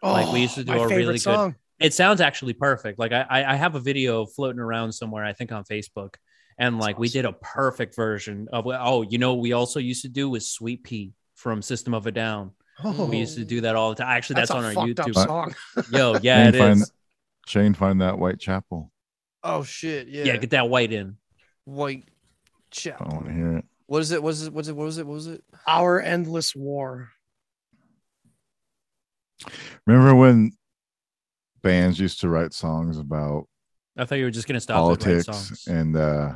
[0.02, 2.98] Like, we oh, used to do my a favorite really good- It sounds actually perfect.
[2.98, 6.14] Like I I I have a video floating around somewhere, I think on Facebook.
[6.58, 10.02] And like we did a perfect version of oh, you know, what we also used
[10.02, 12.52] to do was Sweet Pea from System of a Down.
[12.82, 14.08] Oh, We used to do that all the time.
[14.08, 15.26] Actually, that's, that's, on a our fucked up YouTube.
[15.26, 15.54] song.
[15.90, 16.92] Yo, yeah, it Shane, find, is.
[17.46, 18.90] Shane, find that Whitechapel.
[19.42, 20.24] Oh shit, yeah.
[20.24, 20.36] Yeah.
[20.36, 21.16] get that white in.
[21.64, 22.04] White
[22.70, 23.06] Chapel.
[23.06, 23.16] I chapel.
[23.16, 23.64] want to hear it.
[23.86, 24.22] What is it?
[24.22, 24.52] What is it?
[24.52, 24.76] What is it?
[24.76, 25.06] What was it?
[25.06, 25.44] What was it?
[25.66, 27.10] Our Endless War.
[29.86, 30.52] Remember when
[31.62, 33.48] bands used to write songs about
[33.96, 35.66] I thought you were just gonna stop at right politics songs.
[35.66, 36.34] and uh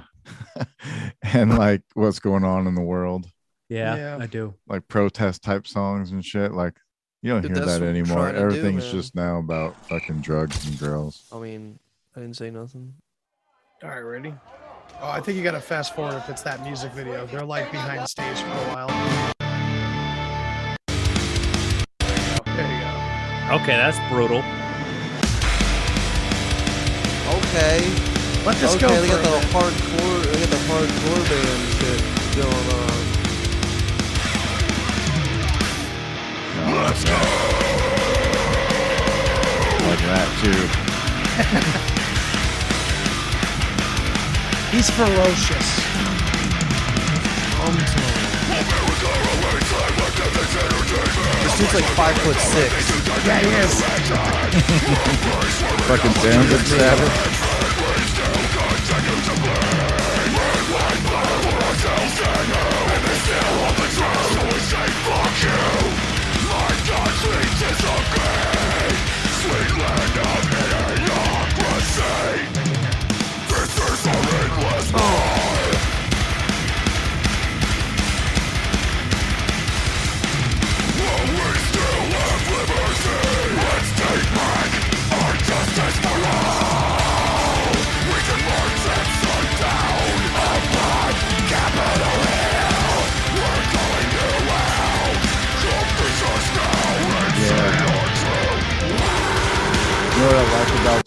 [1.23, 3.27] and like what's going on in the world,
[3.69, 4.19] Yeah, Yeah.
[4.20, 4.55] I do.
[4.69, 6.52] like protest type songs and shit.
[6.52, 6.74] Like
[7.23, 8.16] you don't Dude, hear that anymore.
[8.19, 11.24] trying to do, Everything's just now about fucking drugs and girls.
[11.32, 11.78] I mean,
[12.16, 12.94] I didn't say nothing.
[13.82, 14.35] All right, ready?
[15.02, 17.24] Oh, I think you got to fast forward if it's that music video.
[17.27, 18.89] They're like behind the stage for a while.
[22.44, 23.62] There you go.
[23.62, 24.43] Okay, that's brutal.
[27.39, 28.10] Okay.
[28.51, 29.01] Let this okay, go.
[29.01, 29.55] they for got a the bit.
[29.55, 30.22] hardcore.
[30.27, 32.02] They got the hardcore band shit
[32.35, 32.98] going on.
[36.82, 37.14] Let's go.
[39.86, 40.66] Like that too.
[44.77, 45.68] He's ferocious.
[51.44, 52.74] This dude's like five foot six.
[53.24, 53.78] Yeah, he is.
[55.86, 57.40] Fucking damn good Sabbath.
[62.23, 63.80] Yeah.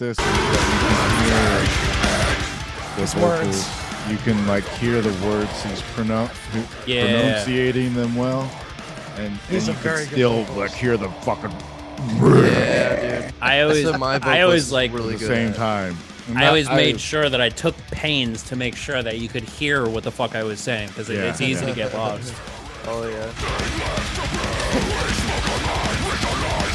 [0.04, 3.46] I like about this is that you can hear the His vocals.
[3.46, 3.68] words.
[4.12, 6.30] You can like hear the words he's pronoun-
[6.86, 7.06] Yeah.
[7.06, 8.52] pronunciating them well,
[9.18, 10.58] and, and a you very can good still vocalist.
[10.58, 11.52] like hear the fucking
[12.22, 13.34] Yeah, dude.
[13.42, 15.98] I always, my I always is like, really at the good same time.
[16.28, 19.30] And I that- always made sure that I took pains to make sure that you
[19.30, 21.30] could hear what the fuck I was saying because Yeah.
[21.30, 21.70] it's easy Yeah.
[21.70, 22.34] to get oh, lost.
[22.88, 23.32] Oh yeah.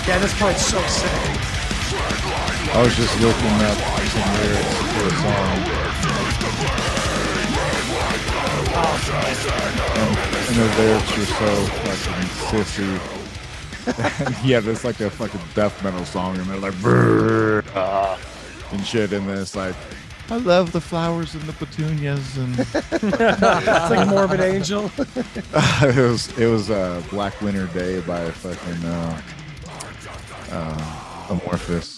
[0.09, 1.38] Yeah, this part's so sick.
[2.75, 3.79] I was just looking up
[4.13, 5.59] some lyrics for a song.
[9.99, 10.13] And,
[10.49, 11.51] and the lyrics were so
[11.83, 12.91] fucking sissy.
[14.45, 18.19] yeah, there's like a fucking death metal song, and they're like, "Brrr, ah,"
[18.71, 19.75] and shit, and then it's like,
[20.31, 22.59] I love the flowers and the petunias, and
[22.93, 24.91] It's like Morbid Angel.
[24.99, 29.23] it was it was uh, Black Winter Day by a fucking uh,
[30.51, 31.98] uh, Amorphis.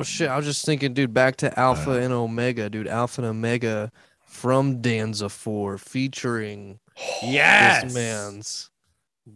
[0.00, 0.30] Oh shit!
[0.30, 1.12] I was just thinking, dude.
[1.12, 2.00] Back to Alpha uh-huh.
[2.00, 2.88] and Omega, dude.
[2.88, 3.92] Alpha and Omega
[4.24, 6.78] from Danza Four, featuring
[7.22, 7.82] Yes.
[7.84, 8.70] this man's.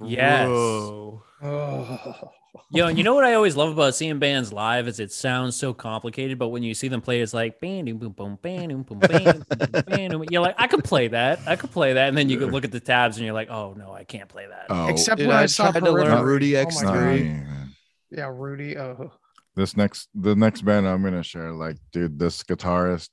[0.02, 0.46] Yes.
[0.46, 1.22] Bro.
[1.42, 2.30] Oh.
[2.70, 5.54] Yo, and you know what I always love about seeing bands live is it sounds
[5.54, 8.82] so complicated, but when you see them play, it's like bam, boom, boom, bam, boom,
[8.84, 10.24] boom, bam, boom, bam, boom.
[10.30, 12.64] You're like, I could play that, I could play that, and then you could look
[12.64, 14.66] at the tabs and you're like, oh no, I can't play that.
[14.70, 16.82] Oh, Except Dude, when I I, saw tried to learn Rudy Oh X3.
[16.84, 17.06] not God.
[17.10, 17.74] me, man.
[18.10, 18.78] Yeah, Rudy.
[18.78, 19.12] Oh,
[19.56, 23.08] This next, the next band I'm gonna share, like, dude, this guitarist,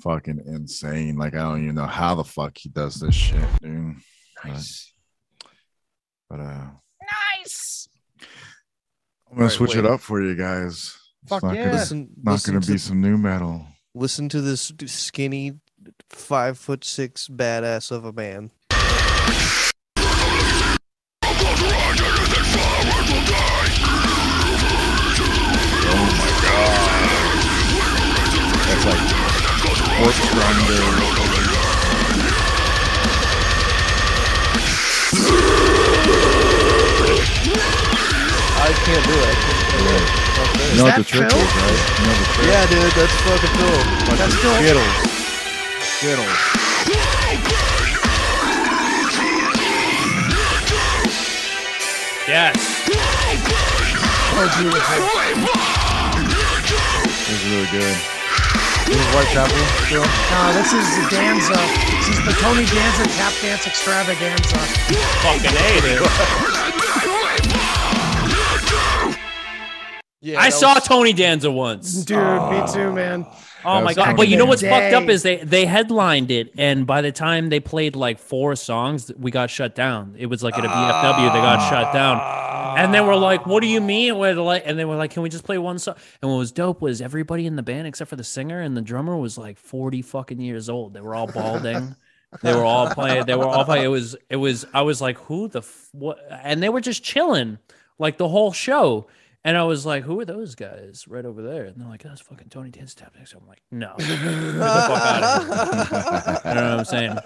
[0.00, 1.16] fucking insane.
[1.16, 3.96] Like, I don't even know how the fuck he does this shit, dude.
[4.44, 4.92] nice.
[6.28, 6.66] But uh,
[7.38, 7.88] Nice.
[9.30, 10.96] I'm gonna Right, switch it up for you guys.
[11.22, 11.64] It's Fuck not yeah.
[11.66, 13.66] Gonna, Listen, not listen gonna to, be some nu metal.
[13.94, 15.52] listen to this skinny,
[16.10, 18.50] five foot six badass of a man.
[28.82, 29.14] That's like
[29.94, 30.82] corpse grinder.
[38.58, 39.22] I can't do it.
[39.22, 40.06] I can't do it.
[40.72, 41.38] You know what that the trick Phil?
[41.38, 41.78] is, right?
[41.94, 42.50] You know the trick?
[42.50, 43.78] Yeah, dude, that's fucking cool.
[44.18, 44.58] That's cool.
[44.58, 44.98] Skittles.
[46.02, 46.42] Skittles.
[52.26, 52.58] Yes.
[54.34, 55.06] Oh, beautiful.
[57.30, 58.21] It's really good.
[58.86, 60.02] This is Whitechapel still?
[60.30, 61.54] No, this is Danza.
[61.54, 64.58] This is the Tony Danza tap dance extravaganza.
[65.22, 67.12] Fucking A, dude.
[70.20, 72.04] Yeah, I saw was- Tony Danza once.
[72.04, 72.66] Dude, me ah.
[72.72, 73.26] too, man.
[73.64, 74.16] Oh my god!
[74.16, 77.12] But you know the what's fucked up is they they headlined it, and by the
[77.12, 80.14] time they played like four songs, we got shut down.
[80.18, 82.18] It was like at a VFW, they got shut down,
[82.78, 85.22] and then we're like, "What do you mean?" We're like, and they were like, "Can
[85.22, 88.10] we just play one song?" And what was dope was everybody in the band except
[88.10, 90.94] for the singer and the drummer was like forty fucking years old.
[90.94, 91.94] They were all balding.
[92.42, 93.26] they were all playing.
[93.26, 93.84] They were all playing.
[93.84, 94.66] It was it was.
[94.72, 97.58] I was like, "Who the f- what?" And they were just chilling
[97.98, 99.06] like the whole show.
[99.44, 102.20] And I was like, "Who are those guys right over there?" And they're like, "That's
[102.20, 105.48] fucking Tony Danza Tap Dance." I'm like, "No, get the fuck out of
[106.44, 107.18] here." You know what I'm saying?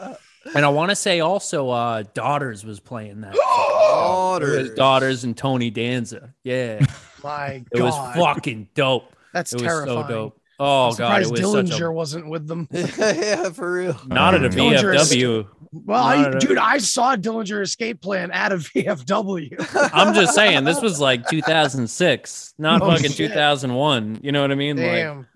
[0.55, 3.35] And I want to say also, uh, Daughters was playing that.
[3.35, 4.71] Daughters.
[4.75, 6.35] Daughters and Tony Danza.
[6.43, 6.85] Yeah,
[7.23, 7.81] My God.
[7.81, 9.13] it was fucking dope.
[9.35, 10.03] That's It was terrifying.
[10.07, 10.36] so dope.
[10.59, 12.67] Oh I'm god, it was Dillinger such a wasn't with them.
[12.73, 14.01] yeah, for real.
[14.07, 15.49] not at a Dillinger is- VFW.
[15.73, 19.91] Well, Not I, at a- dude, I saw Dillinger Escape Plan at a VFW.
[19.93, 23.29] I'm just saying, this was like 2006, not Oh, fucking shit.
[23.33, 24.21] 2001.
[24.23, 24.77] You know what I mean?
[24.77, 25.27] Like, Damn.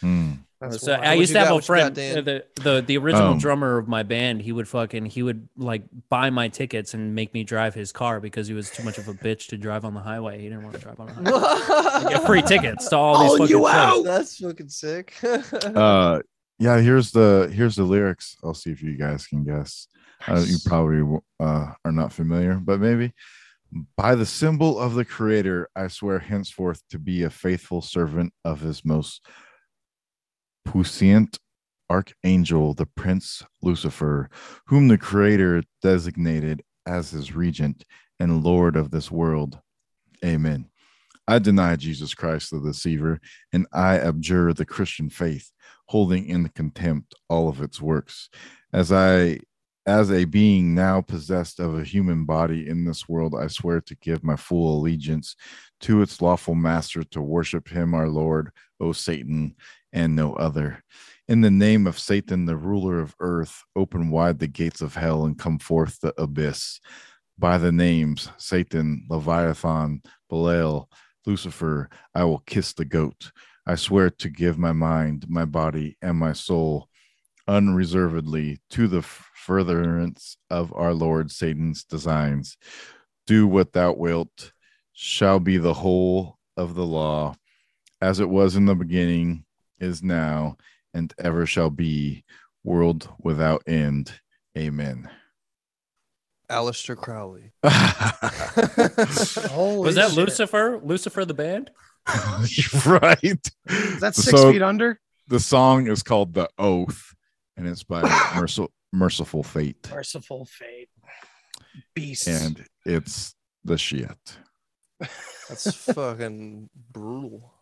[0.00, 0.30] Hmm.
[0.60, 1.04] That's so wild.
[1.04, 1.52] I What used to have got?
[1.52, 4.42] a What you got, friend, uh, the, the the original Um, drummer of my band.
[4.42, 8.20] He would fucking he would like buy my tickets and make me drive his car
[8.20, 10.38] because he was too much of a bitch to drive on the highway.
[10.38, 12.10] He didn't want to drive on the highway.
[12.12, 13.74] Get free tickets to all these Oh, fucking you shows.
[13.74, 14.04] out.
[14.04, 15.14] That's fucking sick.
[15.64, 16.20] Uh,
[16.58, 16.78] yeah.
[16.78, 18.36] Here's the here's the lyrics.
[18.44, 19.86] I'll see if you guys can guess.
[20.28, 23.14] Uh, you probably uh, are not familiar, but maybe.
[23.96, 28.60] By the symbol of the Creator, I swear henceforth to be a faithful servant of
[28.60, 29.24] His most
[30.64, 31.38] puissant
[31.90, 34.30] archangel, the Prince Lucifer,
[34.66, 37.84] whom the Creator designated as His regent
[38.18, 39.58] and Lord of this world.
[40.24, 40.66] Amen.
[41.26, 43.20] I deny Jesus Christ the deceiver,
[43.52, 45.50] and I abjure the Christian faith,
[45.86, 48.28] holding in contempt all of its works.
[48.72, 49.40] As I
[49.86, 53.96] as a being now possessed of a human body in this world, I swear to
[53.96, 55.36] give my full allegiance
[55.80, 59.56] to its lawful master to worship him, our Lord, O Satan,
[59.92, 60.82] and no other.
[61.28, 65.24] In the name of Satan, the ruler of earth, open wide the gates of hell
[65.24, 66.80] and come forth the abyss.
[67.38, 70.90] By the names Satan, Leviathan, Belial,
[71.26, 73.32] Lucifer, I will kiss the goat.
[73.66, 76.88] I swear to give my mind, my body, and my soul
[77.46, 82.56] unreservedly to the furtherance of our Lord Satan's designs.
[83.26, 84.52] Do what thou wilt,
[84.92, 87.36] shall be the whole of the law,
[88.00, 89.44] as it was in the beginning,
[89.80, 90.56] is now,
[90.94, 92.24] and ever shall be,
[92.64, 94.12] world without end.
[94.58, 95.08] Amen.
[96.50, 97.52] Aleister Crowley.
[99.50, 100.16] Holy Was that shit.
[100.18, 100.80] Lucifer?
[100.82, 101.70] Lucifer the band?
[102.86, 103.50] right.
[103.68, 105.00] Is that six So- feet under?
[105.28, 107.14] the song is called The Oath,
[107.56, 108.02] and it's by
[108.34, 110.88] Mercyful Mercyful Fate, Mercyful Fate.
[111.94, 112.26] Beasts.
[112.26, 114.18] and it's the shit.
[115.48, 117.54] That's fucking brutal.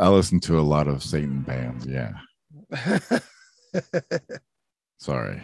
[0.00, 1.86] I listen to a lot of Satan bands.
[1.86, 2.12] Yeah,
[4.98, 5.42] sorry.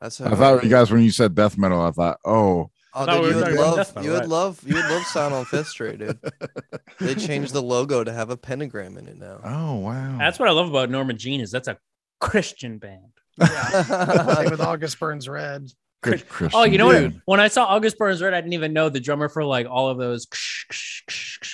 [0.00, 3.22] That's I thought you guys when you said death metal, I thought, oh, Oh, thought
[3.22, 4.28] dude, you were would talking about love, death metal, you would right.
[4.28, 6.18] love, you would love Sound on Fifth Street, dude.
[7.00, 9.40] They changed the logo to have a pentagram in it now.
[9.44, 10.16] oh wow.
[10.18, 11.78] That's what I love about Norma Jean is that's a
[12.20, 13.12] Christian band.
[13.40, 15.68] Same with August Burns Red.
[16.02, 16.60] good Christian.
[16.60, 17.12] Oh, you know what?
[17.26, 19.88] When I saw August Burns Red, I didn't even know the drummer for like all
[19.88, 20.26] of those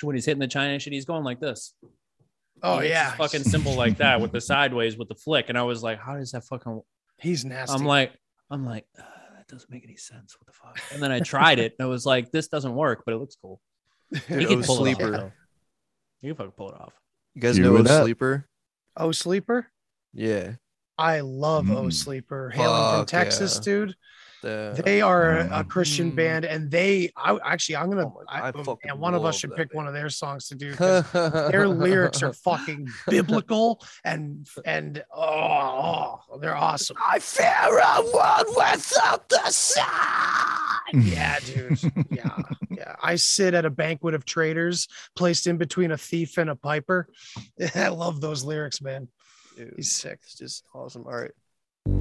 [0.01, 0.93] when he's hitting the China shit.
[0.93, 1.73] He's going like this.
[2.65, 5.63] Oh He yeah, fucking cymbal like that with the sideways with the flick, and I
[5.63, 6.81] was like, how does that fucking?
[7.17, 7.75] he's nasty.
[7.75, 8.13] I'm like,
[8.51, 9.03] I'm like, uh,
[9.37, 10.35] that doesn't make any sense.
[10.39, 10.79] What the fuck?
[10.93, 13.35] And then I tried it, and it was like, this doesn't work, but it looks
[13.41, 13.61] cool.
[14.13, 14.97] Dude, You can oh, pull it off.
[14.97, 15.33] sleeper.
[16.21, 16.93] You can fucking pull it off.
[17.35, 18.47] You guys You know would sleeper?
[18.97, 19.67] oh sleeper.
[20.13, 20.53] Yeah.
[20.97, 21.93] I love Oh Mm.
[21.93, 23.61] Sleeper, hailing from Texas, yeah.
[23.63, 23.95] dude.
[24.45, 25.67] The, They are a, a Mm.
[25.69, 26.15] Christian Mm.
[26.15, 27.11] band, and they.
[27.17, 28.05] I actually, I'm gonna.
[28.05, 28.51] Oh my, I, I
[28.83, 29.77] and one of us should pick band.
[29.77, 30.73] one of their songs to do.
[31.51, 36.95] Their lyrics are fucking biblical, and and oh, oh, they're awesome.
[37.03, 39.85] I fear a world without the sun.
[40.93, 41.79] Yeah, dude.
[42.11, 42.37] Yeah,
[42.69, 42.95] yeah.
[43.01, 47.07] I sit at a banquet of traitors, placed in between a thief and a piper.
[47.75, 49.07] I love those lyrics, man.
[49.57, 50.19] Dude, He's sick.
[50.21, 51.05] it's just awesome.
[51.07, 51.31] All right.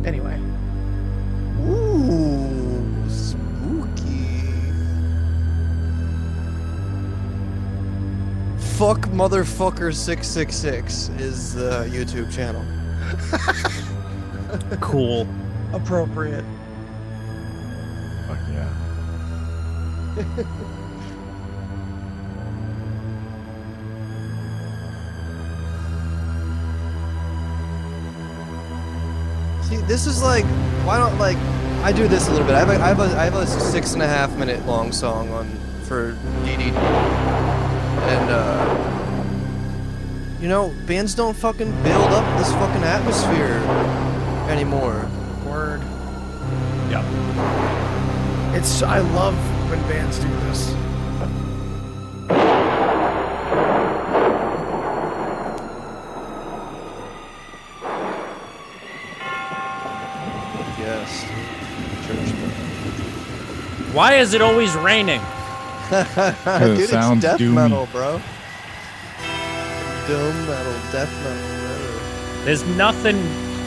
[0.05, 0.39] Anyway,
[8.79, 12.65] Fuck motherfucker six six six is the YouTube channel.
[14.81, 15.27] Cool.
[15.73, 16.45] appropriate.
[18.29, 18.69] Fuck yeah.
[29.63, 30.45] See, this is like,
[30.85, 31.39] why don't like,
[31.83, 32.55] I do this a little bit.
[32.55, 34.93] I have a, I have a, I have a six and a half minute long
[34.93, 35.49] song on
[35.85, 36.13] for
[36.45, 36.71] DD,
[38.03, 38.95] and uh,
[40.41, 43.63] you know, bands don't fucking build up this fucking atmosphere
[44.51, 45.09] anymore.
[45.47, 45.81] Word.
[46.91, 47.05] Yep.
[48.55, 48.83] It's.
[48.83, 49.35] I love
[49.71, 50.75] when bands do this.
[60.79, 61.25] Yes,
[63.95, 65.23] Why is it always raining?
[65.91, 66.37] band.
[66.63, 67.55] it Dude, it's sounds death doomy.
[67.55, 68.21] metal, bro.
[70.07, 71.49] Doom metal, death metal.
[71.61, 72.45] whatever.
[72.45, 73.17] There's nothing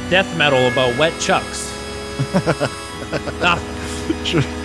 [0.09, 1.71] death metal about wet chucks.
[3.41, 4.43] Nothing.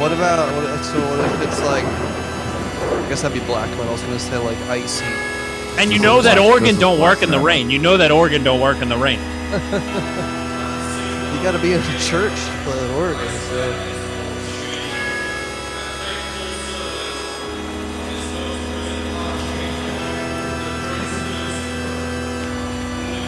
[0.00, 0.98] What about what, so?
[1.10, 1.84] What if it's like?
[1.84, 3.88] I guess that'd be black metal.
[3.88, 5.04] I was gonna say like icy.
[5.78, 7.70] And you know that organ don't black work in the rain.
[7.70, 9.18] You know that organ don't work in the rain.
[11.34, 13.28] You gotta be in a church to play an organ.
[13.48, 13.97] So.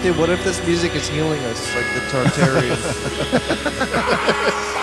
[0.02, 2.76] Dude, what if this music is healing us like the Tartarian?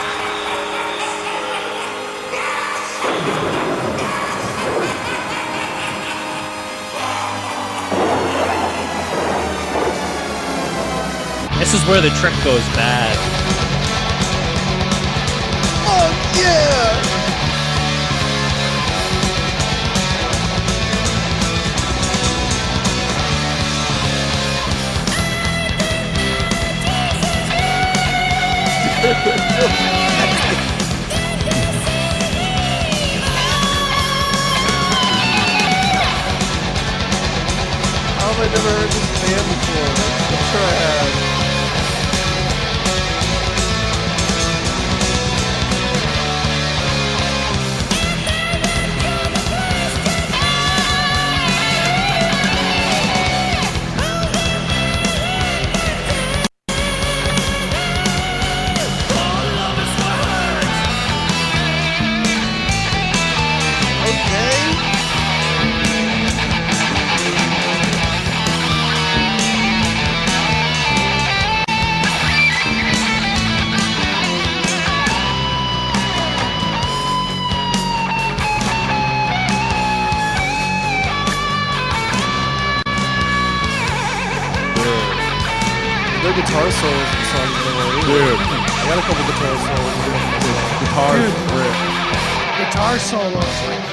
[11.57, 13.17] This is where the trick goes bad.
[15.89, 17.06] oh yeah!
[29.07, 29.13] How
[38.27, 39.91] have I never heard this band before?
[41.31, 41.36] I'm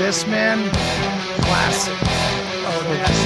[0.04, 0.58] this man,
[1.40, 1.96] classic.
[1.96, 3.18] Oh, yes.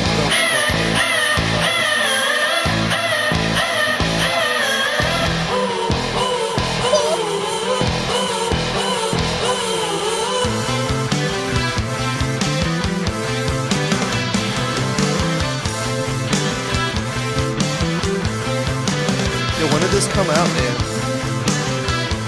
[19.72, 20.74] when did this come out, man?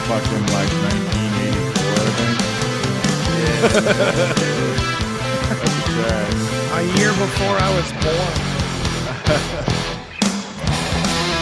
[0.08, 2.49] Fucking like 1984, I think.
[3.60, 3.74] That's
[5.84, 6.32] sad.
[6.72, 8.32] A year before I was born.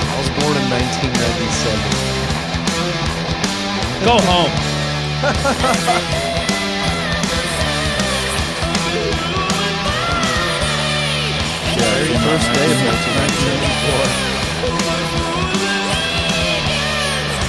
[0.03, 1.79] I was born in 1997.
[4.05, 4.53] Go home.
[11.79, 14.39] Very first day of 1994.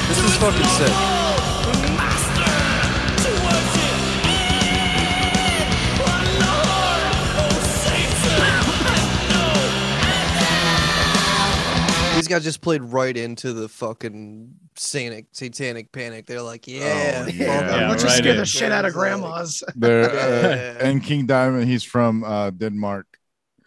[0.10, 1.19] This is fucking sick.
[12.30, 16.26] Guys just played right into the fucking satanic satanic panic.
[16.27, 17.88] They're like, yeah, Oh, fuck yeah.
[17.89, 18.38] Let's just right scare in.
[18.38, 19.64] the shit out of grandmas.
[19.76, 20.80] There, Yeah.
[20.81, 23.06] uh, and King Diamond, he's from uh, Denmark.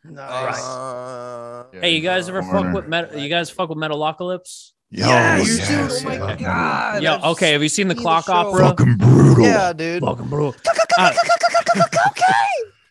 [0.04, 0.60] Nice.
[0.62, 3.18] Uh, Yeah, Hey, you guys a ever fuck with metal?
[3.20, 4.70] You guys fuck with Metalocalypse?
[4.90, 5.68] Yo, Yes, you yes,
[6.02, 6.06] do.
[6.06, 6.36] Oh my yeah.
[6.36, 7.02] god.
[7.02, 7.14] Yeah.
[7.16, 7.52] I've Okay.
[7.52, 8.32] Have you seen the clock show.
[8.32, 8.68] opera?
[8.68, 9.44] Fucking brutal.
[9.46, 10.02] Yeah, dude.
[10.02, 10.54] Fucking bro.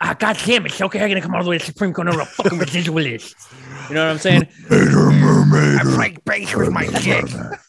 [0.04, 0.82] Ah, God damn it.
[0.82, 2.08] Okay, I'm going to come all the way to Supreme Court.
[2.08, 3.36] I'm a fucking residualist.
[3.92, 4.48] You know what I'm saying?
[4.70, 5.82] Mermaid.
[5.82, 7.26] I Break base with my dick.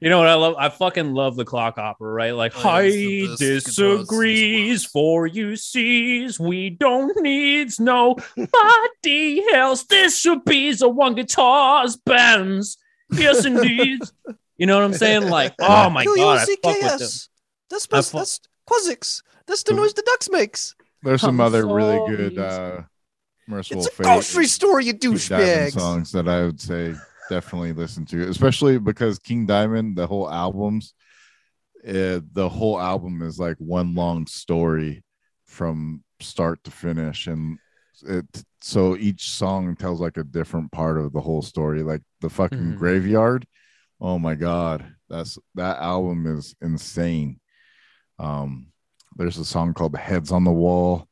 [0.00, 0.54] You know what I love?
[0.56, 2.30] I fucking love the Klok Opera, right?
[2.30, 7.80] Like, Oh, yeah, I it's the best guitar disagrees, for you sees we don't needs
[7.80, 9.82] nobody else.
[9.84, 12.78] This should be the one guitar's bands.
[13.10, 14.02] Yes, indeed.
[14.56, 15.30] you know what I'm saying?
[15.30, 17.08] Like, oh my god, I fuck with them.
[17.68, 18.40] That's I supposed, fu- that's
[18.70, 19.22] Quasix.
[19.48, 20.76] That's the noise the ducks makes.
[21.02, 22.82] There's some I'm other really good uh,
[23.48, 25.72] merciful It's a fate grocery store, you King Diamond douchebags.
[25.72, 26.94] songs that I would say
[27.28, 30.94] definitely listen to, especially because King Diamond, the whole albums,
[31.86, 35.02] uh, the whole album is like one long story
[35.46, 37.58] from start to finish, and
[38.06, 38.26] it
[38.60, 41.82] so each song tells like a different part of the whole story.
[41.82, 42.76] Like the fucking Mhm.
[42.76, 43.46] graveyard.
[44.00, 47.40] Oh my god, that's that album is insane.
[48.18, 48.68] Um,
[49.16, 51.08] there's a song called "Heads on the Wall."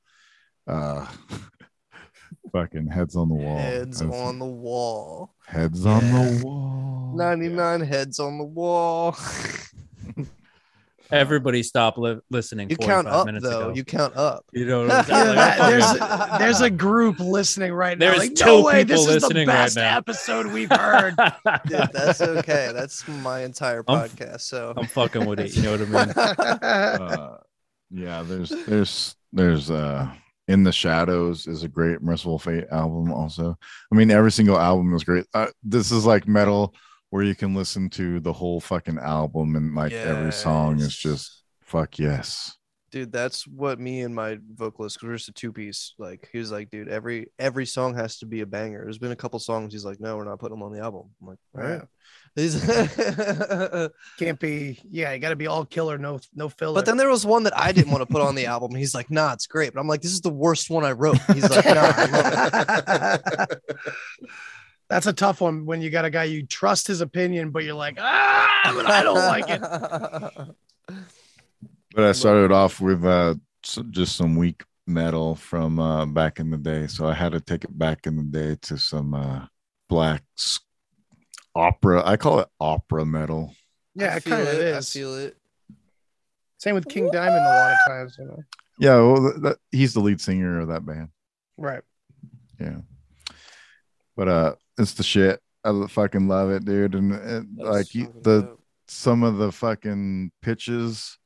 [0.66, 1.06] Uh,
[2.52, 3.59] fucking heads on the wall.
[3.59, 5.35] Heads That's- on the wall.
[5.47, 7.12] Heads on the wall.
[7.16, 9.16] 99 heads on the wall.
[11.12, 12.68] Everybody stop li- listening.
[12.68, 13.66] You count up, minutes though.
[13.66, 13.74] Ago.
[13.77, 14.44] You count up.
[14.52, 15.36] You know what I'm saying?
[15.36, 18.06] Like, there's fucking- there's a group listening right now.
[18.06, 20.68] There's like, two no way, people this is the listening right best now." episode we've
[20.70, 21.14] heard.
[21.68, 22.73] Dude, that's okay.
[22.74, 24.40] That's my entire I'm- podcast.
[24.40, 25.55] So I'm fucking with it.
[25.55, 26.14] You know what I mean?
[26.18, 27.36] uh,
[27.93, 30.10] yeah, there's there's there's uh
[30.48, 33.56] in the shadows is a great Mercyful Fate album also.
[33.93, 35.27] I mean every single album is great.
[35.35, 36.74] Uh, this is like metal
[37.10, 41.43] where you can listen to the whole fucking album and like every song is just
[41.62, 42.56] fuck yes.
[42.93, 46.52] Dude that's what me and my vocalist because we're just a two-piece like he was
[46.52, 48.82] like dude every every song has to be a banger.
[48.85, 51.10] There's been a couple songs he's like no we're not putting them on the album.
[51.20, 51.82] I'm like all right
[52.36, 54.78] He's- Can't be.
[54.88, 56.74] Yeah, you got to be all killer, no no filler.
[56.74, 58.94] but then there was one that i didn't want to put on the album he's
[58.94, 61.48] like nah it's great but i'm like this is the worst one i wrote he's
[61.50, 63.62] like nah i love it
[64.88, 67.74] That's a tough one when you got a guy you trust his opinion, but you're
[67.74, 69.60] like, ah, but I don't like it.
[71.94, 73.34] but i started off with uh
[73.90, 77.64] just some weak metal from uh back in the day so i had to take
[77.64, 79.44] it back in the day to some uh
[79.88, 80.60] black s-
[81.56, 82.02] opera.
[82.04, 83.54] I call it opera metal.
[83.94, 85.36] Yeah, I it feel kind of it, I feel it.
[86.58, 88.42] Same with King Diamond a lot of times, you know.
[88.78, 91.08] yeah well th- that, he's the lead singer of that band.
[91.56, 91.82] Right.
[92.60, 92.78] yeah.
[94.16, 95.40] But uh it's the shit.
[95.64, 96.94] I fucking love it dude.
[96.94, 98.62] And, and That's like you, the dope.
[98.88, 101.18] some of the fucking pitches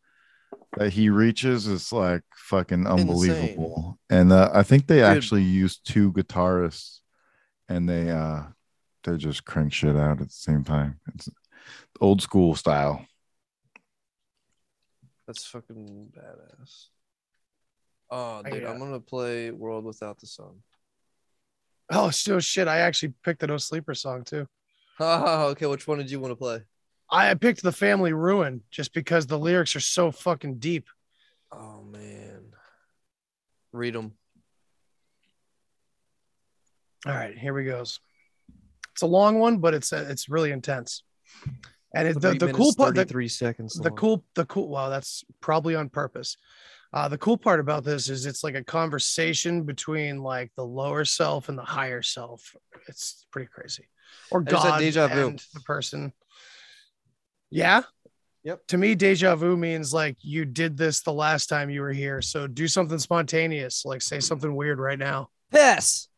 [0.77, 3.99] that he reaches is like fucking unbelievable.
[4.09, 5.05] And uh, i think they Dude.
[5.05, 7.01] actually used two guitarists
[7.69, 8.43] and they uh
[9.05, 11.29] they just crank shit out at the same time it's
[12.01, 13.05] old school style
[15.27, 16.87] that's fucking badass
[18.11, 20.55] oh dude i'm gonna play world without the sun
[21.93, 22.69] Oh, so shit.
[22.69, 24.47] I actually picked the No Sleeper song too.
[25.01, 26.61] oh okay which one did you want to play
[27.11, 30.87] I picked the Family Ruin just because the lyrics are so fucking deep.
[31.51, 32.53] Oh man,
[33.73, 34.13] read them.
[37.05, 37.99] All right, here we goes.
[39.01, 41.05] It's a long one, but it's uh, it's really intense.
[41.95, 43.73] And it, the, the cool part, the, three seconds.
[43.77, 43.97] the long.
[43.97, 44.69] cool, the cool.
[44.69, 46.37] Wow, that's probably on purpose.
[46.93, 51.07] Uh, the cool part about this is it's like a conversation between like the lower
[51.07, 52.55] self and the higher self.
[52.89, 53.89] It's pretty crazy.
[54.31, 55.29] Or God deja vu.
[55.29, 56.13] and the person.
[57.49, 57.85] Yeah.
[58.45, 58.67] Yep.
[58.67, 62.21] To me, deja vu means like you did this the last time you were here.
[62.21, 65.31] So do something spontaneous, like say something weird right now.
[65.51, 66.09] Piss.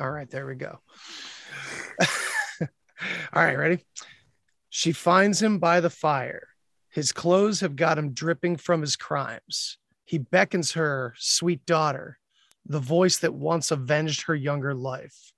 [0.00, 0.80] All right, there we go.
[2.60, 2.68] All
[3.44, 3.84] right, ready?
[4.70, 6.48] She finds him by the fire.
[6.88, 9.78] His clothes have got him dripping from his crimes.
[10.04, 12.18] He beckons her, sweet daughter,
[12.66, 15.32] the voice that once avenged her younger life.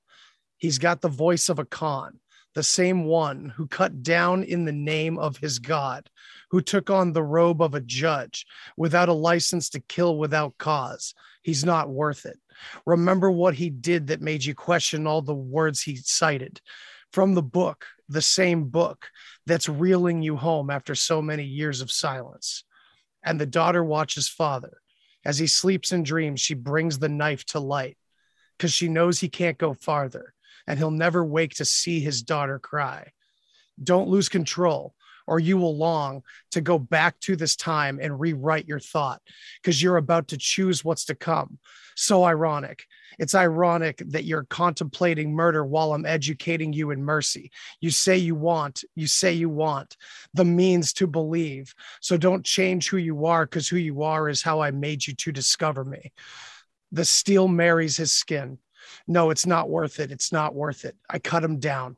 [0.56, 2.18] He's got the voice of a Khan,
[2.54, 6.08] the same one who cut down in the name of his God,
[6.50, 11.14] who took on the robe of a judge without a license to kill without cause.
[11.42, 12.38] He's not worth it.
[12.86, 16.60] Remember what he did that made you question all the words he cited
[17.12, 19.08] from the book, the same book
[19.46, 22.64] that's reeling you home after so many years of silence.
[23.22, 24.78] And the daughter watches father.
[25.24, 27.96] As he sleeps and dreams, she brings the knife to light
[28.58, 30.34] because she knows he can't go farther
[30.66, 33.12] and he'll never wake to see his daughter cry.
[33.82, 34.94] Don't lose control,
[35.26, 36.22] or you will long
[36.52, 39.20] to go back to this time and rewrite your thought
[39.62, 41.58] because you're about to choose what's to come.
[41.96, 42.86] So ironic.
[43.18, 47.50] It's ironic that you're contemplating murder while I'm educating you in mercy.
[47.80, 49.96] You say you want, you say you want
[50.32, 51.74] the means to believe.
[52.00, 55.14] So don't change who you are because who you are is how I made you
[55.14, 56.12] to discover me.
[56.92, 58.58] The steel marries his skin.
[59.06, 60.10] No, it's not worth it.
[60.10, 60.96] It's not worth it.
[61.08, 61.96] I cut him down.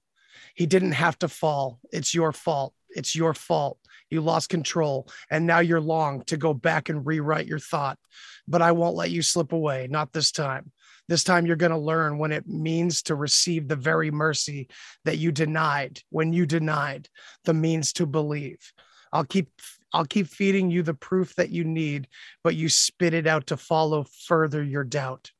[0.54, 1.80] He didn't have to fall.
[1.92, 2.74] It's your fault.
[2.90, 3.78] It's your fault.
[4.10, 5.08] You lost control.
[5.30, 7.98] And now you're long to go back and rewrite your thought.
[8.46, 9.88] But I won't let you slip away.
[9.90, 10.72] Not this time.
[11.08, 14.68] This time you're going to learn when it means to receive the very mercy
[15.04, 17.08] that you denied when you denied
[17.44, 18.72] the means to believe.
[19.12, 19.48] I'll keep
[19.92, 22.08] I'll keep feeding you the proof that you need,
[22.42, 25.30] but you spit it out to follow further your doubt.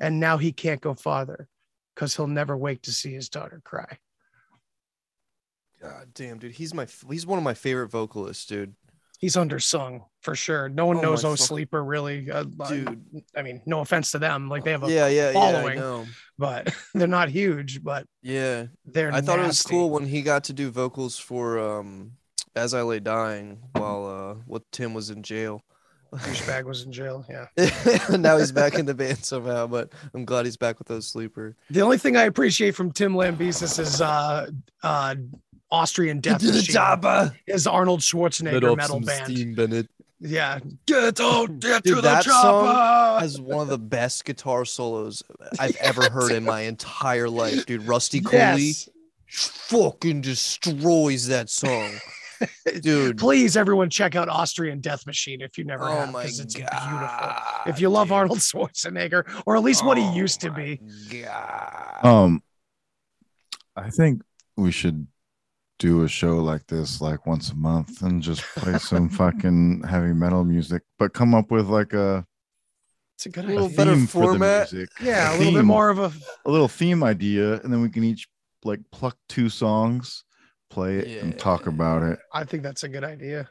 [0.00, 1.48] And now he can't go farther
[1.94, 3.98] because he'll never wake to see his daughter cry.
[5.80, 8.74] God damn, dude, he's my he's one of my favorite vocalists, dude.
[9.18, 10.68] He's undersung for sure.
[10.70, 13.02] No one Oh knows Oh fuck- Sleeper really, uh, Dude.
[13.36, 15.32] I mean, no offense to them, like they have a Yeah, yeah, yeah.
[15.32, 16.06] Following, know.
[16.38, 17.82] but they're not huge.
[17.82, 19.12] But Yeah, they're.
[19.12, 22.12] I thought it was cool when he got to do vocals for um
[22.56, 25.62] "As I Lay Dying" while uh what Tim was in jail.
[26.12, 27.24] Douchebag was in jail.
[27.28, 27.46] Yeah.
[28.16, 31.56] now he's back in the band somehow, but I'm glad he's back with those sleeper.
[31.70, 34.50] The only thing I appreciate from Tim Lambesis is uh,
[34.82, 35.14] uh,
[35.70, 36.62] Austrian Death Machine.
[36.74, 37.34] chopper.
[37.46, 39.56] Is Arnold Schwarzenegger metal band.
[39.56, 39.88] Bennett.
[40.20, 40.58] Yeah.
[40.86, 43.20] Get out, get Dude, to the that song chopper.
[43.20, 45.22] has one of the best guitar solos
[45.58, 47.84] I've ever heard in my entire life, dude.
[47.86, 48.36] Rusty Cooley
[48.74, 48.88] Yes.
[49.28, 51.90] fucking destroys that song,
[52.82, 53.16] dude.
[53.18, 56.54] Please, everyone, check out Austrian Death Machine if you never Oh have, my because it's
[56.54, 56.78] beautiful.
[56.80, 57.42] god!
[57.66, 60.80] If you love Arnold Schwarzenegger, or at least what he used to be.
[62.02, 62.42] Um,
[63.76, 64.22] I think
[64.56, 65.06] we should
[65.80, 70.12] do a show like this like once a month and just play some fucking heavy
[70.12, 72.24] metal music, but come up with like a
[73.16, 73.76] It's a good A little idea.
[73.76, 74.72] better theme for the format.
[74.72, 76.12] music, Yeah, a little bit more of a.
[76.44, 78.28] a little theme idea, and then we can each
[78.62, 80.24] like pluck two songs,
[80.68, 82.18] play it, and talk about it.
[82.32, 83.48] I think that's a good idea.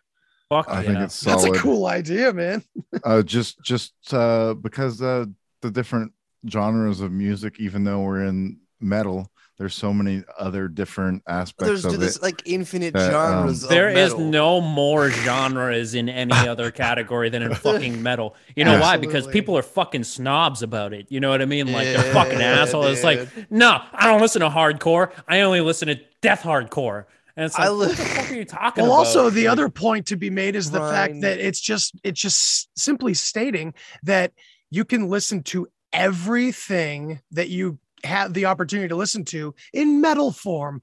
[0.49, 0.87] Fuck I yeah.
[0.87, 2.63] think it's That's a cool idea, man.
[3.03, 5.25] uh just just uh because uh
[5.61, 6.11] the different
[6.49, 9.29] genres of music even though we're in metal
[9.59, 13.49] there's so many other different aspects There's of dude, this it like infinite that, um,
[13.49, 13.63] genres.
[13.65, 14.19] of There is metal.
[14.19, 18.35] no more genres in any other category than in fucking metal.
[18.55, 18.97] You know why?
[18.97, 21.11] Because people are fucking snobs about it.
[21.11, 21.71] You know what I mean?
[21.71, 22.87] Like they're Yeah, fucking assholes.
[22.93, 25.11] It's like, no, I don't listen to hardcore.
[25.27, 27.05] I only listen to death hardcore.
[27.35, 28.89] And it's like, I what the fuck are you talking about?
[28.89, 29.07] Well, about?
[29.07, 32.19] also the Like, other point to be made is the fact that it's just it's
[32.21, 33.73] just simply stating
[34.03, 34.33] that
[34.71, 40.31] you can listen to everything that you have the opportunity to listen to in metal
[40.31, 40.81] form,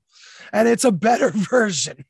[0.53, 2.05] and it's a better version.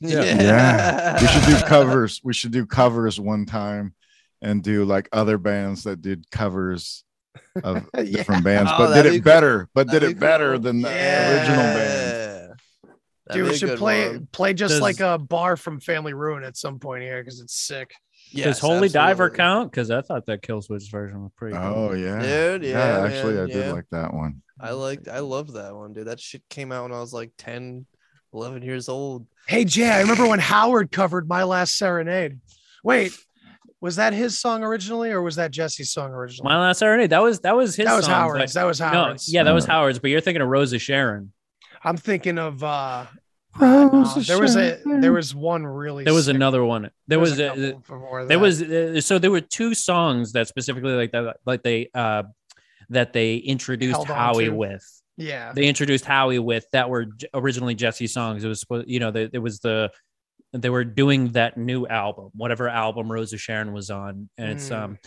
[0.00, 3.94] yeah yeah we should do covers we should do covers one time
[4.42, 7.04] and do like other bands that did covers
[7.64, 8.02] of Yeah.
[8.04, 9.24] different bands Oh, but did it be cool.
[9.24, 10.60] better but did That'd it be better cool.
[10.60, 11.32] than the Yeah.
[11.32, 12.52] original band
[13.26, 14.28] That'd Dude, we should play one.
[14.30, 17.54] play just Does- like a bar from Family Ruin at some point here because it's
[17.56, 17.92] sick.
[18.32, 19.70] Does Yes, Holy Diver count?
[19.70, 21.64] Because I thought that Killswitch version was pretty cool.
[21.64, 23.72] oh yeah Dude, yeah, actually man, i did yeah.
[23.72, 26.06] like that one I liked, I loved that one, dude.
[26.06, 27.84] That shit came out when I was like 10,
[28.32, 29.26] 11 years old.
[29.46, 32.40] Hey Jay, I remember when Howard covered My Last Serenade.
[32.82, 33.12] Wait,
[33.82, 36.48] was that his song originally, or was that Jesse's song originally?
[36.48, 37.10] My Last Serenade.
[37.10, 37.84] That was that was his.
[37.86, 37.92] Song.
[37.92, 38.54] That was song, Howard's.
[38.54, 39.32] but- That was No, Howard's.
[39.32, 39.98] yeah, that was Howard's.
[39.98, 41.32] But you're thinking of Rose of Sharon.
[41.84, 43.04] I'm thinking of uh
[43.60, 46.90] no, there was a there was one really There was another one.
[47.06, 50.48] There was a a, couple before there was uh, so there were two songs that
[50.48, 52.24] specifically like that like they uh
[52.90, 54.50] that they introduced Howie to.
[54.50, 54.84] with.
[55.16, 58.44] yeah They introduced Howie with that were originally Jesse songs.
[58.44, 59.90] It was you know they, it was the
[60.52, 64.70] they were doing that new album, whatever album Rose of Sharon was on, and it's
[64.70, 64.76] Mm.
[64.84, 64.98] um.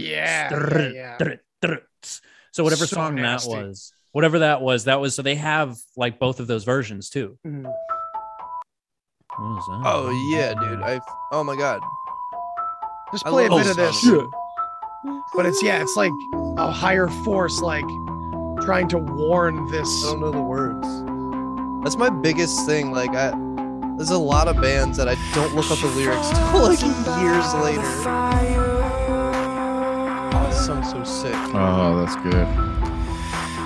[0.00, 0.48] Yeah,
[0.92, 1.76] yeah, yeah.
[2.52, 3.52] So whatever So song nasty.
[3.52, 3.92] that was.
[4.12, 4.84] Whatever that was.
[4.84, 7.38] That was so they have like both of those versions too.
[7.46, 7.64] Mhm.
[7.64, 9.82] What was that?
[9.86, 10.80] Oh yeah, dude.
[10.82, 11.00] I
[11.32, 11.80] oh my god.
[13.12, 14.10] Just play a love bit of this this.
[14.12, 14.30] song.
[15.34, 16.12] But it's yeah, it's like
[16.58, 17.84] a higher force, like
[18.62, 19.88] trying to warn this.
[20.04, 20.86] I don't know the words.
[21.84, 22.92] That's my biggest thing.
[22.92, 23.30] Like I
[23.96, 26.80] there's a lot of bands that I don't look up the lyrics till like
[27.22, 27.82] years later.
[30.32, 31.34] Oh, this song's so sick.
[31.34, 32.46] Oh, that's good.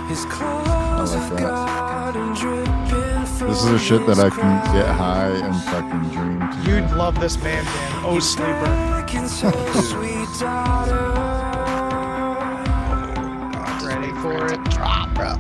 [0.07, 2.15] Oh, I like that.
[3.49, 6.71] This is the shit that I can get high and fucking dream to.
[6.71, 8.03] You'd love this band, Dan.
[8.05, 8.65] Oh, Sleeper.
[13.85, 14.63] Ready for it?
[14.71, 15.35] Drop, bro.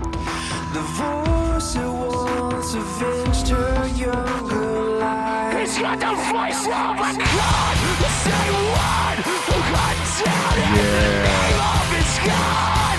[5.60, 6.72] He's got the voice of a
[7.16, 9.36] god, the same one who
[9.72, 12.98] got down in the name of his god,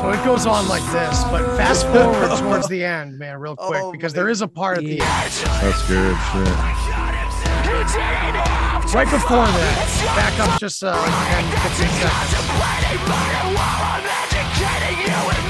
[0.00, 0.22] so many years of silence.
[0.22, 3.92] So it goes on like this, but fast forward towards the end, man, real quick,
[3.92, 5.00] because there is a part at the end.
[5.00, 6.56] That's good shit.
[8.92, 9.86] Right before that,
[10.16, 11.88] back up just uh, 10, 15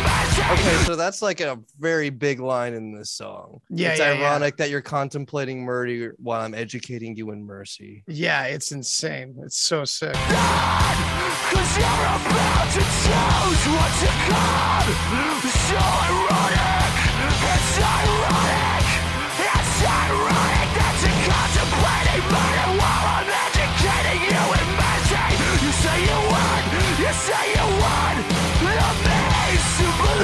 [0.04, 0.09] seconds.
[0.50, 3.60] Okay, so that's like a very big line in this song.
[3.70, 4.26] Yeah, it's yeah, yeah.
[4.26, 8.02] ironic that you're contemplating murder while I'm educating you in mercy.
[8.08, 9.36] Yeah, it's insane.
[9.44, 10.12] It's so sick.
[10.12, 14.90] Cause you're about to choose what to come.
[15.70, 16.98] So ironic.
[17.46, 18.86] It's ironic.
[19.54, 22.49] It's ironic that you're contemplating murder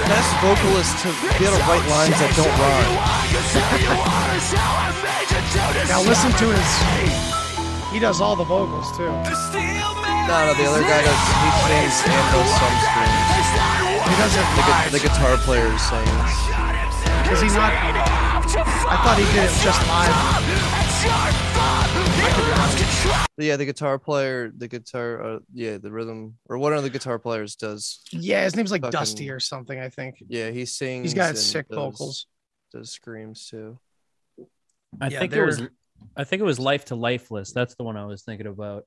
[0.06, 1.08] best vocalist to
[1.38, 2.94] be able to write lines that don't rhyme.
[5.90, 6.70] Now listen to his.
[7.92, 9.10] He does all the vocals too.
[9.10, 11.22] No, no, the other guy does.
[11.42, 13.48] He sings and does some screams.
[14.06, 16.34] He does it The, the guitar player sings.
[17.30, 17.72] Is he not?
[17.74, 20.85] I thought he did it just live.
[23.38, 27.18] Yeah, the guitar player, the guitar, uh, yeah, the rhythm, or one of the guitar
[27.18, 28.00] players does.
[28.10, 29.78] Yeah, his name's like fucking- Dusty or something.
[29.78, 30.16] I think.
[30.26, 31.04] Yeah, he sings.
[31.04, 32.26] He's got and sick does- vocals.
[32.72, 33.78] Does screams too.
[35.00, 35.62] I Yeah, think it was
[36.16, 37.52] I think it was Life to Lifeless.
[37.52, 38.84] That's the one I was thinking about.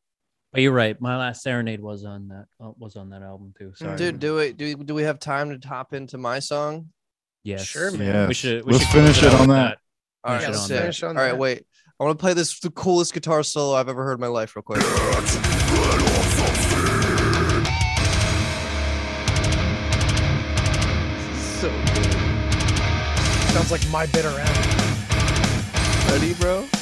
[0.52, 1.00] But you're right.
[1.00, 3.72] My last serenade was on that uh, was on that album too.
[3.76, 3.96] Sorry.
[3.98, 6.90] Dude, do we do we, do we have time to hop into my song?
[7.44, 7.64] yes.
[7.66, 8.14] Sure, man.
[8.14, 8.28] Yes.
[8.28, 9.78] We should we Let's should finish it on with that.
[10.24, 10.82] All right, Finish let's on that.
[10.82, 11.66] finish on All right, wait.
[12.00, 14.56] I want to play this the coolest guitar solo I've ever heard in my life,
[14.56, 14.82] real quick.
[21.60, 22.14] so good.
[23.52, 26.10] Sounds like my bitter end.
[26.10, 26.79] Ready, bro?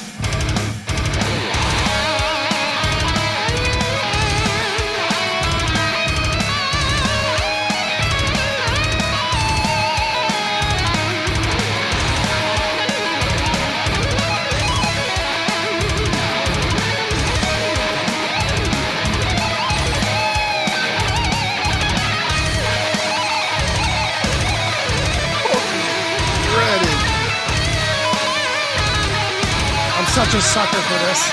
[30.17, 31.29] Such a sucker for this.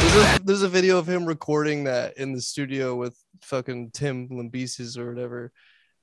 [0.00, 4.28] There's a, there's a video of him recording that in the studio with fucking Tim
[4.28, 5.50] Lambesis or whatever.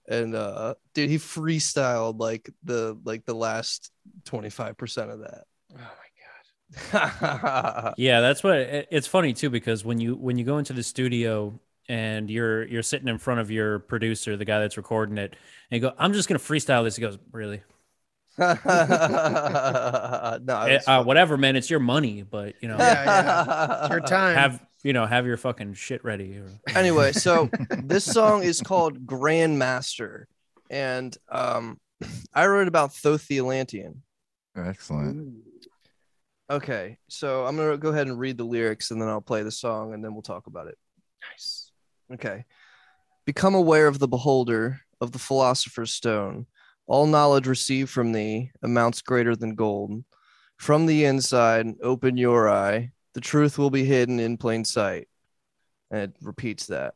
[0.10, 3.94] And uh dude, he freestyled like the like the last
[4.26, 5.46] 25% of that.
[5.72, 6.05] Oh my god.
[7.98, 10.84] Yeah, that's what it- it's funny too because when you when you go into the
[10.84, 15.36] studio and you're you're sitting in front of your producer, the guy that's recording it,
[15.72, 17.62] and you go, "I'm just gonna freestyle this." He goes, "Really?
[18.38, 18.56] no,
[20.68, 21.56] it Eh, uh, whatever, man.
[21.56, 23.90] It's your money, but you know, Yeah, yeah.
[23.92, 24.36] Your time.
[24.36, 27.50] have you know have your fucking shit ready." Or, anyway, so
[27.84, 30.26] this song is called Grandmaster,
[30.70, 31.80] and um,
[32.34, 34.02] I wrote about Thoth the Atlantean.
[34.58, 35.34] Excellent.
[36.50, 39.52] Okay, so I'm gonna go ahead and read the lyrics, and then I'll play the
[39.52, 40.78] song, and then we'll talk about it.
[41.32, 41.72] nice.
[42.14, 42.46] Okay,
[43.26, 46.46] become aware of the beholder of the philosopher's stone.
[46.88, 50.04] All knowledge received from thee amounts greater than gold.
[50.58, 52.92] From the inside, open your eye.
[53.14, 55.08] The truth will be hidden in plain sight.
[55.90, 56.94] And it repeats that.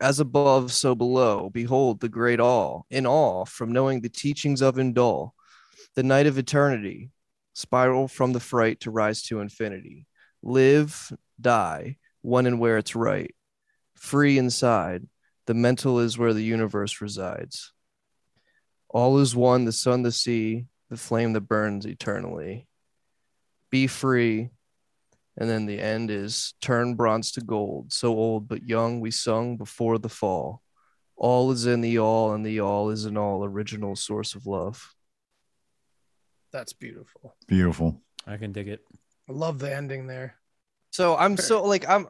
[0.00, 1.50] As above, so below.
[1.50, 5.30] Behold the great all, in awe from knowing the teachings of Undal,
[5.94, 7.10] the night of eternity.
[7.60, 10.06] Spiral from the fright to rise to infinity.
[10.42, 13.34] Live, die, when and where it's right.
[13.96, 15.06] Free inside.
[15.46, 17.72] The mental is where the universe resides.
[18.88, 22.66] All is one, the sun, the sea, the flame that burns eternally.
[23.68, 24.48] Be free.
[25.36, 27.92] And then the end is turn bronze to gold.
[27.92, 30.62] So old but young, we sung before the fall.
[31.16, 34.94] All is in the all, and the all is in all, original source of love.
[36.52, 37.36] That's beautiful.
[37.46, 38.00] Beautiful.
[38.26, 38.80] I can dig it.
[39.28, 40.34] I love the ending there.
[40.90, 42.06] So I'm so like I'm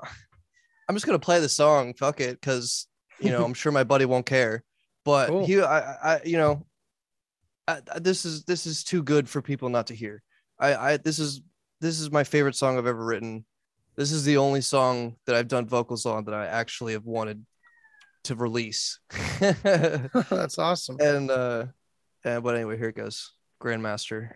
[0.88, 2.86] I'm just gonna play the song, fuck it, because
[3.20, 4.64] you know I'm sure my buddy won't care.
[5.04, 5.46] But Cool.
[5.46, 6.66] he, I, I, you know,
[7.68, 10.22] I, I- this is this is too good for people not to hear.
[10.58, 11.42] I, I, this is
[11.80, 13.44] this is my favorite song I've ever written.
[13.96, 17.44] This is the only song that I've done vocals on that I actually have wanted
[18.24, 18.98] to release.
[19.40, 20.96] That's awesome.
[21.00, 21.66] and uh,
[22.24, 24.30] and but anyway, here it goes, Grandmaster.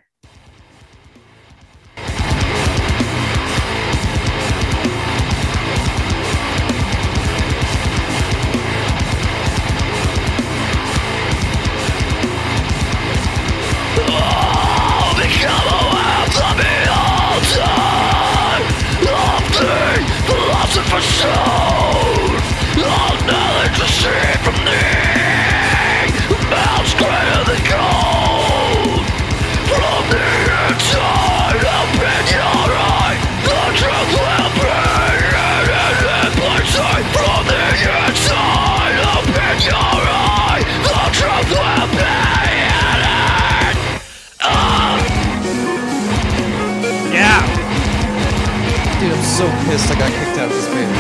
[49.75, 50.95] I'm pissed I got kicked out of this band.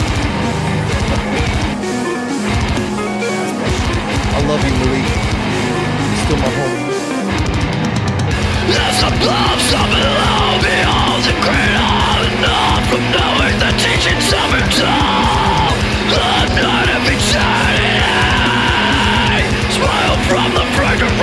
[4.35, 5.07] I love you, Malik.
[6.03, 6.91] You're still my homie.
[8.75, 15.71] As above, so below, behold the great all from knowing the teachings of it all.
[16.11, 17.95] The night of eternity.
[19.71, 21.15] Smile from the bright and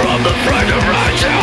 [0.00, 1.39] from the front of right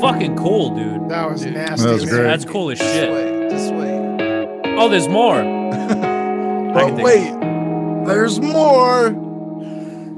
[0.00, 1.08] Fucking cool, dude.
[1.08, 1.84] That was nasty.
[1.86, 2.14] That was man.
[2.14, 2.22] great.
[2.24, 3.10] That's cool as This shit.
[3.10, 4.74] way, this way.
[4.78, 5.42] Oh, there's more.
[6.78, 7.32] Oh wait,
[8.06, 9.08] there's more.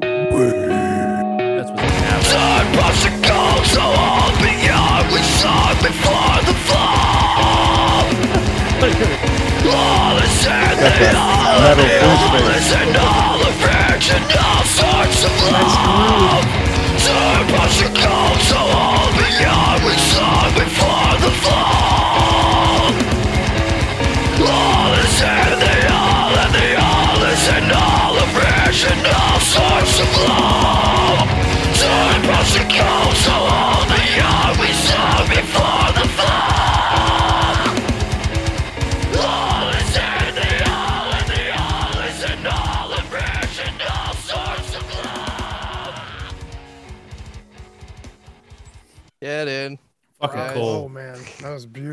[0.00, 2.34] That's what's happening.
[2.34, 8.02] Time rushing cold, so all beyond we saw before the fall.
[9.70, 14.64] All is in the all of the all is in all of rage and all
[14.64, 16.67] sorts of love.
[17.48, 21.38] Time rushing cold, so all beyond we saw before the the
[35.28, 35.47] the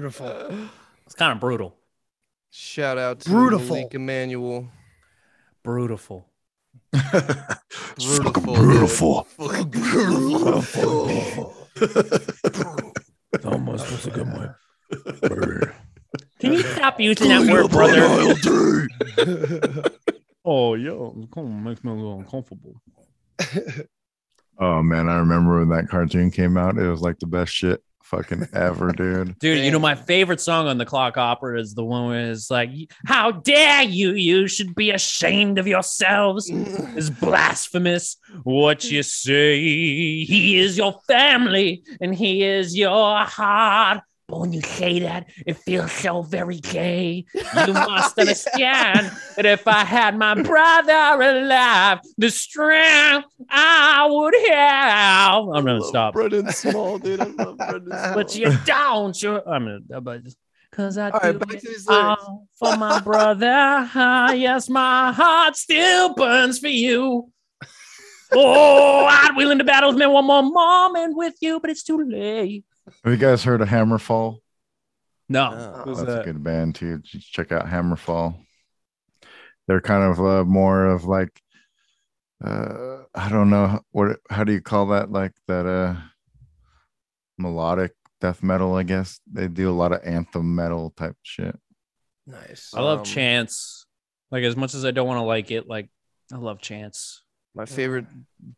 [0.05, 0.67] beautiful.
[1.05, 1.73] It's kind of brutal.
[2.51, 3.69] Shout out to Brutiful.
[3.69, 4.69] Malik Emmanuel.
[5.63, 6.27] Brutal.
[6.93, 9.25] It's fucking Brutiful,
[9.71, 11.55] beautiful.
[13.45, 14.55] Almost was a good one.
[16.39, 18.05] Can you stop using that word, brother?
[20.45, 22.79] oh, yeah, it kind of makes me a little uncomfortable.
[24.57, 26.77] Oh man, I remember when that cartoon came out.
[26.77, 29.37] It was like the best shit fucking ever, dude.
[29.39, 32.51] Dude, you know my favorite song on the Klok Opera is the one where it's
[32.51, 32.69] like,
[33.05, 34.11] "How dare you?
[34.11, 36.49] You should be ashamed of yourselves."
[36.95, 39.59] It's blasphemous what you say.
[39.59, 44.01] He is your family and he is your heart.
[44.27, 47.25] But when you say that, it feels so very gay.
[47.67, 55.43] You must understand that if I had my brother alive, the strength I would have.
[55.49, 56.13] I'm gonna stop.
[56.13, 57.21] Brendan Small, dude.
[57.21, 58.13] I love Brendan Small.
[58.13, 59.21] But you don't.
[59.21, 60.01] You, I'm gonna.
[60.01, 60.21] But
[60.71, 61.87] Cause I All do right, it to these lyrics.
[61.87, 63.47] all for my brother.
[63.49, 67.31] Ah, yes, my heart still burns for you.
[68.37, 72.03] Oh, I'd willing to battle with me one more moment with you, but it's too
[72.03, 72.65] late.
[73.03, 74.39] Have you guys heard of Hammerfall?
[75.27, 76.99] No, Oh, who's That's a good band too.
[76.99, 78.35] Just check out Hammerfall.
[79.67, 81.41] They're kind of uh, more of like
[82.43, 85.95] uh I don't know what how do you call that like that uh
[87.37, 89.19] melodic death metal I guess.
[89.31, 91.57] They do a lot of anthem metal type shit.
[92.27, 92.71] Nice.
[92.75, 93.85] I love Um, Chance.
[94.31, 95.89] Like as much as I don't want to like it, like
[96.31, 97.23] I love Chance.
[97.55, 98.05] My favorite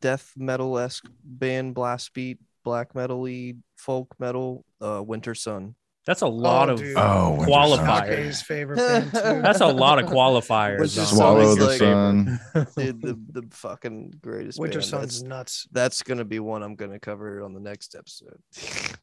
[0.01, 5.75] death metal esque band, blast beat, black metal lead, folk metal, uh, Wintersun.
[6.05, 6.95] That's a lot Oh, of dude.
[6.95, 8.07] Oh, qualifiers.
[8.07, 9.41] Take's favorite band too.
[9.41, 10.79] That's a lot of qualifiers.
[10.79, 12.39] Winter on Swallow the like- sun.
[12.77, 14.85] Dude, the, the fucking greatest Winter band.
[14.89, 15.67] Sun's That's, nuts.
[15.73, 18.39] that's gonna be one I'm gonna cover on the next episode.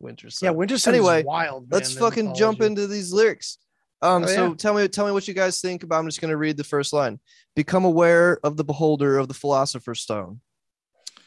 [0.02, 0.42] Wintersun.
[0.42, 1.70] Yeah, Wintersun Anyway, is wild.
[1.70, 3.58] let's fucking the jump into these lyrics.
[4.00, 4.54] Um, Oh, so yeah.
[4.56, 5.98] tell me, tell me what you guys think about.
[5.98, 7.20] I'm just gonna read the first line.
[7.54, 10.40] Become aware of the beholder of the philosopher's stone.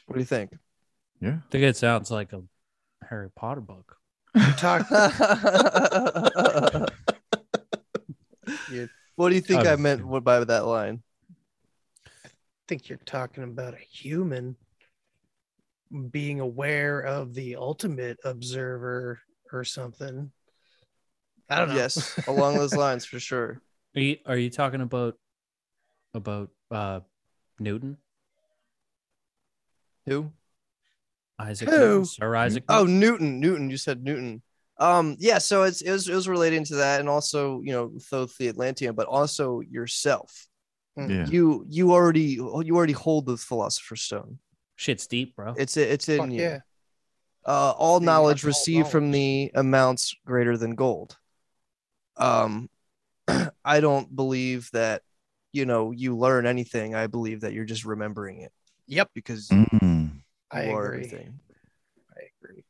[0.08, 0.58] What do you think?
[1.22, 1.38] Yeah.
[1.38, 2.42] I think it sounds like a
[3.04, 3.98] Harry Potter book.
[4.58, 4.90] Talk-
[9.16, 11.02] what do you think I meant by that line?
[12.26, 12.30] I
[12.68, 14.56] think you're talking about a human
[16.12, 19.20] being aware of the ultimate observer
[19.52, 20.32] or something.
[21.50, 21.76] I don't know.
[21.76, 23.62] Yes, along those lines for sure.
[23.96, 25.16] Are you are you talking about
[26.14, 27.00] about uh
[27.60, 27.98] Newton?
[30.06, 30.32] Who?
[31.40, 31.78] Isaac Who?
[31.78, 33.00] Newton, Sir Isaac Oh, Newton?
[33.00, 33.40] Newton.
[33.40, 33.70] Newton.
[33.70, 34.42] You said Newton.
[34.80, 35.38] Um, yeah.
[35.38, 38.48] So it's it was it was relating to that, and also you know both the
[38.48, 40.48] Atlantean, but also yourself.
[40.96, 41.28] Yeah.
[41.28, 44.40] You you already you already hold the philosopher's stone.
[44.76, 45.54] Shit's deep, bro.
[45.58, 46.42] It's it's in Fuck you.
[46.42, 46.60] yeah.
[47.46, 51.16] Uh, all the knowledge untold received from the amounts greater than gold.
[52.18, 52.70] Um,
[53.64, 55.02] I don't believe that
[55.54, 56.96] you know you learn anything.
[56.96, 58.52] I believe that you're just remembering it
[58.88, 59.12] Yep.
[59.14, 60.22] because Mm.
[60.52, 61.06] I you agree.
[61.06, 61.40] everything.
[62.16, 62.64] I agree.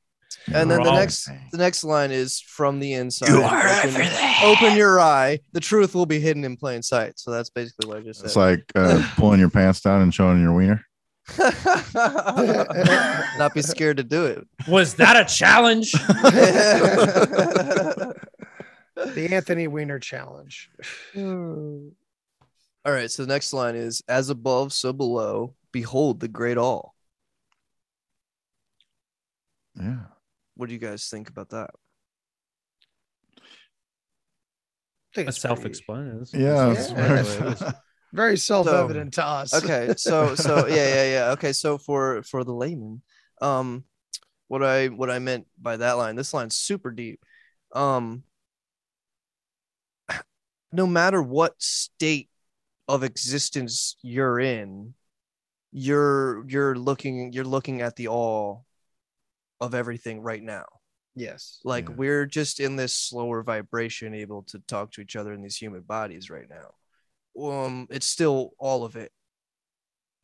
[0.48, 3.30] And then the next the next line is from the inside.
[3.30, 4.34] You are open, everything.
[4.44, 5.40] open your eye.
[5.54, 7.20] The truth will be hidden in plain sight.
[7.20, 8.28] So that's basically what I just said.
[8.28, 10.84] It's like uh, pulling your pants down and showing your wiener.
[11.98, 14.48] Not be scared to do it.
[14.68, 15.94] Was that a challenge?
[18.98, 20.72] The Anthony Weiner challenge.
[21.16, 21.92] All
[22.86, 23.12] right.
[23.12, 25.54] So the next line is as above, so below.
[25.72, 26.96] Behold the great all.
[29.80, 30.00] Yeah.
[30.56, 31.70] What do you guys think about that?
[33.38, 36.44] I think That's it's pretty- self-explanatory.
[36.44, 36.74] Yeah.
[36.74, 36.94] Yeah.
[37.54, 37.72] very-
[38.14, 39.54] Very self-evident to us.
[39.54, 39.94] Okay.
[39.98, 41.32] So so yeah yeah yeah.
[41.32, 41.52] Okay.
[41.54, 43.02] So for for the layman,
[43.42, 43.84] um,
[44.48, 47.20] what I what I meant by that line, this line's super deep.
[47.76, 48.24] Um,
[50.72, 52.30] no matter what state
[52.88, 54.94] of existence you're in,
[55.74, 58.66] you're you're looking you're looking at the all
[59.60, 60.66] of everything right now.
[61.16, 61.60] Yes.
[61.64, 65.58] Like we're just in this slower vibration, able to talk to each other in these
[65.58, 67.50] human bodies right now.
[67.50, 69.12] Um, it's still all of it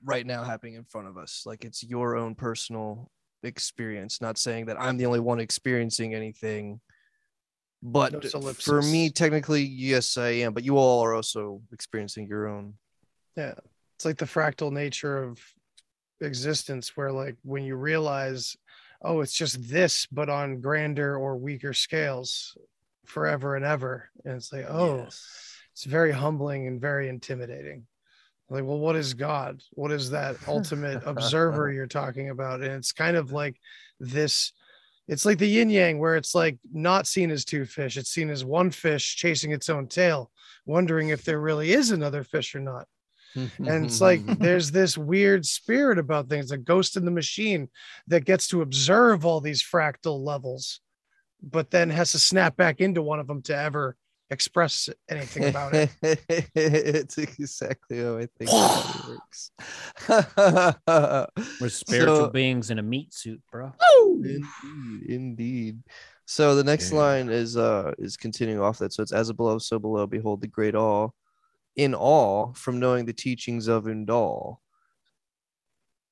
[0.03, 1.43] right now happening in front of us.
[1.45, 3.09] Like it's your own personal
[3.41, 4.21] experience.
[4.21, 6.79] Not saying that I'm the only one experiencing anything,
[7.81, 10.53] but No for me, technically, yes, I am.
[10.53, 12.75] But you all are also experiencing your own.
[13.35, 13.55] Yeah.
[13.95, 15.39] It's like the fractal nature of
[16.21, 18.55] existence, where like when you realize,
[19.03, 22.57] oh, it's just this, but on grander or weaker scales
[23.05, 24.09] forever and ever.
[24.23, 25.07] And it's like, oh,
[25.73, 27.85] it's very humbling and very intimidating.
[28.49, 29.61] Like, well, what is God?
[29.71, 32.61] What is that ultimate observer you're talking about?
[32.61, 33.59] And it's kind of like
[33.99, 34.53] this.
[35.07, 38.29] It's like the yin yang, where it's like not seen as two fish, it's seen
[38.29, 40.31] as one fish chasing its own tail,
[40.65, 42.87] wondering if there really is another fish or not.
[43.35, 47.69] And it's like there's this weird spirit about things, a ghost in the machine
[48.07, 50.79] that gets to observe all these fractal levels,
[51.41, 53.95] but then has to snap back into one of them to ever
[54.29, 55.89] express anything about it.
[56.55, 59.51] it's exactly how I think that works.
[61.61, 63.73] We're spiritual So- beings in a meat suit, bro.
[64.05, 64.43] Indeed,
[65.07, 65.79] indeed.
[66.25, 68.93] So the next line is uh is continuing off that.
[68.93, 70.07] So it's as above, so below.
[70.07, 71.09] Behold the great awe,
[71.75, 74.57] in awe from knowing the teachings of Undal.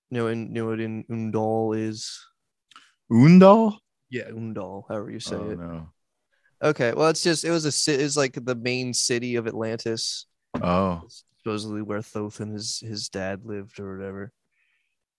[0.09, 2.19] You know, in, you know what in Undal is?
[3.11, 3.77] Undal?
[4.09, 5.59] Yeah, Undal, however you say Oh, it.
[5.59, 5.89] no.
[6.63, 10.27] Okay, well, it's just it was a ci- it's like the main city of Atlantis.
[10.61, 11.01] Oh,
[11.37, 14.31] supposedly where Thoth and his his dad lived or whatever.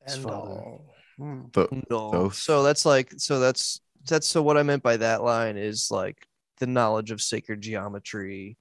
[0.04, 0.36] His And father.
[0.36, 0.94] all.
[1.18, 1.42] Hmm.
[1.52, 2.28] Th- No.
[2.30, 6.26] So that's like so that's that's so what I meant by that line is like
[6.58, 8.56] the knowledge of sacred geometry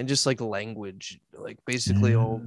[0.00, 2.42] and just like language, like basically all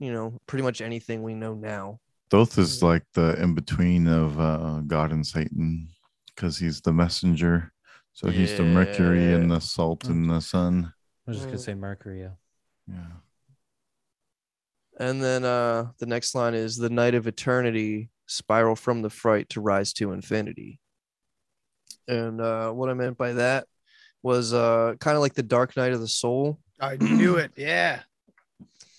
[0.00, 2.00] you know, pretty much anything we know now.
[2.30, 5.88] Thoth is like the in between of uh, God and Satan
[6.26, 7.72] because he's the messenger.
[8.14, 10.92] So he's the Mercury and the salt and the sun.
[11.26, 12.20] I was just gonna say Mercury.
[12.22, 12.34] Yeah.
[12.88, 13.12] Yeah.
[14.98, 19.48] And then uh the next line is the night of eternity spiral from the fright
[19.50, 20.80] to rise to infinity.
[22.08, 23.68] And uh what I meant by that
[24.22, 26.58] was uh kind of like the dark night of the soul.
[26.80, 27.52] I knew it.
[27.56, 28.00] Yeah.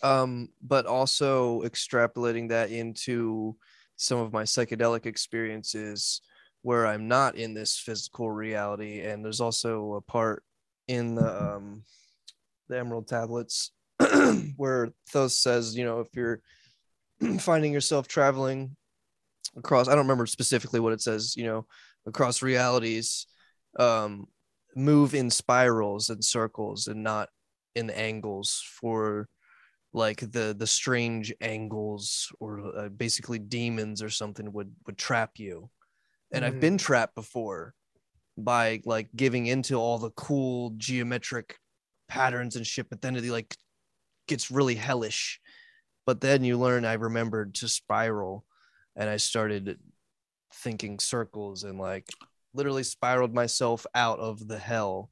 [0.03, 3.55] um but also extrapolating that into
[3.97, 6.21] some of my psychedelic experiences
[6.61, 10.43] where i'm not in this physical reality and there's also a part
[10.87, 11.83] in the um
[12.69, 13.71] the emerald tablets
[14.55, 16.39] where Thoth says you know if you're
[17.39, 18.75] finding yourself traveling
[19.57, 21.65] across i don't remember specifically what it says you know
[22.05, 23.27] across realities
[23.77, 24.27] um
[24.75, 27.27] move in spirals and circles and not
[27.75, 29.27] in angles for
[29.93, 35.69] like the the strange angles or uh, basically demons or something would would trap you.
[36.31, 37.73] And i've been trapped before
[38.37, 41.57] by like giving into all the cool geometric
[42.07, 43.55] patterns and shit but then it like
[44.27, 45.39] gets really hellish.
[46.05, 48.45] But then you learn i remembered to spiral
[48.95, 49.79] and i started
[50.53, 52.07] thinking circles and like
[52.53, 55.09] literally spiraled myself out of the hell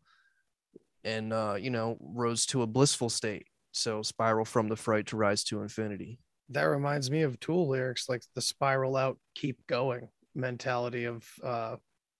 [1.03, 5.15] and uh you know rose to a blissful state so spiral from the fright to
[5.17, 6.19] rise to infinity
[6.49, 11.75] That reminds me of Tool lyrics, like the spiral out, keep going mentality of uh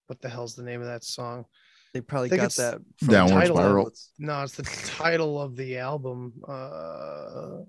[0.07, 1.45] what the hell's the name of that song?
[1.93, 3.91] they probably got that the Downward title of- spiral.
[4.19, 4.63] No, it's the
[4.97, 6.33] title of the album.
[6.47, 7.63] Uh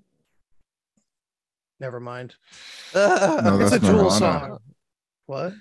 [1.79, 2.35] never mind.
[2.93, 4.59] No, it's a Tool song.
[5.25, 5.53] What?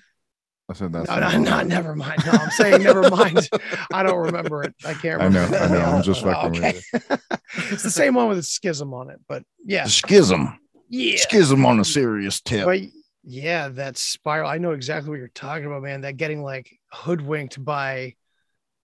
[0.70, 1.44] I said that's No, no, Nirvana.
[1.44, 2.22] no, never mind.
[2.26, 3.48] No, I'm saying never mind.
[3.92, 4.74] I don't remember it.
[4.84, 5.56] I can't remember.
[5.56, 5.96] I know, I know.
[5.96, 6.84] I'm just fucking with
[7.72, 9.84] it's the same one with a schism on it, but yeah.
[9.84, 10.58] Schism.
[10.90, 11.16] Yeah.
[11.16, 12.66] Schism on a serious tip.
[12.66, 12.80] But
[13.24, 14.50] yeah, that spiral.
[14.50, 16.02] I know exactly what you're talking about, man.
[16.02, 18.14] That getting like hoodwinked by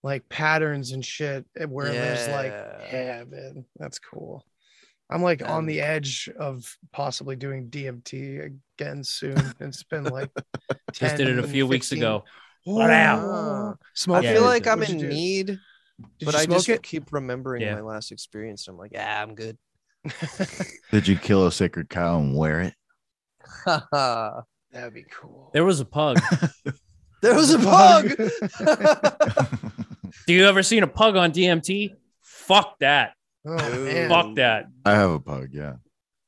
[0.02, 2.52] like patterns and shit, eh, where there's like,
[2.92, 4.44] yeah, man, that's cool.
[5.10, 9.36] I'm like on the edge of possibly doing DMT again soon.
[9.60, 10.30] It's been like
[10.92, 12.24] Just did it a 10, few weeks ago.
[12.64, 13.76] What out?
[13.94, 14.32] Smoke i it?
[14.32, 15.58] feel like i'm in need Did
[16.24, 16.82] but i smoke just it?
[16.82, 17.74] keep remembering Yeah.
[17.74, 19.58] my last experience i'm like yeah i'm good
[20.90, 22.74] Did you kill a sacred cow and wear it?
[24.72, 25.50] That'd be cool.
[25.54, 26.20] There was a pug.
[27.22, 28.08] there was a pug
[30.26, 31.94] Do you ever seen a pug on DMT?
[32.22, 33.12] Fuck that.
[33.46, 34.08] Oh man.
[34.08, 34.66] Fuck that.
[34.84, 35.48] I have a pug.
[35.52, 35.74] Yeah,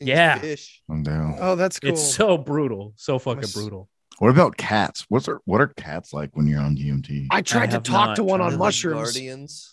[0.00, 0.38] Yeah.
[0.38, 1.36] fish I'm down.
[1.40, 1.90] Oh, that's cool.
[1.90, 2.92] It's so brutal.
[2.96, 3.88] So fucking Miss- brutal.
[4.18, 5.04] What about cats?
[5.10, 7.26] What's are, what are cats like when you're on DMT?
[7.30, 9.12] I tried to talk to one on mushrooms.
[9.12, 9.72] guardians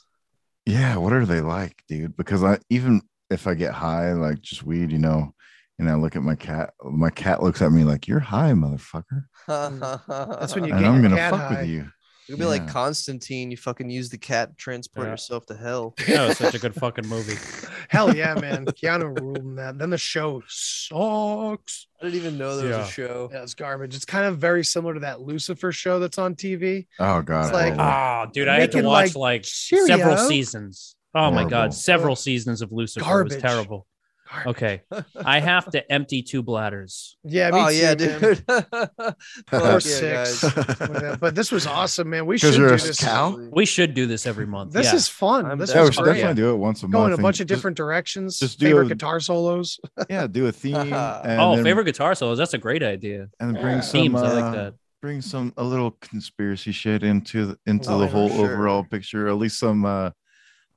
[0.65, 2.15] yeah, what are they like, dude?
[2.15, 5.33] Because I even if I get high, like just weed, you know,
[5.79, 9.25] and I look at my cat, my cat looks at me like, "You're high, motherfucker,"
[9.47, 11.61] That's when you and get I'm your gonna cat fuck high.
[11.61, 11.89] with you.
[12.27, 13.51] You'll be like Constantine.
[13.51, 15.11] You fucking use the cat to transport Yeah.
[15.11, 15.93] yourself to hell.
[16.07, 17.35] That was such a good fucking movie.
[17.89, 18.65] Hell yeah, man.
[18.65, 19.77] Keanu ruled in that.
[19.77, 21.87] Then the show sucks.
[22.01, 23.29] I didn't even know there was a show.
[23.31, 23.95] Yeah, it's garbage.
[23.95, 26.87] It's kind of very similar to that Lucifer show that's on TV.
[26.99, 27.81] Oh god, It's like- horrible.
[27.81, 30.95] Oh, ah, dude, I had to watch like, like, several seasons.
[31.15, 33.01] Oh my god, several seasons of Lucifer.
[33.05, 33.33] It Garbage.
[33.33, 33.85] was terrible.
[34.33, 34.55] Garbage.
[34.55, 34.81] Okay,
[35.25, 37.17] I have to empty two bladders.
[37.23, 38.43] Yeah, me Oh too, yeah, dude.
[39.51, 40.43] Or six.
[40.43, 42.25] Yeah, but this was awesome, man.
[42.25, 42.99] We 'Cause should do this.
[42.99, 43.37] cow?
[43.51, 44.73] We should do this every month.
[44.73, 44.95] This yeah.
[44.95, 45.45] is fun.
[45.45, 45.77] I'm this down.
[45.77, 46.13] Yeah, we was should great.
[46.15, 46.93] definitely do it once a month.
[46.93, 47.19] Go in month.
[47.19, 48.39] a bunch and of just- different directions.
[48.39, 49.79] just do favorite a- guitar solos.
[50.09, 50.75] yeah, do a theme.
[50.75, 52.37] and oh, then- favorite guitar solos.
[52.37, 53.29] That's a great idea.
[53.39, 54.73] and bring some Themes, I like uh, that.
[55.01, 58.51] bring some a little conspiracy shit into the, into Oh, the whole sure.
[58.53, 60.11] overall picture at least some uh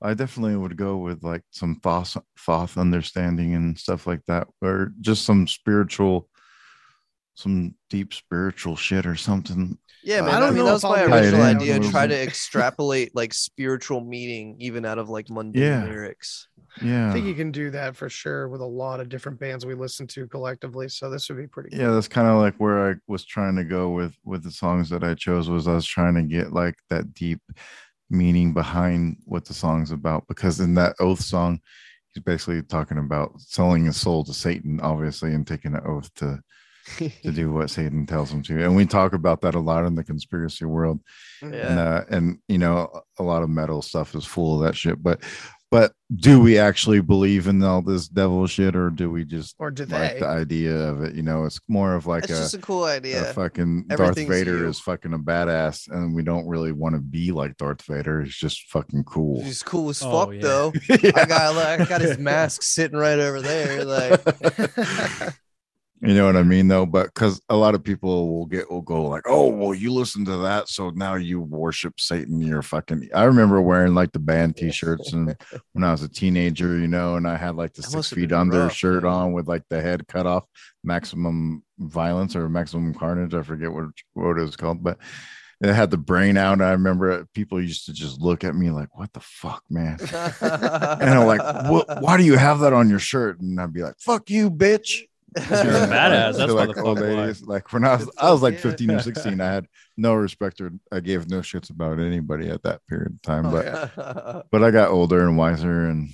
[0.03, 4.93] i definitely would go with like some thoth thoth understanding and stuff like that or
[5.01, 6.29] just some spiritual
[7.35, 10.35] some deep spiritual shit or something Yeah, I man.
[10.35, 11.81] I, don't mean, know that if was my original in idea.
[11.91, 15.85] Try to extrapolate like spiritual meaning even out of like mundane Yeah.
[15.85, 16.49] lyrics.
[16.81, 19.67] yeah I think you can do that for sure with a lot of different bands
[19.67, 20.89] we listen to collectively.
[20.89, 21.77] So this would be pretty.
[21.77, 24.89] yeah that's kind of like where i was trying to go with with the songs
[24.91, 27.41] that i chose was i was trying to get like that deep
[28.11, 31.61] meaning behind what the song's about because in that oath song
[32.13, 36.41] he's basically talking about selling his soul to satan obviously and taking an oath to
[36.99, 38.63] to do what satan tells him to.
[38.63, 41.01] And we talk about that a lot in the conspiracy world.
[41.43, 45.03] And uh and you know a lot of metal stuff is full of that shit.
[45.03, 45.23] But
[45.71, 49.71] but do we actually believe in all this devil shit or do we just Or
[49.73, 52.55] did like the idea of it you know it's more of like It's a just
[52.55, 53.25] a cool a idea.
[53.35, 54.69] fucking Darth Vader you.
[54.69, 58.23] is fucking a badass, and we don't really want to be like Darth Vader.
[58.23, 59.43] He's just fucking cool.
[59.43, 60.41] He's cool as Oh, fuck yeah.
[60.41, 60.73] though.
[60.89, 61.11] Yeah.
[61.17, 63.85] I got I got his mask sitting right over there.
[63.85, 64.21] Like
[66.03, 68.83] You know what I mean, though, but because a lot of people will get will
[68.83, 73.09] go like, "Oh, well, you listen to that, so now you worship Satan." You're fucking.
[73.15, 75.35] I remember wearing like the band T-shirts, and
[75.73, 78.31] when I was a teenager, you know, and I had like the That six feet
[78.31, 79.13] under rough, shirt man.
[79.13, 80.45] on with like the head cut off,
[80.85, 83.33] maximum violence or maximum carnage.
[83.33, 84.99] I forget what what it was called, but
[85.63, 86.61] it had the brain out.
[86.61, 89.97] I remember people used to just look at me like, "What the fuck, man?"
[90.43, 93.83] and I'm like, what, "Why do you have that on your shirt?" And I'd be
[93.83, 95.05] like, "Fuck you, bitch."
[95.37, 96.37] You're a badass.
[96.37, 97.33] That's To, why like the old fuck why.
[97.43, 99.41] Like when I was, I was like 15 or 16.
[99.41, 103.23] I had no respect or I gave no shits about anybody at that period of
[103.23, 103.47] time.
[103.47, 104.43] Oh, but yeah.
[104.51, 106.11] but I got older and wiser and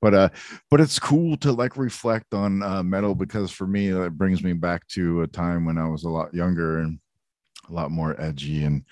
[0.00, 0.28] but uh
[0.70, 4.52] but it's cool to like reflect on uh metal because for me it brings me
[4.52, 6.98] back to a time when I was a lot younger and
[7.68, 8.84] a lot more edgy and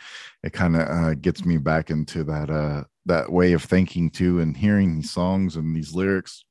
[0.45, 4.41] it kind of uh, gets me back into that uh that way of thinking too
[4.41, 6.45] and hearing these songs and these lyrics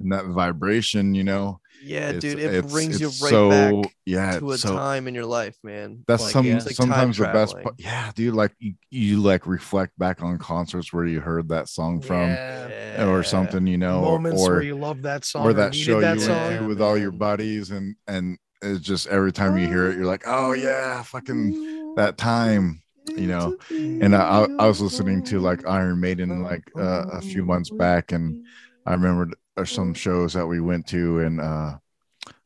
[0.00, 3.92] and that vibration you know Yeah, It's- dude, it it's- brings you right so- back
[4.06, 6.04] yeah to a so time in your life, man.
[6.08, 7.62] that's Like, some yeah, like sometimes the best traveling.
[7.62, 11.68] part yeah dude like you, you like reflect back on concerts where you heard that
[11.68, 13.06] song from Yeah.
[13.08, 16.00] or something you know Moments or where you love that song or or that show
[16.00, 16.36] that you song.
[16.36, 19.96] went to with all your buddies and and it's just every time you hear it
[19.96, 22.80] you're like oh yeah fucking that time
[23.16, 27.20] you know and i i, I was listening to like iron maiden like uh, a
[27.20, 28.44] few months back and
[28.86, 31.76] i remembered uh, some shows that we went to and uh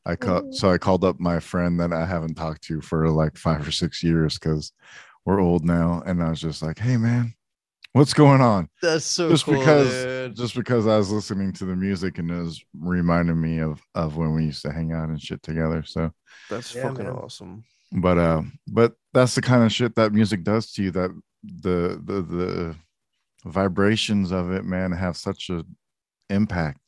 [0.06, 3.36] i called so i called up my friend that i haven't talked to for like
[3.36, 4.72] five or six years because
[5.24, 7.34] we're old now and i was just like hey man
[7.92, 10.36] what's going on That's so just cool, because dude.
[10.36, 14.16] just because I was listening to the music and it was reminding me of of
[14.16, 15.82] when we used to hang out and shit together.
[15.84, 16.12] So,
[16.48, 17.14] That's Yeah, fucking man.
[17.16, 17.64] awesome.
[17.92, 20.90] but uh, but that's the kind of shit that music does to you.
[20.92, 21.10] That
[21.42, 22.76] the the the
[23.44, 25.64] vibrations of it, man, have such a
[26.30, 26.80] impact.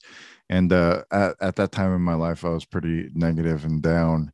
[0.50, 4.32] And uh, at at that time in my life, I was pretty negative and down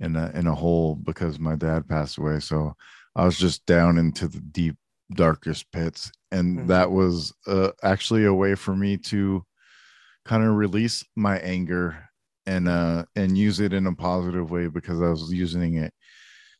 [0.00, 2.40] in a in a hole because my dad passed away.
[2.40, 2.74] So
[3.16, 4.76] I was just down into the deep
[5.14, 6.66] darkest pits and Mhm.
[6.68, 9.44] that was uh, actually a way for me to
[10.24, 12.08] kind of release my anger
[12.46, 15.92] and uh and use it in a positive way because i was using it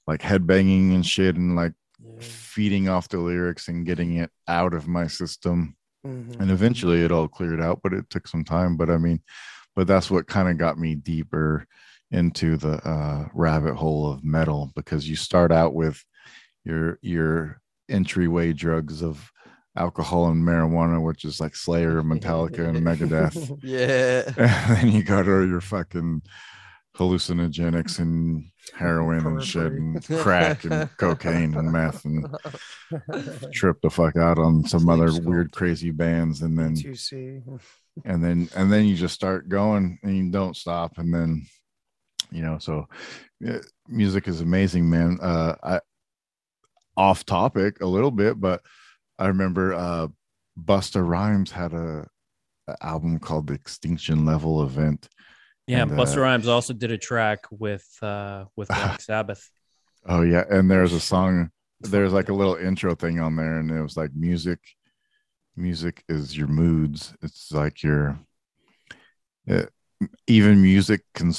[0.06, 1.72] like headbanging and shit and like
[2.20, 6.38] feeding off the lyrics and getting it out of my system Mhm.
[6.40, 9.20] and eventually it all cleared out but it took some time but i mean
[9.74, 11.66] but that's what kind of got me deeper
[12.10, 16.04] into the uh rabbit hole of metal because you start out with
[16.64, 19.30] your your entryway drugs of
[19.76, 24.22] alcohol and marijuana which is like slayer metallica and megadeth Yeah.
[24.36, 26.22] and then you go to your fucking
[26.96, 32.24] hallucinogenics and heroin and shit and crack and cocaine and meth and
[33.52, 37.60] trip the fuck out on some other weird crazy bands and then B2C.
[38.04, 41.44] and then and then you just start going and you don't stop and then
[42.30, 42.86] you know so
[43.40, 43.58] yeah,
[43.88, 45.18] music is amazing man.
[45.20, 45.80] Uh i
[46.96, 48.62] off topic a little bit but
[49.18, 50.06] i remember uh
[50.62, 52.06] busta rhymes had a,
[52.68, 55.08] a album called the extinction level event
[55.66, 59.50] Yeah, And, Busta uh, Rhymes also did a track with uh with Black Sabbath.
[60.06, 61.50] Oh yeah, and there's a song.
[61.80, 64.60] There's like a little intro thing on there, and it was like music.
[65.56, 67.14] Music is your moods.
[67.22, 68.18] It's like your.
[69.50, 69.66] uh,
[70.26, 71.32] even music can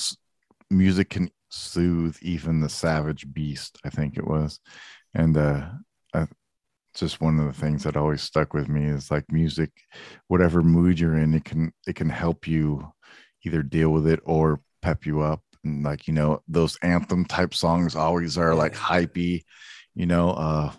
[0.70, 3.80] music can soothe even the savage beast.
[3.86, 4.60] I think it was,
[5.14, 5.70] and uh,
[6.14, 6.28] I,
[6.96, 9.72] just one of the things that always stuck with me is like music,
[10.30, 12.92] whatever mood you're in, it can it can help you
[13.46, 15.42] either deal with it or pep you up.
[15.64, 19.42] And like you know those anthem type songs always are like hypey
[19.96, 20.72] you know uh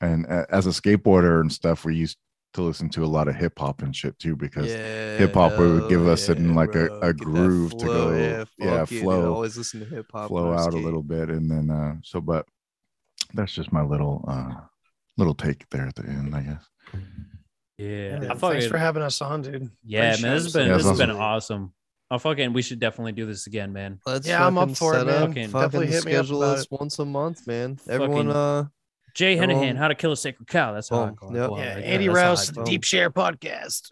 [0.00, 2.16] and a- as a skateboarder and stuff we used
[2.54, 5.58] to listen to a lot of hip hop and shit too because Yeah, hip hop
[5.58, 6.86] would give no, us it in like bro.
[7.02, 9.02] a, a that groove to go yeah, yeah, fuck it, dude.
[9.02, 11.28] flow Always listen to hip hop flow when I out a little bit.
[11.28, 12.46] And then uh so but
[13.34, 14.54] that's just my little uh
[15.18, 16.64] little take there at the end i guess.
[17.78, 19.70] Yeah, Yeah, I thanks for having us on, dude.
[19.84, 21.72] Yeah, Appreciate man, this has been Yeah, this has it's been awesome.
[22.14, 22.28] Awesome.
[22.28, 23.98] I fucking we should definitely do this again, man.
[24.06, 25.14] Let's Yeah, I'm up for it, set man.
[25.22, 26.68] up, Fucking- fucking Definitely hit me up this it.
[26.70, 27.78] once a month, man.
[27.88, 28.64] Everyone, Fucking- uh,
[29.14, 30.72] Jay Henehan, Everyone- How to Kill a Sacred Cow.
[30.72, 31.14] That's how I Boom.
[31.16, 31.38] call it.
[31.38, 31.50] Yep.
[31.50, 32.66] Yeah, like, Andy that's how Rouse, do it.
[32.66, 33.82] Deep Share Podcast.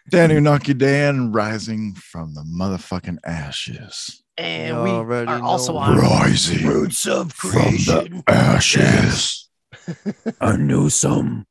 [0.10, 6.66] danny Nucky dan rising from the motherfucking ashes And You we are also on rising
[6.66, 9.48] Roots of from the ashes
[10.40, 11.46] I knew some,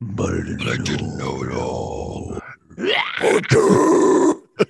[0.00, 1.42] but I didn't, know.
[1.44, 2.40] it all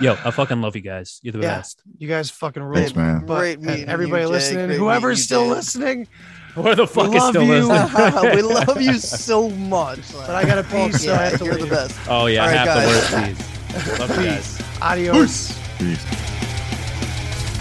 [0.00, 1.20] Yo, I fucking love you guys.
[1.22, 1.56] You're the Yeah.
[1.56, 1.82] best.
[1.98, 2.74] You guys fucking rule.
[2.76, 3.24] Thanks, man.
[3.26, 4.32] But Great uh, meeting everybody you, Jay.
[4.32, 5.50] listening, Great whoever's you, still Jay.
[5.50, 6.08] listening,
[6.54, 7.68] Where the fuck is love still you.
[7.68, 8.22] listening?
[8.36, 10.00] we love you so much.
[10.12, 11.70] but I got a Fuck piece, so I yeah, have to you're the leave.
[11.70, 11.98] best.
[12.08, 13.10] Oh yeah, All right, half guys.
[13.10, 13.98] the worst please.
[14.00, 14.62] Love you guys.
[14.82, 15.58] Adios.
[15.78, 16.04] Peace.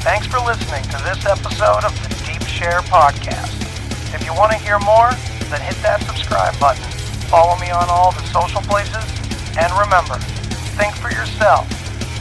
[0.03, 3.53] Thanks for listening to this episode of the Deep Share Podcast.
[4.13, 5.11] If you want to hear more,
[5.49, 6.83] then hit that subscribe button.
[7.29, 9.03] Follow me on all the social places.
[9.55, 10.17] And remember,
[10.77, 11.69] think for yourself,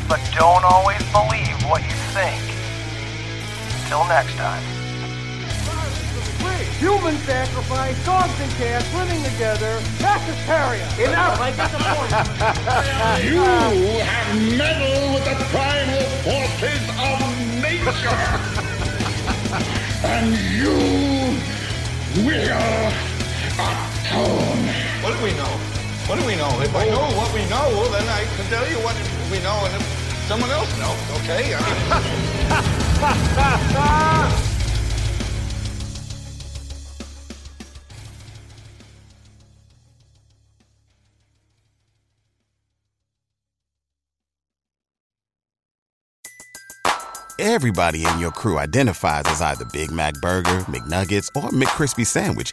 [0.06, 2.42] but don't always believe what you think.
[3.88, 4.62] Till next time.
[6.78, 10.84] Human sacrifice, dogs and cats living together, mass hysteria.
[11.08, 12.12] Enough, I get the point.
[13.24, 13.40] You
[14.02, 17.20] have meddled with the primal forces of
[17.62, 18.18] nature.
[20.04, 20.74] and you
[22.26, 22.92] will
[23.62, 24.66] atone.
[25.02, 25.81] What do we know?
[26.08, 26.60] What do we know?
[26.60, 28.94] If I know what we know, well, then I can tell you what
[29.30, 29.82] we know, and if
[30.26, 31.54] someone else knows, okay?
[47.38, 52.52] Everybody in your crew identifies as either Big Mac Burger, McNuggets, or McCrispy Sandwich.